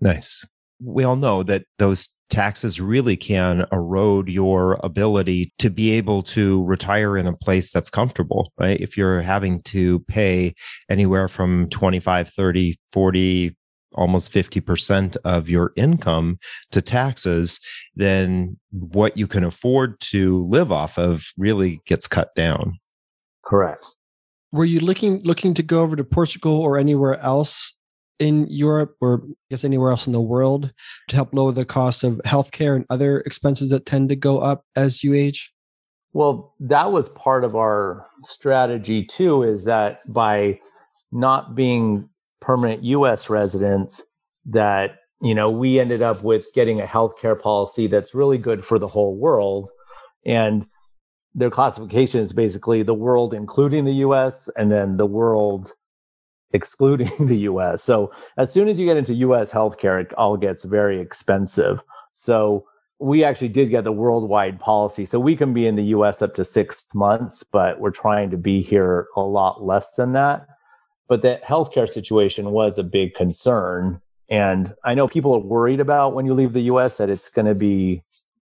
Nice. 0.00 0.44
We 0.80 1.02
all 1.02 1.16
know 1.16 1.42
that 1.42 1.64
those 1.78 2.10
taxes 2.28 2.80
really 2.80 3.16
can 3.16 3.64
erode 3.72 4.28
your 4.28 4.78
ability 4.84 5.52
to 5.58 5.70
be 5.70 5.90
able 5.92 6.22
to 6.22 6.62
retire 6.64 7.16
in 7.16 7.26
a 7.26 7.36
place 7.36 7.72
that's 7.72 7.90
comfortable, 7.90 8.52
right? 8.58 8.78
If 8.80 8.96
you're 8.96 9.22
having 9.22 9.62
to 9.62 10.00
pay 10.00 10.54
anywhere 10.90 11.26
from 11.26 11.68
25, 11.70 12.28
30, 12.28 12.78
40, 12.92 13.56
almost 13.94 14.32
50% 14.32 15.16
of 15.24 15.48
your 15.48 15.72
income 15.76 16.38
to 16.70 16.80
taxes, 16.82 17.60
then 17.94 18.58
what 18.70 19.16
you 19.16 19.26
can 19.26 19.44
afford 19.44 19.98
to 20.00 20.42
live 20.42 20.70
off 20.70 20.98
of 20.98 21.24
really 21.36 21.80
gets 21.86 22.06
cut 22.06 22.34
down. 22.34 22.78
Correct. 23.44 23.84
Were 24.52 24.64
you 24.64 24.80
looking 24.80 25.22
looking 25.24 25.54
to 25.54 25.62
go 25.62 25.80
over 25.80 25.96
to 25.96 26.04
Portugal 26.04 26.58
or 26.58 26.78
anywhere 26.78 27.18
else 27.20 27.74
in 28.18 28.46
Europe 28.48 28.96
or 29.00 29.22
I 29.24 29.34
guess 29.50 29.64
anywhere 29.64 29.90
else 29.90 30.06
in 30.06 30.12
the 30.12 30.20
world 30.20 30.72
to 31.08 31.16
help 31.16 31.32
lower 31.32 31.52
the 31.52 31.64
cost 31.64 32.02
of 32.02 32.20
healthcare 32.24 32.74
and 32.76 32.86
other 32.90 33.20
expenses 33.20 33.70
that 33.70 33.86
tend 33.86 34.08
to 34.08 34.16
go 34.16 34.38
up 34.38 34.64
as 34.74 35.04
you 35.04 35.14
age? 35.14 35.52
Well, 36.12 36.54
that 36.60 36.90
was 36.90 37.08
part 37.10 37.44
of 37.44 37.54
our 37.54 38.06
strategy 38.24 39.04
too, 39.04 39.42
is 39.42 39.64
that 39.66 40.00
by 40.10 40.58
not 41.12 41.54
being 41.54 42.08
permanent 42.40 42.82
US 42.84 43.28
residents 43.30 44.06
that 44.46 44.96
you 45.20 45.34
know 45.34 45.50
we 45.50 45.80
ended 45.80 46.02
up 46.02 46.22
with 46.22 46.46
getting 46.54 46.80
a 46.80 46.86
healthcare 46.86 47.38
policy 47.38 47.86
that's 47.86 48.14
really 48.14 48.38
good 48.38 48.64
for 48.64 48.78
the 48.78 48.88
whole 48.88 49.16
world 49.16 49.70
and 50.24 50.66
their 51.34 51.50
classification 51.50 52.20
is 52.20 52.32
basically 52.32 52.82
the 52.82 52.94
world 52.94 53.34
including 53.34 53.84
the 53.84 53.94
US 53.94 54.48
and 54.56 54.70
then 54.70 54.96
the 54.96 55.06
world 55.06 55.72
excluding 56.52 57.10
the 57.26 57.38
US. 57.40 57.82
So 57.82 58.12
as 58.36 58.52
soon 58.52 58.68
as 58.68 58.78
you 58.78 58.86
get 58.86 58.96
into 58.96 59.14
US 59.14 59.52
healthcare 59.52 60.00
it 60.00 60.12
all 60.14 60.36
gets 60.36 60.64
very 60.64 61.00
expensive. 61.00 61.82
So 62.14 62.64
we 63.00 63.22
actually 63.22 63.48
did 63.48 63.70
get 63.70 63.84
the 63.84 63.92
worldwide 63.92 64.58
policy. 64.58 65.06
So 65.06 65.20
we 65.20 65.36
can 65.36 65.52
be 65.52 65.66
in 65.66 65.76
the 65.76 65.84
US 65.84 66.20
up 66.20 66.34
to 66.34 66.44
6 66.44 66.84
months, 66.94 67.44
but 67.44 67.80
we're 67.80 67.90
trying 67.90 68.30
to 68.30 68.36
be 68.36 68.62
here 68.62 69.06
a 69.16 69.20
lot 69.20 69.64
less 69.64 69.92
than 69.92 70.12
that. 70.12 70.47
But 71.08 71.22
that 71.22 71.44
healthcare 71.44 71.88
situation 71.88 72.50
was 72.50 72.78
a 72.78 72.84
big 72.84 73.14
concern. 73.14 74.00
And 74.28 74.74
I 74.84 74.94
know 74.94 75.08
people 75.08 75.34
are 75.34 75.40
worried 75.40 75.80
about 75.80 76.14
when 76.14 76.26
you 76.26 76.34
leave 76.34 76.52
the 76.52 76.62
US 76.62 76.98
that 76.98 77.08
it's 77.08 77.30
going 77.30 77.46
to 77.46 77.54
be 77.54 78.02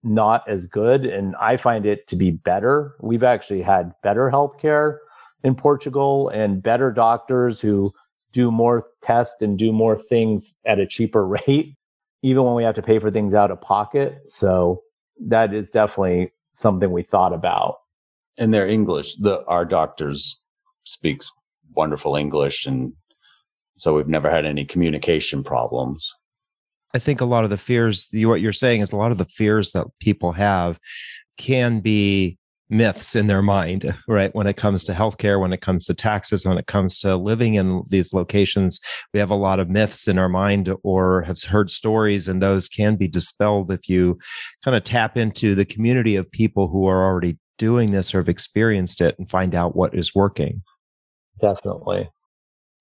not 0.03 0.47
as 0.47 0.67
good. 0.67 1.05
And 1.05 1.35
I 1.35 1.57
find 1.57 1.85
it 1.85 2.07
to 2.07 2.15
be 2.15 2.31
better. 2.31 2.95
We've 3.01 3.23
actually 3.23 3.61
had 3.61 3.91
better 4.03 4.29
healthcare 4.31 4.99
in 5.43 5.55
Portugal 5.55 6.29
and 6.29 6.63
better 6.63 6.91
doctors 6.91 7.59
who 7.59 7.91
do 8.31 8.51
more 8.51 8.85
tests 9.01 9.41
and 9.41 9.57
do 9.57 9.71
more 9.71 9.97
things 9.97 10.55
at 10.65 10.79
a 10.79 10.85
cheaper 10.85 11.25
rate, 11.47 11.75
even 12.21 12.43
when 12.43 12.55
we 12.55 12.63
have 12.63 12.75
to 12.75 12.81
pay 12.81 12.99
for 12.99 13.11
things 13.11 13.33
out 13.33 13.51
of 13.51 13.61
pocket. 13.61 14.19
So 14.27 14.83
that 15.19 15.53
is 15.53 15.69
definitely 15.69 16.31
something 16.53 16.91
we 16.91 17.03
thought 17.03 17.33
about. 17.33 17.77
And 18.37 18.53
their 18.53 18.67
English, 18.67 19.15
the 19.15 19.45
our 19.45 19.65
doctors 19.65 20.41
speaks 20.83 21.31
wonderful 21.75 22.15
English. 22.15 22.65
And 22.65 22.93
so 23.77 23.93
we've 23.93 24.07
never 24.07 24.29
had 24.29 24.45
any 24.45 24.65
communication 24.65 25.43
problems. 25.43 26.13
I 26.93 26.99
think 26.99 27.19
a 27.19 27.25
lot 27.25 27.43
of 27.43 27.49
the 27.49 27.57
fears, 27.57 28.07
what 28.13 28.41
you're 28.41 28.53
saying 28.53 28.81
is 28.81 28.91
a 28.91 28.97
lot 28.97 29.11
of 29.11 29.17
the 29.17 29.25
fears 29.25 29.71
that 29.73 29.85
people 29.99 30.31
have 30.31 30.79
can 31.37 31.81
be 31.81 32.37
myths 32.69 33.15
in 33.15 33.27
their 33.27 33.41
mind, 33.41 33.93
right? 34.07 34.33
When 34.33 34.47
it 34.47 34.57
comes 34.57 34.83
to 34.85 34.93
healthcare, 34.93 35.39
when 35.39 35.53
it 35.53 35.61
comes 35.61 35.85
to 35.85 35.93
taxes, 35.93 36.45
when 36.45 36.57
it 36.57 36.67
comes 36.67 36.99
to 37.01 37.15
living 37.15 37.55
in 37.55 37.83
these 37.89 38.13
locations, 38.13 38.79
we 39.13 39.19
have 39.19 39.29
a 39.29 39.35
lot 39.35 39.59
of 39.59 39.69
myths 39.69 40.07
in 40.07 40.17
our 40.17 40.29
mind 40.29 40.73
or 40.83 41.23
have 41.23 41.41
heard 41.43 41.69
stories, 41.69 42.27
and 42.27 42.41
those 42.41 42.67
can 42.67 42.95
be 42.95 43.07
dispelled 43.07 43.71
if 43.71 43.87
you 43.89 44.17
kind 44.63 44.75
of 44.75 44.83
tap 44.83 45.17
into 45.17 45.55
the 45.55 45.65
community 45.65 46.15
of 46.15 46.31
people 46.31 46.67
who 46.67 46.87
are 46.87 47.03
already 47.03 47.37
doing 47.57 47.91
this 47.91 48.13
or 48.13 48.19
have 48.19 48.29
experienced 48.29 49.01
it 49.01 49.17
and 49.17 49.29
find 49.29 49.55
out 49.55 49.75
what 49.75 49.95
is 49.95 50.13
working. 50.13 50.61
Definitely. 51.39 52.09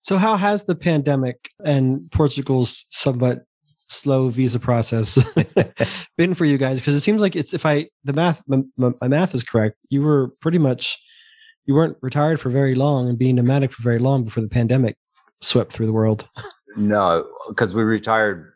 So, 0.05 0.19
how 0.19 0.37
has 0.37 0.65
the 0.65 0.75
pandemic 0.75 1.49
and 1.63 2.11
Portugal's 2.11 2.85
somewhat 2.89 3.39
slow 3.87 4.29
visa 4.29 4.59
process 4.59 5.17
been 6.17 6.35
for 6.35 6.45
you 6.45 6.59
guys? 6.59 6.77
Because 6.77 6.95
it 6.95 7.01
seems 7.01 7.21
like 7.21 7.35
it's 7.35 7.55
if 7.55 7.65
I 7.65 7.89
the 8.03 8.13
math 8.13 8.43
my, 8.47 8.61
my, 8.77 9.07
math 9.07 9.33
is 9.33 9.41
correct, 9.41 9.77
you 9.89 10.03
were 10.03 10.29
pretty 10.41 10.59
much 10.59 10.97
you 11.65 11.73
weren't 11.73 11.97
retired 12.01 12.39
for 12.39 12.49
very 12.49 12.75
long 12.75 13.09
and 13.09 13.17
being 13.17 13.35
nomadic 13.35 13.73
for 13.73 13.81
very 13.81 13.97
long 13.97 14.23
before 14.23 14.43
the 14.43 14.49
pandemic 14.49 14.95
swept 15.41 15.73
through 15.73 15.87
the 15.87 15.93
world. 15.93 16.29
No, 16.77 17.25
because 17.47 17.73
we 17.73 17.83
retired. 17.83 18.51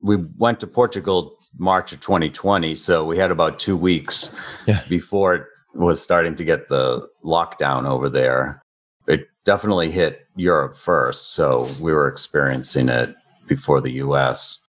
We 0.00 0.16
went 0.38 0.60
to 0.60 0.66
Portugal 0.66 1.36
March 1.58 1.92
of 1.92 2.00
2020, 2.00 2.74
so 2.76 3.04
we 3.04 3.18
had 3.18 3.30
about 3.30 3.58
two 3.58 3.76
weeks 3.76 4.34
yeah. 4.66 4.82
before 4.88 5.34
it 5.34 5.42
was 5.74 6.00
starting 6.00 6.34
to 6.36 6.44
get 6.44 6.68
the 6.68 7.06
lockdown 7.24 7.86
over 7.86 8.08
there 8.08 8.63
it 8.63 8.63
definitely 9.44 9.90
hit 9.90 10.26
Europe 10.36 10.76
first. 10.76 11.34
So 11.34 11.68
we 11.80 11.92
were 11.92 12.08
experiencing 12.08 12.88
it 12.88 13.14
before 13.46 13.80
the 13.80 13.92
US. 13.92 14.66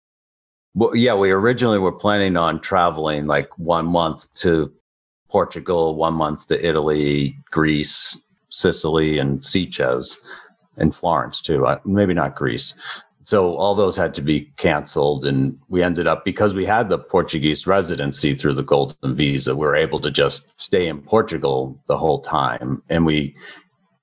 Well, 0.76 0.96
yeah, 0.96 1.14
we 1.14 1.32
originally 1.32 1.78
were 1.80 1.92
planning 1.92 2.36
on 2.36 2.60
traveling 2.60 3.28
like 3.28 3.58
one 3.60 3.86
month 3.86 4.34
to 4.36 4.72
Portugal, 5.30 5.96
one 5.96 6.16
month 6.16 6.48
to 6.48 6.66
Italy, 6.66 7.38
Greece, 7.52 8.20
Sicily, 8.50 9.20
and 9.20 9.42
Sitges, 9.42 10.18
and 10.78 10.96
Florence 10.96 11.42
too. 11.42 11.66
Uh, 11.66 11.80
maybe 11.86 12.14
not 12.14 12.36
Greece. 12.36 12.74
so 13.24 13.56
all 13.56 13.74
those 13.74 13.96
had 13.96 14.14
to 14.14 14.22
be 14.22 14.52
canceled 14.58 15.26
and 15.26 15.58
we 15.70 15.82
ended 15.82 16.08
up 16.08 16.26
because 16.26 16.54
we 16.54 16.66
had 16.66 16.90
the 16.90 17.00
portuguese 17.00 17.66
residency 17.66 18.36
through 18.36 18.54
the 18.54 18.64
golden 18.64 19.16
visa 19.16 19.56
we 19.56 19.66
were 19.66 19.76
able 19.76 20.00
to 20.00 20.12
just 20.12 20.48
stay 20.60 20.88
in 20.88 21.02
portugal 21.02 21.82
the 21.88 21.98
whole 21.98 22.22
time 22.22 22.84
and 22.90 23.06
we 23.06 23.34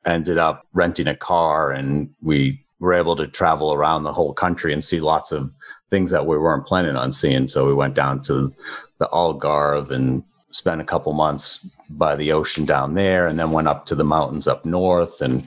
ended 0.06 0.38
up 0.38 0.66
renting 0.72 1.06
a 1.06 1.16
car 1.16 1.72
and 1.72 2.12
we 2.22 2.62
were 2.78 2.94
able 2.94 3.14
to 3.16 3.26
travel 3.26 3.74
around 3.74 4.02
the 4.02 4.12
whole 4.12 4.32
country 4.32 4.72
and 4.72 4.82
see 4.82 5.00
lots 5.00 5.32
of 5.32 5.52
things 5.90 6.10
that 6.10 6.26
we 6.26 6.38
weren't 6.38 6.66
planning 6.66 6.96
on 6.96 7.12
seeing 7.12 7.48
so 7.48 7.66
we 7.66 7.74
went 7.74 7.94
down 7.94 8.22
to 8.22 8.52
the 8.98 9.08
algarve 9.08 9.90
and 9.90 10.22
spent 10.50 10.80
a 10.80 10.84
couple 10.84 11.12
months 11.12 11.64
by 11.90 12.16
the 12.16 12.32
ocean 12.32 12.64
down 12.64 12.94
there 12.94 13.26
and 13.26 13.38
then 13.38 13.52
went 13.52 13.68
up 13.68 13.86
to 13.86 13.94
the 13.94 14.04
mountains 14.04 14.48
up 14.48 14.64
north 14.64 15.20
and 15.20 15.46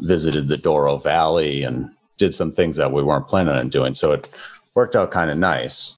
visited 0.00 0.48
the 0.48 0.56
douro 0.56 0.96
valley 0.96 1.62
and 1.62 1.90
did 2.18 2.34
some 2.34 2.52
things 2.52 2.76
that 2.76 2.92
we 2.92 3.02
weren't 3.02 3.28
planning 3.28 3.54
on 3.54 3.68
doing. 3.68 3.94
So 3.94 4.12
it 4.12 4.28
worked 4.74 4.96
out 4.96 5.10
kind 5.10 5.30
of 5.30 5.38
nice. 5.38 5.95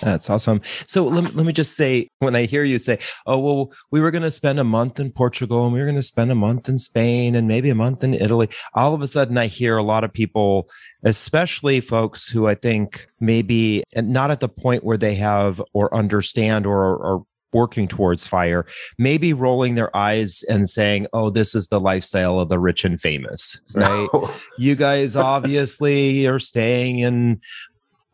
That's 0.00 0.30
awesome. 0.30 0.60
So 0.86 1.06
let, 1.06 1.34
let 1.34 1.46
me 1.46 1.52
just 1.52 1.76
say, 1.76 2.08
when 2.18 2.36
I 2.36 2.44
hear 2.44 2.64
you 2.64 2.78
say, 2.78 2.98
oh, 3.26 3.38
well, 3.38 3.72
we 3.90 4.00
were 4.00 4.10
going 4.10 4.22
to 4.22 4.30
spend 4.30 4.58
a 4.58 4.64
month 4.64 5.00
in 5.00 5.12
Portugal 5.12 5.64
and 5.64 5.72
we 5.72 5.80
were 5.80 5.86
going 5.86 5.96
to 5.96 6.02
spend 6.02 6.30
a 6.30 6.36
month 6.36 6.68
in 6.68 6.78
Spain 6.78 7.34
and 7.34 7.48
maybe 7.48 7.70
a 7.70 7.74
month 7.74 8.04
in 8.04 8.14
Italy, 8.14 8.48
all 8.74 8.94
of 8.94 9.02
a 9.02 9.08
sudden 9.08 9.38
I 9.38 9.46
hear 9.46 9.76
a 9.76 9.82
lot 9.82 10.04
of 10.04 10.12
people, 10.12 10.68
especially 11.04 11.80
folks 11.80 12.28
who 12.28 12.46
I 12.46 12.54
think 12.54 13.06
maybe 13.20 13.82
not 13.96 14.30
at 14.30 14.40
the 14.40 14.48
point 14.48 14.84
where 14.84 14.96
they 14.96 15.14
have 15.16 15.62
or 15.72 15.94
understand 15.94 16.66
or, 16.66 16.78
are 16.78 17.22
working 17.52 17.88
towards 17.88 18.26
fire, 18.26 18.66
maybe 18.98 19.32
rolling 19.32 19.74
their 19.74 19.94
eyes 19.96 20.44
and 20.50 20.68
saying, 20.68 21.06
"Oh, 21.14 21.30
this 21.30 21.54
is 21.54 21.68
the 21.68 21.80
lifestyle 21.80 22.38
of 22.38 22.50
the 22.50 22.58
rich 22.58 22.84
and 22.84 23.00
famous." 23.00 23.58
Right? 23.74 24.08
No. 24.12 24.30
You 24.58 24.74
guys 24.74 25.16
obviously 25.16 26.26
are 26.26 26.38
staying 26.38 26.98
in 26.98 27.40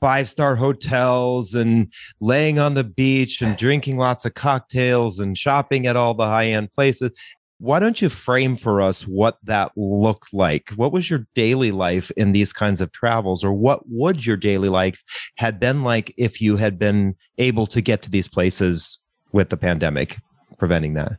five-star 0.00 0.56
hotels 0.56 1.54
and 1.54 1.92
laying 2.20 2.58
on 2.58 2.74
the 2.74 2.84
beach 2.84 3.40
and 3.40 3.56
drinking 3.56 3.96
lots 3.96 4.24
of 4.24 4.34
cocktails 4.34 5.18
and 5.18 5.38
shopping 5.38 5.86
at 5.86 5.96
all 5.96 6.14
the 6.14 6.26
high-end 6.26 6.72
places. 6.72 7.16
Why 7.58 7.78
don't 7.78 8.02
you 8.02 8.08
frame 8.08 8.56
for 8.56 8.82
us 8.82 9.02
what 9.02 9.38
that 9.44 9.72
looked 9.76 10.34
like? 10.34 10.70
What 10.76 10.92
was 10.92 11.08
your 11.08 11.26
daily 11.34 11.70
life 11.70 12.10
in 12.16 12.32
these 12.32 12.52
kinds 12.52 12.80
of 12.80 12.92
travels 12.92 13.44
or 13.44 13.52
what 13.52 13.88
would 13.88 14.26
your 14.26 14.36
daily 14.36 14.68
life 14.68 15.02
had 15.36 15.58
been 15.60 15.82
like 15.82 16.12
if 16.18 16.40
you 16.40 16.56
had 16.56 16.78
been 16.78 17.14
able 17.38 17.66
to 17.68 17.80
get 17.80 18.02
to 18.02 18.10
these 18.10 18.28
places 18.28 18.98
with 19.32 19.48
the 19.48 19.56
pandemic 19.56 20.18
preventing 20.58 20.94
that? 20.94 21.12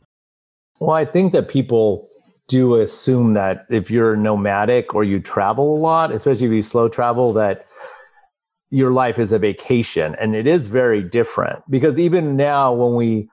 Well, 0.80 0.92
I 0.92 1.06
think 1.06 1.34
that 1.34 1.48
people 1.48 2.10
do 2.48 2.76
assume 2.76 3.34
that 3.34 3.66
if 3.70 3.90
you're 3.90 4.16
nomadic 4.16 4.94
or 4.94 5.04
you 5.04 5.20
travel 5.20 5.76
a 5.76 5.80
lot, 5.80 6.12
especially 6.12 6.46
if 6.48 6.52
you 6.52 6.62
slow 6.62 6.88
travel, 6.88 7.34
that 7.34 7.66
your 8.70 8.92
life 8.92 9.20
is 9.20 9.32
a 9.32 9.40
vacation. 9.40 10.16
And 10.20 10.36
it 10.36 10.48
is 10.48 10.68
very 10.68 11.04
different 11.04 11.64
because 11.70 12.00
even 12.00 12.36
now, 12.36 12.74
when 12.74 12.96
we 12.96 13.30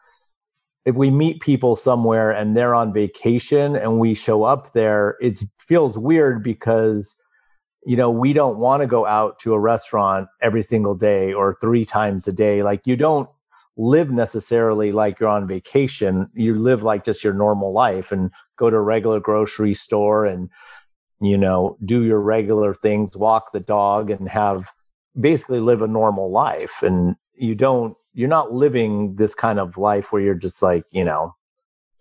if 0.85 0.97
we 0.97 1.11
meet 1.11 1.41
people 1.41 1.77
somewhere 1.77 2.33
and 2.33 2.57
they're 2.57 2.75
on 2.75 2.93
vacation 2.93 3.77
and 3.77 4.01
we 4.01 4.15
show 4.15 4.43
up 4.43 4.73
there, 4.73 5.17
it 5.21 5.41
feels 5.59 5.97
weird 5.97 6.43
because 6.43 7.17
you 7.85 7.97
know 7.97 8.11
we 8.11 8.33
don't 8.33 8.59
want 8.59 8.83
to 8.83 8.87
go 8.87 9.07
out 9.07 9.39
to 9.41 9.55
a 9.55 9.61
restaurant 9.61 10.29
every 10.41 10.63
single 10.63 10.95
day 10.95 11.33
or 11.33 11.57
three 11.61 11.85
times 11.85 12.27
a 12.29 12.33
day. 12.33 12.63
Like 12.63 12.87
you 12.87 12.97
don't 12.97 13.29
live 13.77 14.11
necessarily 14.11 14.93
like 14.93 15.19
you're 15.19 15.29
on 15.29 15.49
vacation. 15.49 16.29
You 16.35 16.55
live 16.55 16.83
like 16.83 17.05
just 17.05 17.25
your 17.25 17.33
normal 17.33 17.73
life 17.73 18.13
and 18.13 18.31
go 18.57 18.71
to 18.71 18.77
a 18.77 18.81
regular 18.81 19.21
grocery 19.21 19.75
store 19.75 20.27
and, 20.27 20.51
you 21.21 21.39
know, 21.39 21.79
do 21.85 22.05
your 22.05 22.21
regular 22.21 22.75
things, 22.75 23.17
walk 23.17 23.53
the 23.53 23.61
dog 23.61 24.11
and 24.11 24.29
have 24.29 24.69
basically 25.19 25.61
live 25.61 25.83
a 25.83 25.87
normal 25.87 26.31
life. 26.31 26.83
And 26.83 27.17
you 27.37 27.55
don't, 27.55 27.97
you're 28.15 28.29
not 28.29 28.53
living 28.53 29.17
this 29.17 29.35
kind 29.35 29.59
of 29.59 29.77
life 29.77 30.13
where 30.13 30.23
you're 30.23 30.35
just 30.35 30.63
like, 30.63 30.83
you 30.91 31.05
know, 31.05 31.35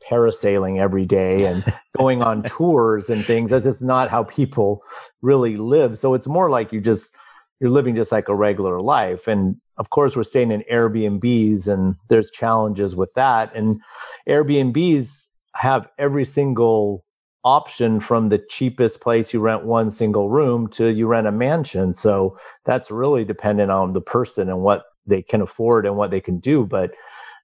parasailing 0.10 0.80
every 0.80 1.06
day 1.06 1.46
and 1.46 1.64
going 1.98 2.22
on 2.22 2.44
tours 2.44 3.10
and 3.10 3.24
things. 3.24 3.52
That's 3.52 3.66
just 3.66 3.82
not 3.82 4.10
how 4.10 4.24
people 4.24 4.82
really 5.22 5.58
live. 5.58 5.98
So 5.98 6.14
it's 6.14 6.28
more 6.28 6.50
like 6.50 6.72
you 6.72 6.82
just, 6.82 7.16
you're 7.60 7.70
living 7.70 7.96
just 7.96 8.12
like 8.12 8.28
a 8.28 8.36
regular 8.36 8.82
life. 8.82 9.28
And 9.28 9.58
of 9.78 9.90
course, 9.92 10.16
we're 10.16 10.24
staying 10.24 10.52
in 10.52 10.64
Airbnbs 10.72 11.68
and 11.68 11.96
there's 12.10 12.32
challenges 12.32 12.96
with 12.96 13.14
that. 13.14 13.56
And 13.56 13.80
Airbnbs 14.28 15.30
have 15.56 15.88
every 16.00 16.26
single 16.26 17.06
option 17.44 18.00
from 18.00 18.30
the 18.30 18.38
cheapest 18.38 19.02
place 19.02 19.34
you 19.34 19.40
rent 19.40 19.66
one 19.66 19.90
single 19.90 20.30
room 20.30 20.68
to 20.70 20.88
you 20.88 21.08
rent 21.08 21.28
a 21.28 21.32
mansion. 21.32 21.96
So 21.96 22.38
that's 22.66 22.92
really 22.92 23.26
dependent 23.26 23.72
on 23.72 23.94
the 23.94 24.02
person 24.02 24.50
and 24.50 24.62
what 24.62 24.84
they 25.06 25.22
can 25.22 25.42
afford 25.42 25.86
and 25.86 25.96
what 25.96 26.12
they 26.12 26.22
can 26.22 26.40
do. 26.40 26.66
But, 26.66 26.92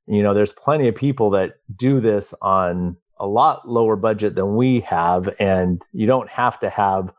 you 0.05 0.21
know, 0.21 0.33
there's 0.33 0.53
plenty 0.53 0.87
of 0.87 0.95
people 0.95 1.31
that 1.31 1.53
do 1.75 1.99
this 1.99 2.33
on 2.41 2.97
a 3.19 3.25
lot 3.25 3.67
lower 3.67 3.95
budget 3.95 4.35
than 4.35 4.55
we 4.55 4.81
have. 4.81 5.33
And 5.39 5.83
you 5.91 6.05
don't 6.05 6.29
have 6.29 6.59
to 6.59 6.69
have 6.69 7.11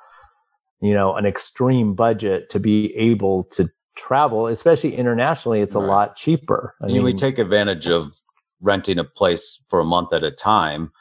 you 0.80 0.94
know 0.94 1.14
an 1.16 1.26
extreme 1.26 1.94
budget 1.94 2.48
to 2.50 2.60
be 2.60 2.94
able 2.94 3.44
to 3.44 3.70
travel 3.96 4.46
especially 4.46 4.94
internationally 4.94 5.60
it's 5.60 5.74
right. 5.74 5.84
a 5.84 5.86
lot 5.86 6.16
cheaper 6.16 6.74
I 6.82 6.86
mean, 6.86 7.02
we 7.02 7.12
take 7.12 7.38
advantage 7.38 7.88
of 7.88 8.22
renting 8.60 8.98
a 8.98 9.04
place 9.04 9.60
for 9.68 9.80
a 9.80 9.84
month 9.84 10.12
at 10.12 10.22
a 10.22 10.30
time 10.30 10.92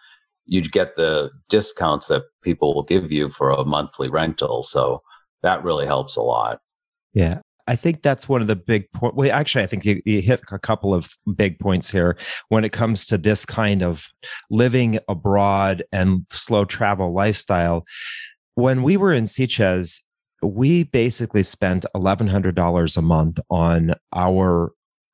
you 0.48 0.62
get 0.62 0.96
the 0.96 1.30
discounts 1.50 2.08
that 2.08 2.24
people 2.44 2.74
will 2.74 2.84
give 2.84 3.12
you 3.12 3.30
for 3.30 3.52
a 3.52 3.66
monthly 3.66 4.10
rental. 4.10 4.64
So 4.64 5.00
that 5.44 5.64
really 5.64 5.86
helps 5.86 6.16
a 6.16 6.22
lot. 6.22 6.60
Yeah. 7.14 7.40
I 7.68 7.76
think 7.76 8.02
that's 8.02 8.30
one 8.30 8.42
of 8.42 8.48
the 8.48 8.56
big 8.56 8.90
points. 8.94 9.18
Well, 9.18 9.32
actually, 9.32 9.64
I 9.64 9.68
think 9.68 9.84
you, 9.84 10.02
you, 10.06 10.22
hit 10.22 10.40
a 10.52 10.60
couple 10.60 10.94
of 10.94 11.12
big 11.36 11.60
points 11.60 11.92
here 11.92 12.18
when 12.48 12.64
it 12.64 12.72
comes 12.72 13.06
to 13.08 13.18
this 13.18 13.46
kind 13.46 13.84
of 13.84 14.08
living 14.50 15.00
abroad 15.10 15.84
and 15.92 16.26
slow 16.30 16.64
travel 16.64 17.14
lifestyle. 17.14 17.86
When 18.56 18.84
we 18.84 18.96
were 18.96 19.14
in 19.14 19.26
Sitges, 19.26 20.02
we 20.42 20.84
basically 20.84 21.44
spent 21.44 21.86
$1,100 21.94 22.98
a 22.98 23.02
month 23.02 23.40
on 23.50 23.96
our 24.14 24.72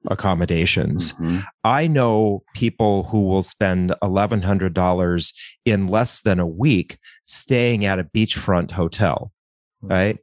accommodations. 0.07 1.13
Mm-hmm. 1.13 1.39
I 1.63 1.87
know 1.87 2.43
people 2.55 3.03
who 3.03 3.21
will 3.21 3.43
spend 3.43 3.93
$1,100 4.01 5.33
in 5.65 5.87
less 5.87 6.21
than 6.21 6.39
a 6.39 6.47
week 6.47 6.97
staying 7.25 7.85
at 7.85 7.99
a 7.99 8.03
beachfront 8.03 8.71
hotel, 8.71 9.31
mm-hmm. 9.83 9.93
right? 9.93 10.17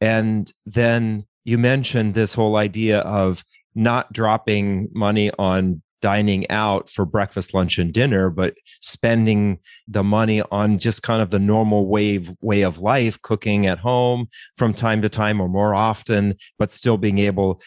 And 0.00 0.50
then 0.66 1.26
you 1.44 1.58
mentioned 1.58 2.14
this 2.14 2.34
whole 2.34 2.56
idea 2.56 3.00
of 3.00 3.44
not 3.74 4.12
dropping 4.12 4.88
money 4.92 5.30
on 5.38 5.82
dining 6.04 6.48
out 6.50 6.90
for 6.90 7.06
breakfast, 7.06 7.54
lunch, 7.54 7.78
and 7.78 7.90
dinner, 7.90 8.28
but 8.28 8.52
spending 8.82 9.58
the 9.88 10.04
money 10.04 10.42
on 10.50 10.78
just 10.78 11.02
kind 11.02 11.22
of 11.22 11.30
the 11.30 11.38
normal 11.38 11.86
way 11.86 12.22
way 12.42 12.60
of 12.60 12.78
life, 12.78 13.20
cooking 13.22 13.66
at 13.66 13.78
home 13.78 14.28
from 14.58 14.74
time 14.74 15.00
to 15.00 15.08
time 15.08 15.40
or 15.40 15.48
more 15.48 15.74
often, 15.74 16.34
but 16.58 16.70
still 16.70 16.98
being 16.98 17.18
able. 17.18 17.62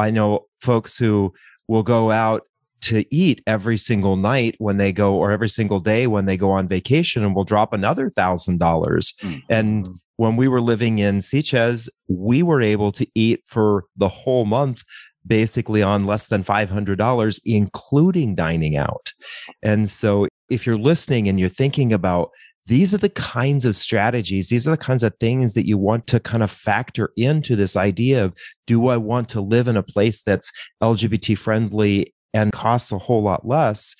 I 0.00 0.10
know 0.10 0.46
folks 0.60 0.96
who 0.96 1.32
will 1.68 1.82
go 1.82 2.10
out 2.10 2.42
to 2.82 3.04
eat 3.14 3.42
every 3.46 3.76
single 3.76 4.16
night 4.16 4.56
when 4.58 4.78
they 4.78 4.90
go 4.90 5.14
or 5.14 5.30
every 5.30 5.48
single 5.48 5.80
day 5.80 6.06
when 6.06 6.24
they 6.24 6.36
go 6.36 6.50
on 6.50 6.66
vacation 6.66 7.22
and 7.22 7.34
will 7.34 7.44
drop 7.44 7.72
another 7.74 8.08
thousand 8.08 8.58
dollars 8.58 9.12
mm-hmm. 9.22 9.38
and 9.50 9.88
when 10.20 10.36
we 10.36 10.48
were 10.48 10.60
living 10.60 10.98
in 10.98 11.20
Sitges, 11.20 11.88
we 12.06 12.42
were 12.42 12.60
able 12.60 12.92
to 12.92 13.06
eat 13.14 13.40
for 13.46 13.84
the 13.96 14.10
whole 14.10 14.44
month 14.44 14.82
basically 15.26 15.82
on 15.82 16.04
less 16.04 16.26
than 16.26 16.44
$500, 16.44 17.40
including 17.46 18.34
dining 18.34 18.76
out. 18.76 19.14
And 19.62 19.88
so 19.88 20.26
if 20.50 20.66
you're 20.66 20.76
listening 20.76 21.26
and 21.26 21.40
you're 21.40 21.48
thinking 21.48 21.90
about 21.90 22.32
these 22.70 22.94
are 22.94 22.98
the 22.98 23.08
kinds 23.08 23.64
of 23.64 23.74
strategies, 23.74 24.48
these 24.48 24.68
are 24.68 24.70
the 24.70 24.76
kinds 24.76 25.02
of 25.02 25.12
things 25.18 25.54
that 25.54 25.66
you 25.66 25.76
want 25.76 26.06
to 26.06 26.20
kind 26.20 26.40
of 26.40 26.52
factor 26.52 27.10
into 27.16 27.56
this 27.56 27.76
idea 27.76 28.24
of 28.24 28.32
do 28.68 28.86
I 28.86 28.96
want 28.96 29.28
to 29.30 29.40
live 29.40 29.66
in 29.66 29.76
a 29.76 29.82
place 29.82 30.22
that's 30.22 30.52
LGBT 30.80 31.36
friendly 31.36 32.14
and 32.32 32.52
costs 32.52 32.92
a 32.92 32.98
whole 32.98 33.24
lot 33.24 33.44
less? 33.44 33.96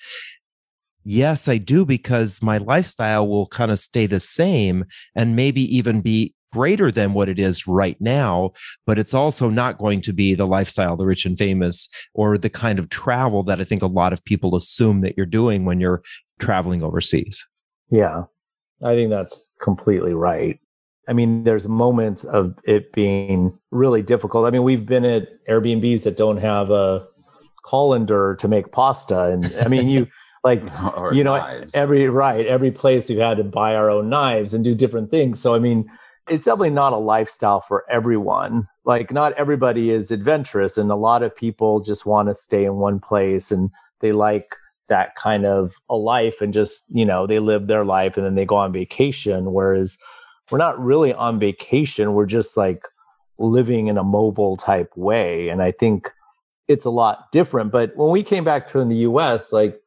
Yes, 1.03 1.49
I 1.49 1.57
do 1.57 1.85
because 1.85 2.41
my 2.41 2.59
lifestyle 2.59 3.27
will 3.27 3.47
kind 3.47 3.71
of 3.71 3.79
stay 3.79 4.05
the 4.05 4.21
same 4.21 4.85
and 5.17 5.35
maybe 5.35 5.63
even 5.75 5.99
be 5.99 6.33
greater 6.53 6.93
than 6.93 7.13
what 7.13 7.27
it 7.27 7.39
is 7.39 7.67
right 7.67 7.99
now, 7.99 8.51
but 8.85 8.97
it's 8.97 9.13
also 9.13 9.49
not 9.49 9.79
going 9.79 9.99
to 9.99 10.13
be 10.13 10.33
the 10.33 10.47
lifestyle, 10.47 10.95
the 10.95 11.05
rich 11.05 11.25
and 11.25 11.37
famous, 11.37 11.89
or 12.13 12.37
the 12.37 12.49
kind 12.49 12.79
of 12.79 12.87
travel 12.87 13.43
that 13.43 13.59
I 13.59 13.65
think 13.65 13.81
a 13.81 13.87
lot 13.87 14.13
of 14.13 14.23
people 14.23 14.55
assume 14.55 15.01
that 15.01 15.15
you're 15.17 15.25
doing 15.25 15.65
when 15.65 15.81
you're 15.81 16.01
traveling 16.39 16.83
overseas. 16.83 17.45
Yeah, 17.89 18.23
I 18.83 18.95
think 18.95 19.09
that's 19.09 19.49
completely 19.61 20.13
right. 20.13 20.59
I 21.07 21.13
mean, 21.13 21.43
there's 21.43 21.67
moments 21.67 22.23
of 22.23 22.53
it 22.63 22.93
being 22.93 23.57
really 23.71 24.01
difficult. 24.01 24.45
I 24.45 24.51
mean, 24.51 24.63
we've 24.63 24.85
been 24.85 25.05
at 25.05 25.27
Airbnbs 25.47 26.03
that 26.03 26.17
don't 26.17 26.37
have 26.37 26.69
a 26.71 27.07
colander 27.65 28.35
to 28.39 28.47
make 28.47 28.71
pasta. 28.71 29.25
And 29.25 29.53
I 29.61 29.67
mean, 29.67 29.89
you 29.89 30.07
like, 30.43 30.61
you 31.13 31.23
know, 31.23 31.37
knives. 31.37 31.73
every, 31.75 32.07
right, 32.07 32.45
every 32.45 32.71
place 32.71 33.09
we've 33.09 33.19
had 33.19 33.37
to 33.37 33.43
buy 33.43 33.75
our 33.75 33.89
own 33.89 34.09
knives 34.09 34.53
and 34.53 34.63
do 34.63 34.73
different 34.75 35.11
things. 35.11 35.39
So, 35.39 35.53
I 35.53 35.59
mean, 35.59 35.89
it's 36.29 36.45
definitely 36.45 36.69
not 36.71 36.93
a 36.93 36.97
lifestyle 36.97 37.61
for 37.61 37.83
everyone. 37.89 38.67
Like, 38.85 39.11
not 39.11 39.33
everybody 39.33 39.89
is 39.89 40.11
adventurous, 40.11 40.77
and 40.77 40.89
a 40.91 40.95
lot 40.95 41.23
of 41.23 41.35
people 41.35 41.81
just 41.81 42.05
want 42.05 42.29
to 42.29 42.33
stay 42.33 42.63
in 42.63 42.75
one 42.75 42.99
place 42.99 43.51
and 43.51 43.69
they 43.99 44.11
like 44.11 44.55
that 44.91 45.15
kind 45.15 45.45
of 45.45 45.73
a 45.89 45.95
life 45.95 46.41
and 46.41 46.53
just, 46.53 46.83
you 46.89 47.05
know, 47.05 47.25
they 47.25 47.39
live 47.39 47.67
their 47.67 47.85
life 47.85 48.17
and 48.17 48.25
then 48.25 48.35
they 48.35 48.45
go 48.45 48.57
on 48.57 48.73
vacation. 48.73 49.53
Whereas 49.53 49.97
we're 50.49 50.57
not 50.57 50.77
really 50.77 51.13
on 51.13 51.39
vacation, 51.39 52.13
we're 52.13 52.25
just 52.25 52.57
like 52.57 52.83
living 53.39 53.87
in 53.87 53.97
a 53.97 54.03
mobile 54.03 54.57
type 54.57 54.91
way. 54.97 55.47
And 55.47 55.63
I 55.63 55.71
think 55.71 56.11
it's 56.67 56.83
a 56.83 56.89
lot 56.89 57.31
different. 57.31 57.71
But 57.71 57.95
when 57.95 58.11
we 58.11 58.21
came 58.21 58.43
back 58.43 58.69
from 58.69 58.89
the 58.89 58.97
US, 58.97 59.53
like, 59.53 59.79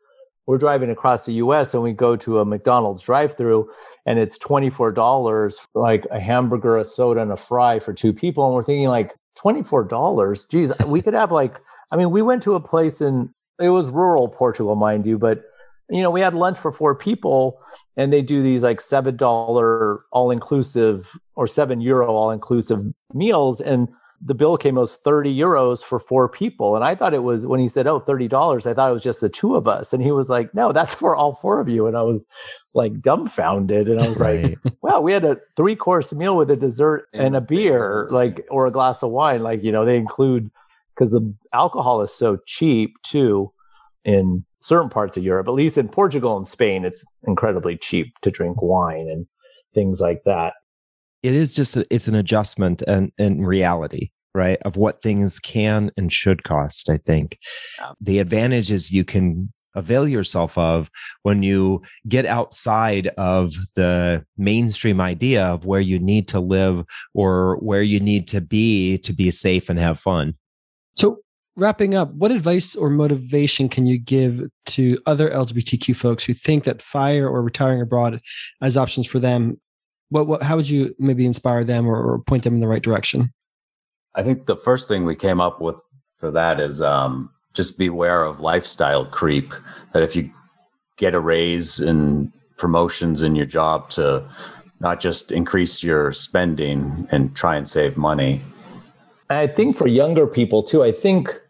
we're 0.46 0.58
driving 0.58 0.90
across 0.90 1.24
the 1.24 1.34
US 1.34 1.74
and 1.74 1.82
we 1.82 1.92
go 1.92 2.16
to 2.16 2.38
a 2.38 2.44
McDonald's 2.44 3.02
drive 3.02 3.36
through 3.36 3.70
and 4.04 4.18
it's 4.18 4.38
$24, 4.38 5.56
like 5.74 6.06
a 6.10 6.20
hamburger, 6.20 6.76
a 6.76 6.84
soda, 6.84 7.20
and 7.20 7.32
a 7.32 7.36
fry 7.36 7.78
for 7.78 7.92
two 7.92 8.12
people. 8.12 8.46
And 8.46 8.54
we're 8.54 8.62
thinking, 8.62 8.88
like, 8.88 9.14
$24? 9.38 10.48
Geez, 10.50 10.72
we 10.86 11.02
could 11.02 11.14
have 11.14 11.32
like, 11.32 11.60
I 11.90 11.96
mean, 11.96 12.10
we 12.10 12.22
went 12.22 12.42
to 12.44 12.54
a 12.54 12.60
place 12.60 13.00
in, 13.00 13.34
it 13.60 13.68
was 13.70 13.88
rural 13.88 14.28
Portugal, 14.28 14.74
mind 14.74 15.06
you, 15.06 15.18
but 15.18 15.44
you 15.90 16.00
know, 16.00 16.10
we 16.10 16.22
had 16.22 16.34
lunch 16.34 16.58
for 16.58 16.72
four 16.72 16.94
people 16.94 17.58
and 17.96 18.10
they 18.10 18.22
do 18.22 18.42
these 18.42 18.62
like 18.62 18.80
seven 18.80 19.16
dollar 19.16 20.00
all 20.12 20.30
inclusive 20.30 21.10
or 21.34 21.46
seven 21.46 21.80
euro 21.80 22.14
all 22.14 22.30
inclusive 22.30 22.86
meals. 23.12 23.60
And 23.60 23.88
the 24.24 24.34
bill 24.34 24.56
came 24.56 24.78
as 24.78 24.94
30 24.96 25.36
euros 25.36 25.84
for 25.84 26.00
four 26.00 26.26
people. 26.28 26.74
And 26.74 26.84
I 26.84 26.94
thought 26.94 27.12
it 27.12 27.22
was 27.22 27.46
when 27.46 27.60
he 27.60 27.68
said, 27.68 27.86
Oh, 27.86 28.00
$30, 28.00 28.66
I 28.66 28.72
thought 28.72 28.88
it 28.88 28.94
was 28.94 29.02
just 29.02 29.20
the 29.20 29.28
two 29.28 29.56
of 29.56 29.68
us. 29.68 29.92
And 29.92 30.02
he 30.02 30.10
was 30.10 30.30
like, 30.30 30.54
No, 30.54 30.72
that's 30.72 30.94
for 30.94 31.14
all 31.14 31.34
four 31.34 31.60
of 31.60 31.68
you. 31.68 31.86
And 31.86 31.98
I 31.98 32.02
was 32.02 32.26
like 32.72 33.02
dumbfounded. 33.02 33.86
And 33.86 34.00
I 34.00 34.08
was 34.08 34.18
right. 34.18 34.56
like, 34.64 34.74
Wow, 34.82 35.00
we 35.02 35.12
had 35.12 35.24
a 35.24 35.36
three 35.54 35.76
course 35.76 36.14
meal 36.14 36.36
with 36.36 36.50
a 36.50 36.56
dessert 36.56 37.08
and 37.12 37.36
a 37.36 37.42
beer, 37.42 38.08
like, 38.10 38.46
or 38.50 38.66
a 38.66 38.72
glass 38.72 39.02
of 39.02 39.10
wine. 39.10 39.42
Like, 39.42 39.62
you 39.62 39.70
know, 39.70 39.84
they 39.84 39.98
include 39.98 40.50
because 40.94 41.10
the 41.10 41.34
alcohol 41.52 42.02
is 42.02 42.12
so 42.12 42.38
cheap 42.46 42.94
too 43.02 43.52
in 44.04 44.44
certain 44.60 44.88
parts 44.88 45.16
of 45.16 45.24
Europe, 45.24 45.48
at 45.48 45.54
least 45.54 45.78
in 45.78 45.88
Portugal 45.88 46.36
and 46.36 46.46
Spain, 46.46 46.84
it's 46.84 47.04
incredibly 47.26 47.76
cheap 47.76 48.14
to 48.22 48.30
drink 48.30 48.62
wine 48.62 49.08
and 49.10 49.26
things 49.74 50.00
like 50.00 50.22
that. 50.24 50.54
It 51.22 51.34
is 51.34 51.52
just 51.52 51.76
a, 51.76 51.86
it's 51.90 52.08
an 52.08 52.14
adjustment 52.14 52.82
and 52.82 53.12
in 53.18 53.44
reality, 53.44 54.10
right, 54.34 54.58
of 54.64 54.76
what 54.76 55.02
things 55.02 55.38
can 55.38 55.90
and 55.96 56.12
should 56.12 56.44
cost. 56.44 56.90
I 56.90 56.98
think 56.98 57.38
yeah. 57.78 57.92
the 58.00 58.18
advantage 58.18 58.70
is 58.70 58.92
you 58.92 59.04
can 59.04 59.52
avail 59.74 60.06
yourself 60.06 60.56
of 60.56 60.88
when 61.22 61.42
you 61.42 61.82
get 62.08 62.26
outside 62.26 63.08
of 63.18 63.52
the 63.74 64.24
mainstream 64.36 65.00
idea 65.00 65.44
of 65.44 65.64
where 65.64 65.80
you 65.80 65.98
need 65.98 66.28
to 66.28 66.40
live 66.40 66.84
or 67.12 67.56
where 67.58 67.82
you 67.82 68.00
need 68.00 68.28
to 68.28 68.40
be 68.40 68.98
to 68.98 69.12
be 69.12 69.30
safe 69.30 69.68
and 69.68 69.78
have 69.78 69.98
fun. 69.98 70.34
So, 70.96 71.18
wrapping 71.56 71.94
up, 71.94 72.12
what 72.14 72.30
advice 72.30 72.74
or 72.74 72.90
motivation 72.90 73.68
can 73.68 73.86
you 73.86 73.98
give 73.98 74.42
to 74.66 74.98
other 75.06 75.30
LGBTQ 75.30 75.96
folks 75.96 76.24
who 76.24 76.34
think 76.34 76.64
that 76.64 76.82
fire 76.82 77.28
or 77.28 77.42
retiring 77.42 77.80
abroad 77.80 78.20
as 78.60 78.76
options 78.76 79.06
for 79.06 79.18
them? 79.18 79.60
What, 80.10 80.26
what 80.26 80.42
how 80.42 80.56
would 80.56 80.68
you 80.68 80.94
maybe 80.98 81.26
inspire 81.26 81.64
them 81.64 81.86
or, 81.86 81.96
or, 81.96 82.18
point 82.20 82.44
them 82.44 82.54
in 82.54 82.60
the 82.60 82.68
right 82.68 82.82
direction? 82.82 83.32
I 84.14 84.22
think 84.22 84.46
the 84.46 84.56
first 84.56 84.86
thing 84.86 85.04
we 85.04 85.16
came 85.16 85.40
up 85.40 85.60
with 85.60 85.80
for 86.18 86.30
that 86.30 86.60
is 86.60 86.80
um, 86.80 87.30
just 87.52 87.78
beware 87.78 88.24
of 88.24 88.40
lifestyle 88.40 89.06
creep. 89.06 89.52
That 89.92 90.02
if 90.02 90.14
you 90.14 90.30
get 90.96 91.14
a 91.14 91.20
raise 91.20 91.80
and 91.80 92.32
promotions 92.56 93.22
in 93.22 93.34
your 93.34 93.46
job 93.46 93.90
to 93.90 94.28
not 94.80 95.00
just 95.00 95.32
increase 95.32 95.82
your 95.82 96.12
spending 96.12 97.08
and 97.10 97.34
try 97.34 97.56
and 97.56 97.66
save 97.66 97.96
money. 97.96 98.40
I 99.30 99.46
think 99.46 99.76
for 99.76 99.86
younger 99.86 100.26
people 100.26 100.62
too, 100.62 100.82
I 100.82 100.92
think 100.92 101.40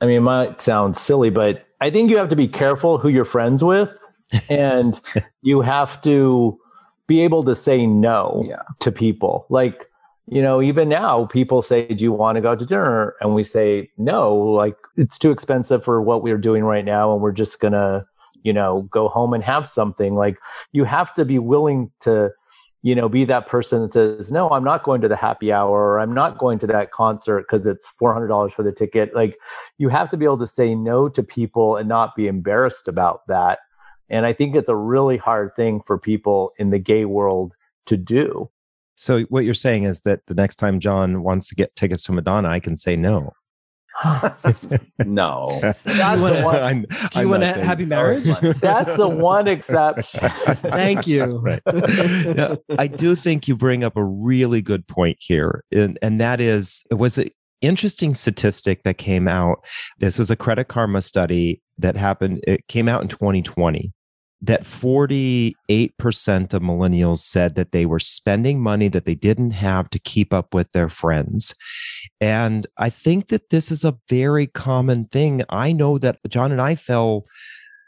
I 0.00 0.06
mean, 0.06 0.16
it 0.16 0.20
might 0.20 0.60
sound 0.60 0.96
silly, 0.96 1.30
but 1.30 1.66
I 1.80 1.90
think 1.90 2.10
you 2.10 2.16
have 2.16 2.30
to 2.30 2.36
be 2.36 2.48
careful 2.48 2.98
who 2.98 3.08
you're 3.08 3.24
friends 3.24 3.62
with, 3.62 3.90
and 4.48 4.98
you 5.42 5.60
have 5.60 6.00
to 6.02 6.58
be 7.06 7.20
able 7.20 7.42
to 7.44 7.54
say 7.54 7.86
no 7.86 8.44
yeah. 8.48 8.62
to 8.78 8.92
people. 8.92 9.46
Like, 9.50 9.86
you 10.26 10.40
know, 10.40 10.62
even 10.62 10.88
now, 10.88 11.26
people 11.26 11.60
say, 11.60 11.88
"Do 11.88 12.04
you 12.04 12.12
want 12.12 12.36
to 12.36 12.40
go 12.40 12.54
to 12.54 12.64
dinner?" 12.64 13.14
And 13.20 13.34
we 13.34 13.42
say, 13.42 13.90
"No, 13.98 14.34
like 14.34 14.76
it's 14.96 15.18
too 15.18 15.32
expensive 15.32 15.84
for 15.84 16.00
what 16.00 16.22
we're 16.22 16.38
doing 16.38 16.64
right 16.64 16.84
now, 16.84 17.12
and 17.12 17.20
we're 17.20 17.32
just 17.32 17.60
gonna, 17.60 18.06
you 18.42 18.52
know, 18.52 18.82
go 18.90 19.08
home 19.08 19.34
and 19.34 19.42
have 19.42 19.68
something." 19.68 20.14
Like, 20.14 20.38
you 20.72 20.84
have 20.84 21.12
to 21.14 21.24
be 21.24 21.40
willing 21.40 21.90
to 22.00 22.30
you 22.82 22.94
know, 22.94 23.08
be 23.08 23.24
that 23.24 23.46
person 23.46 23.82
that 23.82 23.92
says, 23.92 24.32
no, 24.32 24.48
I'm 24.50 24.64
not 24.64 24.84
going 24.84 25.00
to 25.02 25.08
the 25.08 25.16
happy 25.16 25.52
hour 25.52 25.70
or 25.70 26.00
I'm 26.00 26.14
not 26.14 26.38
going 26.38 26.58
to 26.60 26.66
that 26.68 26.92
concert 26.92 27.42
because 27.42 27.66
it's 27.66 27.86
$400 28.00 28.52
for 28.52 28.62
the 28.62 28.72
ticket. 28.72 29.14
Like 29.14 29.36
you 29.76 29.88
have 29.90 30.08
to 30.10 30.16
be 30.16 30.24
able 30.24 30.38
to 30.38 30.46
say 30.46 30.74
no 30.74 31.08
to 31.10 31.22
people 31.22 31.76
and 31.76 31.88
not 31.88 32.16
be 32.16 32.26
embarrassed 32.26 32.88
about 32.88 33.26
that. 33.28 33.58
And 34.08 34.24
I 34.24 34.32
think 34.32 34.56
it's 34.56 34.68
a 34.68 34.76
really 34.76 35.18
hard 35.18 35.54
thing 35.56 35.82
for 35.86 35.98
people 35.98 36.52
in 36.58 36.70
the 36.70 36.78
gay 36.78 37.04
world 37.04 37.54
to 37.86 37.96
do. 37.96 38.50
So 38.96 39.22
what 39.24 39.44
you're 39.44 39.54
saying 39.54 39.84
is 39.84 40.00
that 40.02 40.26
the 40.26 40.34
next 40.34 40.56
time 40.56 40.80
John 40.80 41.22
wants 41.22 41.48
to 41.48 41.54
get 41.54 41.76
tickets 41.76 42.02
to 42.04 42.12
Madonna, 42.12 42.48
I 42.48 42.60
can 42.60 42.76
say 42.76 42.96
no. 42.96 43.32
no. 45.04 45.60
That's 45.84 46.20
the 46.20 46.42
one. 46.44 46.56
I'm, 46.62 46.86
Do 47.10 47.20
you 47.20 47.28
want 47.28 47.42
a 47.42 47.52
happy 47.64 47.84
marriage? 47.84 48.24
That's 48.60 48.96
the 48.96 49.08
one 49.08 49.48
exception. 49.48 50.20
Thank 50.30 51.06
you. 51.06 51.38
Right. 51.38 51.62
Yeah, 51.66 52.56
I 52.78 52.86
do 52.86 53.14
think 53.14 53.48
you 53.48 53.56
bring 53.56 53.84
up 53.84 53.96
a 53.96 54.04
really 54.04 54.62
good 54.62 54.86
point 54.86 55.18
here. 55.20 55.64
And, 55.72 55.98
and 56.02 56.20
that 56.20 56.40
is, 56.40 56.84
it 56.90 56.94
was 56.94 57.18
an 57.18 57.30
interesting 57.60 58.14
statistic 58.14 58.82
that 58.84 58.98
came 58.98 59.28
out. 59.28 59.64
This 59.98 60.18
was 60.18 60.30
a 60.30 60.36
Credit 60.36 60.68
Karma 60.68 61.02
study 61.02 61.62
that 61.78 61.96
happened, 61.96 62.40
it 62.46 62.66
came 62.68 62.88
out 62.88 63.02
in 63.02 63.08
2020 63.08 63.92
that 64.42 64.64
48% 64.64 65.54
of 66.54 66.62
millennials 66.62 67.18
said 67.18 67.54
that 67.56 67.72
they 67.72 67.84
were 67.84 67.98
spending 67.98 68.60
money 68.60 68.88
that 68.88 69.04
they 69.04 69.14
didn't 69.14 69.50
have 69.50 69.90
to 69.90 69.98
keep 69.98 70.32
up 70.32 70.54
with 70.54 70.72
their 70.72 70.88
friends. 70.88 71.54
And 72.20 72.66
I 72.78 72.88
think 72.88 73.28
that 73.28 73.50
this 73.50 73.70
is 73.70 73.84
a 73.84 73.98
very 74.08 74.46
common 74.46 75.06
thing. 75.06 75.42
I 75.50 75.72
know 75.72 75.98
that 75.98 76.18
John 76.28 76.52
and 76.52 76.60
I 76.60 76.74
fell 76.74 77.26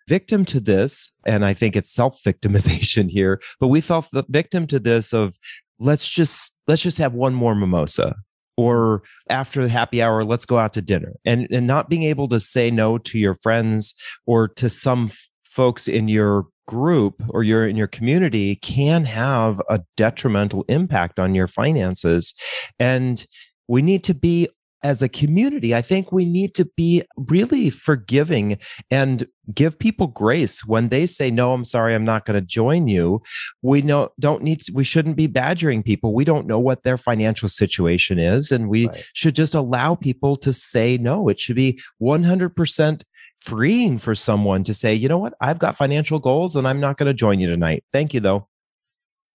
victim 0.08 0.44
to 0.46 0.60
this, 0.60 1.10
and 1.26 1.44
I 1.44 1.54
think 1.54 1.74
it's 1.74 1.92
self 1.92 2.22
victimization 2.22 3.08
here, 3.10 3.40
but 3.58 3.68
we 3.68 3.80
fell 3.80 4.06
victim 4.28 4.66
to 4.66 4.78
this 4.78 5.14
of 5.14 5.38
let's 5.78 6.08
just 6.08 6.56
let's 6.68 6.82
just 6.82 6.98
have 6.98 7.14
one 7.14 7.34
more 7.34 7.54
mimosa 7.54 8.14
or 8.56 9.02
after 9.30 9.62
the 9.62 9.68
happy 9.68 10.02
hour 10.02 10.22
let's 10.24 10.44
go 10.44 10.58
out 10.58 10.72
to 10.74 10.82
dinner 10.82 11.14
and 11.24 11.48
and 11.50 11.66
not 11.66 11.88
being 11.88 12.02
able 12.02 12.28
to 12.28 12.38
say 12.38 12.70
no 12.70 12.98
to 12.98 13.18
your 13.18 13.34
friends 13.36 13.94
or 14.26 14.46
to 14.46 14.68
some 14.68 15.10
folks 15.52 15.86
in 15.86 16.08
your 16.08 16.46
group 16.66 17.22
or 17.30 17.42
you're 17.42 17.68
in 17.68 17.76
your 17.76 17.86
community 17.86 18.56
can 18.56 19.04
have 19.04 19.60
a 19.68 19.80
detrimental 19.96 20.64
impact 20.68 21.18
on 21.18 21.34
your 21.34 21.46
finances. 21.46 22.34
And 22.78 23.26
we 23.68 23.82
need 23.82 24.02
to 24.04 24.14
be 24.14 24.48
as 24.84 25.00
a 25.00 25.08
community 25.08 25.76
i 25.76 25.80
think 25.80 26.10
we 26.10 26.24
need 26.24 26.54
to 26.54 26.64
be 26.76 27.02
really 27.16 27.70
forgiving 27.70 28.58
and 28.90 29.28
give 29.54 29.78
people 29.78 30.08
grace 30.08 30.64
when 30.64 30.88
they 30.88 31.06
say 31.06 31.30
no 31.30 31.52
i'm 31.52 31.64
sorry 31.64 31.94
i'm 31.94 32.04
not 32.04 32.24
going 32.24 32.34
to 32.34 32.44
join 32.44 32.88
you. 32.88 33.22
We 33.62 33.82
know 33.82 34.08
don't 34.18 34.42
need 34.42 34.62
to, 34.62 34.72
we 34.72 34.82
shouldn't 34.82 35.16
be 35.16 35.28
badgering 35.28 35.82
people. 35.84 36.14
We 36.14 36.24
don't 36.24 36.46
know 36.46 36.58
what 36.58 36.82
their 36.82 36.98
financial 36.98 37.48
situation 37.48 38.18
is 38.18 38.50
and 38.50 38.68
we 38.68 38.88
right. 38.88 39.08
should 39.14 39.36
just 39.36 39.54
allow 39.54 39.94
people 39.94 40.34
to 40.36 40.52
say 40.52 40.98
no. 40.98 41.28
It 41.28 41.38
should 41.38 41.56
be 41.56 41.80
100% 42.00 43.02
freeing 43.42 43.98
for 43.98 44.14
someone 44.14 44.62
to 44.62 44.72
say, 44.72 44.94
you 44.94 45.08
know 45.08 45.18
what, 45.18 45.34
I've 45.40 45.58
got 45.58 45.76
financial 45.76 46.20
goals 46.20 46.54
and 46.54 46.66
I'm 46.66 46.78
not 46.78 46.96
going 46.96 47.08
to 47.08 47.14
join 47.14 47.40
you 47.40 47.48
tonight. 47.48 47.84
Thank 47.92 48.14
you, 48.14 48.20
though. 48.20 48.46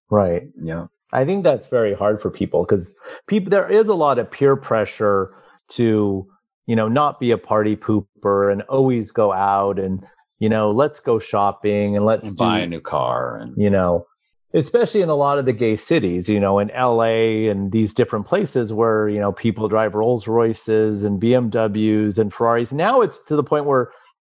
Right. 0.10 0.44
Yeah. 0.62 0.88
I 1.14 1.26
think 1.26 1.44
that's 1.44 1.68
very 1.68 1.94
hard 1.94 2.22
for 2.22 2.30
people 2.30 2.64
because 2.64 2.96
people 3.28 3.50
there 3.50 3.70
is 3.70 3.90
a 3.90 3.96
lot 3.96 4.18
of 4.18 4.32
peer 4.32 4.56
pressure 4.56 5.34
to, 5.70 6.26
you 6.68 6.76
know, 6.76 6.88
not 6.88 7.20
be 7.20 7.32
a 7.32 7.38
party 7.38 7.76
pooper 7.76 8.52
and 8.52 8.62
always 8.64 9.12
go 9.12 9.34
out 9.34 9.78
and, 9.78 10.06
you 10.40 10.48
know, 10.48 10.72
let's 10.72 11.00
go 11.02 11.20
shopping 11.20 11.98
and 11.98 12.06
let's 12.06 12.30
and 12.30 12.38
buy 12.38 12.60
do, 12.60 12.64
a 12.64 12.68
new 12.68 12.82
car 12.82 13.38
and 13.38 13.54
you 13.58 13.70
know, 13.70 14.06
especially 14.54 15.02
in 15.02 15.10
a 15.10 15.16
lot 15.16 15.38
of 15.38 15.46
the 15.46 15.54
gay 15.54 15.76
cities, 15.76 16.30
you 16.30 16.40
know, 16.40 16.60
in 16.60 16.70
LA 16.70 17.50
and 17.50 17.72
these 17.72 17.94
different 17.94 18.26
places 18.26 18.72
where, 18.72 19.10
you 19.10 19.20
know, 19.20 19.32
people 19.32 19.68
drive 19.68 19.94
Rolls 19.94 20.28
Royces 20.28 21.04
and 21.04 21.22
BMWs 21.22 22.18
and 22.18 22.34
Ferraris. 22.34 22.72
Now 22.72 23.02
it's 23.02 23.20
to 23.26 23.36
the 23.36 23.44
point 23.44 23.66
where 23.66 23.92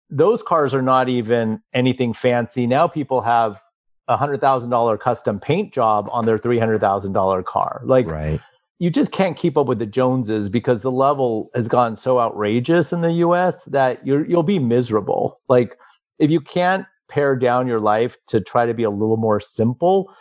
those 0.10 0.44
cars 0.44 0.74
are 0.74 0.82
not 0.82 1.10
even 1.10 1.60
anything 1.74 2.14
fancy. 2.14 2.68
Now 2.68 2.88
people 2.88 3.22
have 3.22 3.62
a 4.08 4.18
hundred 4.18 4.42
thousand 4.42 4.70
dollar 4.70 4.98
custom 4.98 5.40
paint 5.40 5.74
job 5.74 6.08
on 6.12 6.26
their 6.26 6.38
three 6.38 6.60
hundred 6.60 6.80
thousand 6.80 7.14
dollar 7.14 7.42
car. 7.42 7.82
Like 7.84 8.06
right. 8.06 8.40
you 8.78 8.90
just 8.92 9.12
can't 9.12 9.36
keep 9.36 9.58
up 9.58 9.66
with 9.66 9.80
the 9.80 9.86
Joneses 9.86 10.50
because 10.50 10.82
the 10.82 10.92
level 10.92 11.50
has 11.56 11.68
gone 11.68 11.96
so 11.96 12.20
outrageous 12.20 12.94
in 12.94 13.02
the 13.02 13.14
US 13.14 13.64
that 13.66 14.06
you're 14.06 14.26
you'll 14.26 14.44
be 14.44 14.60
miserable. 14.60 15.40
Like 15.48 15.80
if 16.20 16.30
you 16.30 16.42
can't 16.42 16.86
pare 17.14 17.36
down 17.36 17.68
your 17.68 17.80
life 17.80 18.18
to 18.28 18.42
try 18.42 18.66
to 18.66 18.74
be 18.74 18.84
a 18.84 18.90
little 18.90 19.18
more 19.18 19.40
simple, 19.40 20.12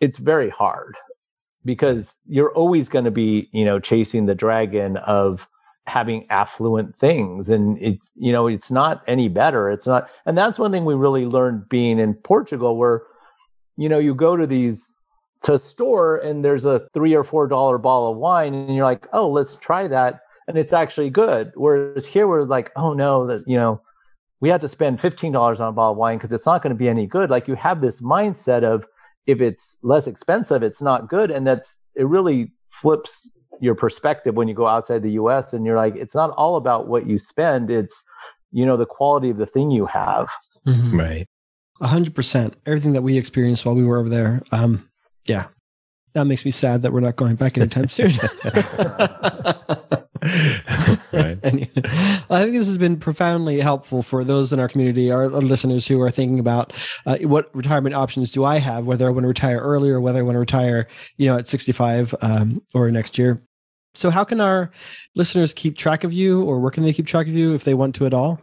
it's 0.00 0.18
very 0.18 0.50
hard. 0.50 0.94
because 1.64 2.14
you're 2.28 2.54
always 2.54 2.88
going 2.88 3.04
to 3.04 3.10
be, 3.10 3.48
you 3.52 3.64
know, 3.64 3.80
chasing 3.80 4.26
the 4.26 4.34
dragon 4.36 4.96
of 4.98 5.48
having 5.86 6.26
affluent 6.30 6.94
things 6.96 7.48
and 7.48 7.78
it 7.80 7.98
you 8.16 8.32
know 8.32 8.48
it's 8.48 8.70
not 8.72 9.02
any 9.06 9.28
better 9.28 9.70
it's 9.70 9.86
not 9.86 10.10
and 10.26 10.36
that's 10.36 10.58
one 10.58 10.72
thing 10.72 10.84
we 10.84 10.94
really 10.94 11.24
learned 11.24 11.68
being 11.68 12.00
in 12.00 12.12
Portugal 12.14 12.76
where 12.76 13.02
you 13.76 13.88
know 13.88 14.00
you 14.00 14.12
go 14.12 14.36
to 14.36 14.46
these 14.48 14.98
to 15.42 15.56
store 15.58 16.16
and 16.26 16.44
there's 16.44 16.64
a 16.64 16.88
3 16.92 17.14
or 17.14 17.22
4 17.22 17.46
dollar 17.46 17.78
bottle 17.78 18.10
of 18.10 18.16
wine 18.18 18.52
and 18.52 18.74
you're 18.74 18.84
like 18.84 19.06
oh 19.12 19.28
let's 19.28 19.54
try 19.54 19.86
that 19.86 20.12
and 20.48 20.58
it's 20.58 20.72
actually 20.72 21.10
good 21.10 21.52
whereas 21.54 22.04
here 22.04 22.26
we're 22.26 22.42
like 22.42 22.72
oh 22.74 22.92
no 22.92 23.26
that 23.28 23.44
you 23.46 23.56
know 23.56 23.80
we 24.40 24.48
had 24.48 24.60
to 24.60 24.68
spend 24.68 24.98
$15 24.98 25.34
on 25.60 25.68
a 25.68 25.72
bottle 25.72 25.92
of 25.92 25.98
wine 25.98 26.18
because 26.18 26.32
it's 26.32 26.46
not 26.46 26.62
going 26.62 26.74
to 26.74 26.78
be 26.78 26.88
any 26.88 27.06
good 27.06 27.30
like 27.30 27.48
you 27.48 27.54
have 27.54 27.80
this 27.80 28.02
mindset 28.02 28.62
of 28.62 28.86
if 29.26 29.40
it's 29.40 29.76
less 29.82 30.06
expensive 30.06 30.62
it's 30.62 30.82
not 30.82 31.08
good 31.08 31.30
and 31.30 31.46
that's 31.46 31.80
it 31.94 32.06
really 32.06 32.52
flips 32.68 33.30
your 33.60 33.74
perspective 33.74 34.34
when 34.34 34.48
you 34.48 34.54
go 34.54 34.66
outside 34.66 35.02
the 35.02 35.12
US 35.12 35.52
and 35.52 35.64
you're 35.64 35.76
like, 35.76 35.96
it's 35.96 36.14
not 36.14 36.30
all 36.30 36.56
about 36.56 36.88
what 36.88 37.06
you 37.06 37.18
spend. 37.18 37.70
It's, 37.70 38.04
you 38.52 38.66
know, 38.66 38.76
the 38.76 38.86
quality 38.86 39.30
of 39.30 39.38
the 39.38 39.46
thing 39.46 39.70
you 39.70 39.86
have. 39.86 40.28
Mm-hmm. 40.66 40.98
Right. 40.98 41.26
A 41.80 41.88
hundred 41.88 42.14
percent. 42.14 42.54
Everything 42.64 42.92
that 42.92 43.02
we 43.02 43.18
experienced 43.18 43.64
while 43.64 43.74
we 43.74 43.84
were 43.84 43.98
over 43.98 44.08
there. 44.08 44.42
Um, 44.52 44.88
yeah. 45.26 45.48
That 46.16 46.24
makes 46.24 46.46
me 46.46 46.50
sad 46.50 46.80
that 46.80 46.94
we're 46.94 47.00
not 47.00 47.16
going 47.16 47.36
back 47.36 47.58
anytime 47.58 47.90
soon. 47.90 48.12
right. 51.12 51.38
and, 51.42 51.68
I 52.30 52.42
think 52.42 52.54
this 52.54 52.66
has 52.66 52.78
been 52.78 52.96
profoundly 52.96 53.60
helpful 53.60 54.02
for 54.02 54.24
those 54.24 54.50
in 54.50 54.58
our 54.58 54.66
community, 54.66 55.10
our, 55.10 55.24
our 55.24 55.42
listeners 55.42 55.86
who 55.86 56.00
are 56.00 56.10
thinking 56.10 56.38
about 56.38 56.72
uh, 57.04 57.18
what 57.18 57.54
retirement 57.54 57.94
options 57.94 58.32
do 58.32 58.46
I 58.46 58.60
have, 58.60 58.86
whether 58.86 59.06
I 59.06 59.10
want 59.10 59.24
to 59.24 59.28
retire 59.28 59.58
early 59.58 59.90
or 59.90 60.00
whether 60.00 60.20
I 60.20 60.22
want 60.22 60.36
to 60.36 60.40
retire, 60.40 60.88
you 61.18 61.26
know, 61.26 61.36
at 61.36 61.48
65 61.48 62.14
um, 62.22 62.62
or 62.72 62.90
next 62.90 63.18
year. 63.18 63.42
So, 63.94 64.08
how 64.08 64.24
can 64.24 64.40
our 64.40 64.70
listeners 65.16 65.52
keep 65.52 65.76
track 65.76 66.02
of 66.02 66.14
you, 66.14 66.44
or 66.44 66.60
where 66.60 66.70
can 66.70 66.82
they 66.82 66.94
keep 66.94 67.06
track 67.06 67.26
of 67.26 67.34
you 67.34 67.54
if 67.54 67.64
they 67.64 67.74
want 67.74 67.94
to 67.96 68.06
at 68.06 68.14
all? 68.14 68.40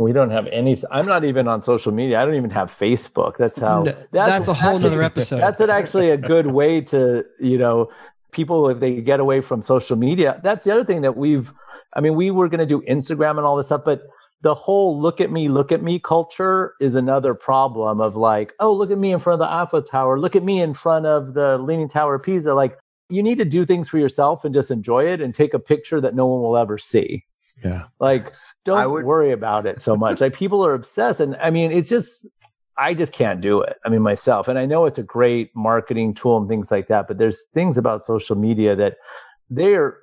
We 0.00 0.14
don't 0.14 0.30
have 0.30 0.46
any. 0.46 0.78
I'm 0.90 1.04
not 1.04 1.24
even 1.24 1.46
on 1.46 1.60
social 1.60 1.92
media. 1.92 2.22
I 2.22 2.24
don't 2.24 2.34
even 2.34 2.48
have 2.50 2.74
Facebook. 2.74 3.36
That's 3.36 3.58
how. 3.58 3.82
No, 3.82 3.92
that's, 3.92 4.08
that's, 4.12 4.48
a 4.48 4.54
whole 4.54 4.76
other 4.76 5.02
episode. 5.02 5.40
That's 5.40 5.60
actually 5.60 6.08
a 6.08 6.16
good 6.16 6.46
way 6.46 6.80
to, 6.80 7.22
you 7.38 7.58
know, 7.58 7.90
people 8.32 8.70
if 8.70 8.80
they 8.80 9.02
get 9.02 9.20
away 9.20 9.42
from 9.42 9.60
social 9.60 9.98
media. 9.98 10.40
That's 10.42 10.64
the 10.64 10.72
other 10.72 10.84
thing 10.84 11.02
that 11.02 11.18
we've. 11.18 11.52
I 11.92 12.00
mean, 12.00 12.14
we 12.14 12.30
were 12.30 12.48
going 12.48 12.60
to 12.60 12.66
do 12.66 12.80
Instagram 12.88 13.32
and 13.32 13.40
all 13.40 13.56
this 13.56 13.66
stuff, 13.66 13.82
but 13.84 14.04
the 14.40 14.54
whole 14.54 14.98
"look 14.98 15.20
at 15.20 15.30
me, 15.30 15.50
look 15.50 15.70
at 15.70 15.82
me" 15.82 15.98
culture 15.98 16.72
is 16.80 16.94
another 16.94 17.34
problem. 17.34 18.00
Of 18.00 18.16
like, 18.16 18.54
oh, 18.58 18.72
look 18.72 18.90
at 18.90 18.96
me 18.96 19.12
in 19.12 19.18
front 19.18 19.42
of 19.42 19.46
the 19.46 19.52
Eiffel 19.52 19.82
Tower. 19.82 20.18
Look 20.18 20.34
at 20.34 20.42
me 20.42 20.62
in 20.62 20.72
front 20.72 21.04
of 21.04 21.34
the 21.34 21.58
Leaning 21.58 21.90
Tower 21.90 22.14
of 22.14 22.22
Pisa. 22.22 22.54
Like, 22.54 22.78
you 23.10 23.22
need 23.22 23.36
to 23.36 23.44
do 23.44 23.66
things 23.66 23.90
for 23.90 23.98
yourself 23.98 24.46
and 24.46 24.54
just 24.54 24.70
enjoy 24.70 25.08
it 25.08 25.20
and 25.20 25.34
take 25.34 25.52
a 25.52 25.58
picture 25.58 26.00
that 26.00 26.14
no 26.14 26.24
one 26.24 26.40
will 26.40 26.56
ever 26.56 26.78
see. 26.78 27.26
Yeah. 27.64 27.84
Like 27.98 28.34
don't 28.64 28.90
would, 28.90 29.04
worry 29.04 29.32
about 29.32 29.66
it 29.66 29.82
so 29.82 29.96
much. 29.96 30.20
like 30.20 30.34
people 30.34 30.64
are 30.64 30.74
obsessed 30.74 31.20
and 31.20 31.36
I 31.36 31.50
mean 31.50 31.72
it's 31.72 31.88
just 31.88 32.28
I 32.78 32.94
just 32.94 33.12
can't 33.12 33.40
do 33.40 33.60
it. 33.60 33.76
I 33.84 33.88
mean 33.88 34.02
myself 34.02 34.48
and 34.48 34.58
I 34.58 34.66
know 34.66 34.86
it's 34.86 34.98
a 34.98 35.02
great 35.02 35.50
marketing 35.54 36.14
tool 36.14 36.36
and 36.38 36.48
things 36.48 36.70
like 36.70 36.88
that, 36.88 37.08
but 37.08 37.18
there's 37.18 37.46
things 37.52 37.76
about 37.76 38.04
social 38.04 38.36
media 38.36 38.74
that 38.76 38.96
they're 39.48 39.98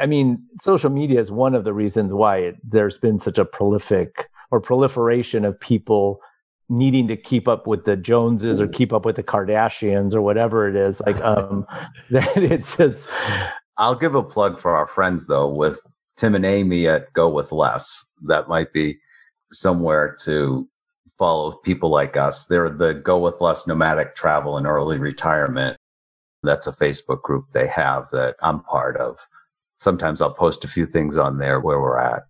I 0.00 0.06
mean 0.06 0.44
social 0.60 0.90
media 0.90 1.20
is 1.20 1.30
one 1.30 1.54
of 1.54 1.64
the 1.64 1.72
reasons 1.72 2.12
why 2.12 2.38
it, 2.38 2.56
there's 2.62 2.98
been 2.98 3.18
such 3.18 3.38
a 3.38 3.44
prolific 3.44 4.28
or 4.50 4.60
proliferation 4.60 5.44
of 5.44 5.58
people 5.60 6.20
needing 6.68 7.06
to 7.08 7.16
keep 7.16 7.46
up 7.46 7.66
with 7.66 7.84
the 7.84 7.96
Joneses 7.96 8.60
or 8.60 8.66
keep 8.66 8.92
up 8.92 9.04
with 9.04 9.16
the 9.16 9.22
Kardashians 9.22 10.14
or 10.14 10.20
whatever 10.20 10.68
it 10.68 10.76
is. 10.76 11.00
Like, 11.00 11.20
um, 11.20 11.66
that 12.10 12.36
it's 12.36 12.76
just. 12.76 13.08
I'll 13.78 13.94
give 13.94 14.14
a 14.14 14.22
plug 14.22 14.58
for 14.58 14.74
our 14.74 14.86
friends 14.86 15.26
though 15.26 15.48
with 15.48 15.80
Tim 16.16 16.34
and 16.34 16.46
Amy 16.46 16.86
at 16.86 17.12
Go 17.12 17.28
With 17.28 17.52
Less. 17.52 18.06
That 18.22 18.48
might 18.48 18.72
be 18.72 18.98
somewhere 19.52 20.16
to 20.24 20.68
follow 21.18 21.52
people 21.52 21.90
like 21.90 22.16
us. 22.16 22.46
They're 22.46 22.70
the 22.70 22.94
Go 22.94 23.18
With 23.18 23.40
Less 23.40 23.66
Nomadic 23.66 24.14
Travel 24.16 24.56
and 24.56 24.66
Early 24.66 24.98
Retirement. 24.98 25.76
That's 26.42 26.66
a 26.66 26.72
Facebook 26.72 27.22
group 27.22 27.46
they 27.52 27.66
have 27.66 28.08
that 28.10 28.36
I'm 28.42 28.60
part 28.60 28.96
of. 28.96 29.18
Sometimes 29.78 30.22
I'll 30.22 30.32
post 30.32 30.64
a 30.64 30.68
few 30.68 30.86
things 30.86 31.16
on 31.16 31.38
there 31.38 31.60
where 31.60 31.80
we're 31.80 31.98
at. 31.98 32.24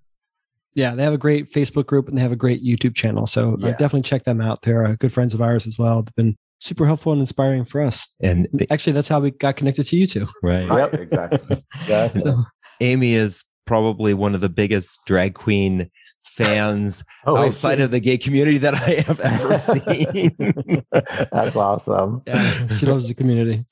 Yeah, 0.74 0.95
they 0.95 1.05
have 1.05 1.14
a 1.14 1.18
great 1.18 1.51
Facebook 1.51 1.87
group 1.87 2.09
and 2.09 2.18
they 2.18 2.22
have 2.22 2.32
a 2.32 2.37
great 2.37 2.62
YouTube 2.62 2.95
channel. 2.95 3.26
So 3.26 3.55
uh, 3.55 3.57
yeah. 3.59 3.68
uh, 3.68 3.70
definitely 3.72 4.03
check 4.03 4.24
them 4.24 4.41
out. 4.41 4.62
They're 4.62 4.84
uh, 4.84 4.97
good 4.99 5.12
friends 5.12 5.32
of 5.32 5.41
ours 5.41 5.66
as 5.66 5.78
well. 5.78 6.03
They've 6.03 6.14
been 6.14 6.37
super 6.59 6.87
helpful 6.87 7.12
and 7.12 7.20
inspiring 7.20 7.64
for 7.64 7.80
us. 7.80 8.07
And 8.20 8.66
actually, 8.70 8.93
that's 8.93 9.09
how 9.09 9.20
we 9.20 9.30
got 9.30 9.57
connected 9.57 9.84
to 9.84 9.97
you 9.97 10.07
two. 10.07 10.28
Right. 10.43 10.66
yep, 10.68 10.95
exactly. 10.95 11.64
exactly. 11.80 12.20
So, 12.20 12.45
Amy 12.80 13.14
is 13.14 13.45
probably 13.67 14.14
one 14.14 14.35
of 14.35 14.41
the 14.41 14.49
biggest 14.49 15.05
drag 15.07 15.35
queen 15.35 15.91
fans 16.25 17.05
oh, 17.27 17.37
outside 17.37 17.81
of 17.81 17.91
the 17.91 18.01
gay 18.01 18.19
community 18.19 18.59
that 18.59 18.75
I 18.75 19.03
have 19.07 19.21
ever 19.21 19.55
seen. 19.57 20.85
That's 21.33 21.57
awesome. 21.57 22.23
Yeah, 22.27 22.69
she 22.69 22.87
loves 22.87 23.09
the 23.09 23.14
community. 23.14 23.64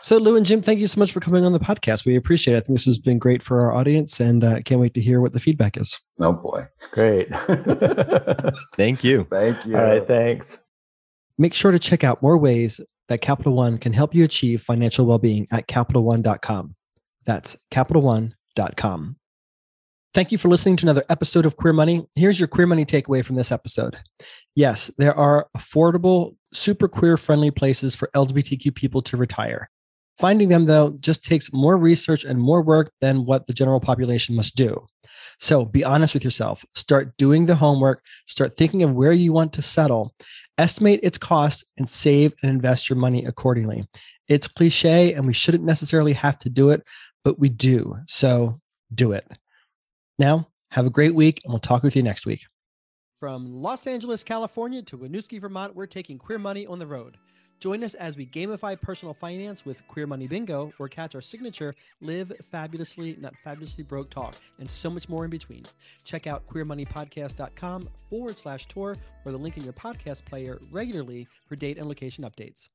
So, 0.00 0.18
Lou 0.18 0.36
and 0.36 0.44
Jim, 0.44 0.60
thank 0.60 0.80
you 0.80 0.86
so 0.86 0.98
much 0.98 1.12
for 1.12 1.20
coming 1.20 1.46
on 1.46 1.52
the 1.52 1.60
podcast. 1.60 2.04
We 2.04 2.16
appreciate 2.16 2.54
it. 2.54 2.58
I 2.58 2.60
think 2.60 2.78
this 2.78 2.84
has 2.84 2.98
been 2.98 3.18
great 3.18 3.42
for 3.42 3.62
our 3.62 3.74
audience 3.74 4.20
and 4.20 4.44
uh, 4.44 4.60
can't 4.60 4.80
wait 4.80 4.92
to 4.94 5.00
hear 5.00 5.20
what 5.20 5.32
the 5.32 5.40
feedback 5.40 5.78
is. 5.78 5.98
Oh, 6.20 6.32
boy. 6.32 6.66
Great. 6.90 7.28
thank 8.76 9.02
you. 9.02 9.24
Thank 9.24 9.64
you. 9.64 9.76
All 9.76 9.82
right. 9.82 10.06
Thanks. 10.06 10.58
Make 11.38 11.54
sure 11.54 11.72
to 11.72 11.78
check 11.78 12.04
out 12.04 12.22
more 12.22 12.36
ways 12.36 12.80
that 13.08 13.20
Capital 13.20 13.54
One 13.54 13.78
can 13.78 13.92
help 13.92 14.14
you 14.14 14.24
achieve 14.24 14.62
financial 14.62 15.06
well 15.06 15.18
being 15.18 15.46
at 15.50 15.68
CapitalOne.com. 15.68 16.74
That's 17.24 17.56
CapitalOne.com. 18.54 19.16
Thank 20.12 20.30
you 20.30 20.38
for 20.38 20.48
listening 20.48 20.76
to 20.76 20.84
another 20.84 21.04
episode 21.08 21.44
of 21.44 21.56
Queer 21.56 21.72
Money. 21.72 22.06
Here's 22.14 22.38
your 22.38 22.46
Queer 22.46 22.68
Money 22.68 22.84
takeaway 22.84 23.24
from 23.24 23.34
this 23.34 23.50
episode. 23.50 23.96
Yes, 24.54 24.90
there 24.96 25.16
are 25.16 25.48
affordable, 25.56 26.36
super 26.52 26.86
queer 26.86 27.16
friendly 27.16 27.50
places 27.50 27.96
for 27.96 28.08
LGBTQ 28.14 28.74
people 28.76 29.02
to 29.02 29.16
retire. 29.16 29.68
Finding 30.20 30.48
them, 30.48 30.66
though, 30.66 30.96
just 31.00 31.24
takes 31.24 31.52
more 31.52 31.76
research 31.76 32.22
and 32.22 32.38
more 32.38 32.62
work 32.62 32.92
than 33.00 33.26
what 33.26 33.48
the 33.48 33.52
general 33.52 33.80
population 33.80 34.36
must 34.36 34.54
do. 34.54 34.86
So 35.40 35.64
be 35.64 35.82
honest 35.82 36.14
with 36.14 36.22
yourself. 36.22 36.64
Start 36.76 37.16
doing 37.16 37.46
the 37.46 37.56
homework. 37.56 38.04
Start 38.28 38.56
thinking 38.56 38.84
of 38.84 38.92
where 38.92 39.10
you 39.10 39.32
want 39.32 39.52
to 39.54 39.62
settle. 39.62 40.14
Estimate 40.56 41.00
its 41.02 41.18
cost 41.18 41.64
and 41.76 41.88
save 41.88 42.32
and 42.40 42.50
invest 42.50 42.88
your 42.88 42.96
money 42.96 43.24
accordingly. 43.24 43.88
It's 44.28 44.46
cliche 44.46 45.14
and 45.14 45.26
we 45.26 45.32
shouldn't 45.32 45.64
necessarily 45.64 46.12
have 46.12 46.38
to 46.38 46.48
do 46.48 46.70
it, 46.70 46.84
but 47.24 47.38
we 47.38 47.48
do. 47.48 47.96
So 48.06 48.60
do 48.94 49.12
it. 49.12 49.26
Now, 50.18 50.48
have 50.70 50.86
a 50.86 50.90
great 50.90 51.14
week 51.14 51.40
and 51.44 51.52
we'll 51.52 51.60
talk 51.60 51.82
with 51.82 51.96
you 51.96 52.02
next 52.02 52.26
week. 52.26 52.44
From 53.16 53.46
Los 53.62 53.86
Angeles, 53.86 54.22
California 54.22 54.82
to 54.82 54.98
Winooski, 54.98 55.40
Vermont, 55.40 55.74
we're 55.74 55.86
taking 55.86 56.18
queer 56.18 56.38
money 56.38 56.66
on 56.66 56.78
the 56.78 56.86
road. 56.86 57.16
Join 57.60 57.82
us 57.82 57.94
as 57.94 58.16
we 58.16 58.26
gamify 58.26 58.78
personal 58.78 59.14
finance 59.14 59.64
with 59.64 59.86
Queer 59.88 60.06
Money 60.06 60.26
Bingo 60.26 60.72
or 60.78 60.88
catch 60.88 61.14
our 61.14 61.22
signature 61.22 61.74
Live 62.02 62.30
Fabulously, 62.50 63.16
Not 63.18 63.32
Fabulously 63.42 63.84
Broke 63.84 64.10
talk 64.10 64.34
and 64.58 64.68
so 64.68 64.90
much 64.90 65.08
more 65.08 65.24
in 65.24 65.30
between. 65.30 65.62
Check 66.04 66.26
out 66.26 66.46
queermoneypodcast.com 66.48 67.88
forward 68.10 68.36
slash 68.36 68.66
tour 68.66 68.96
or 69.24 69.32
the 69.32 69.38
link 69.38 69.56
in 69.56 69.64
your 69.64 69.72
podcast 69.72 70.24
player 70.26 70.60
regularly 70.70 71.26
for 71.48 71.56
date 71.56 71.78
and 71.78 71.88
location 71.88 72.24
updates. 72.24 72.68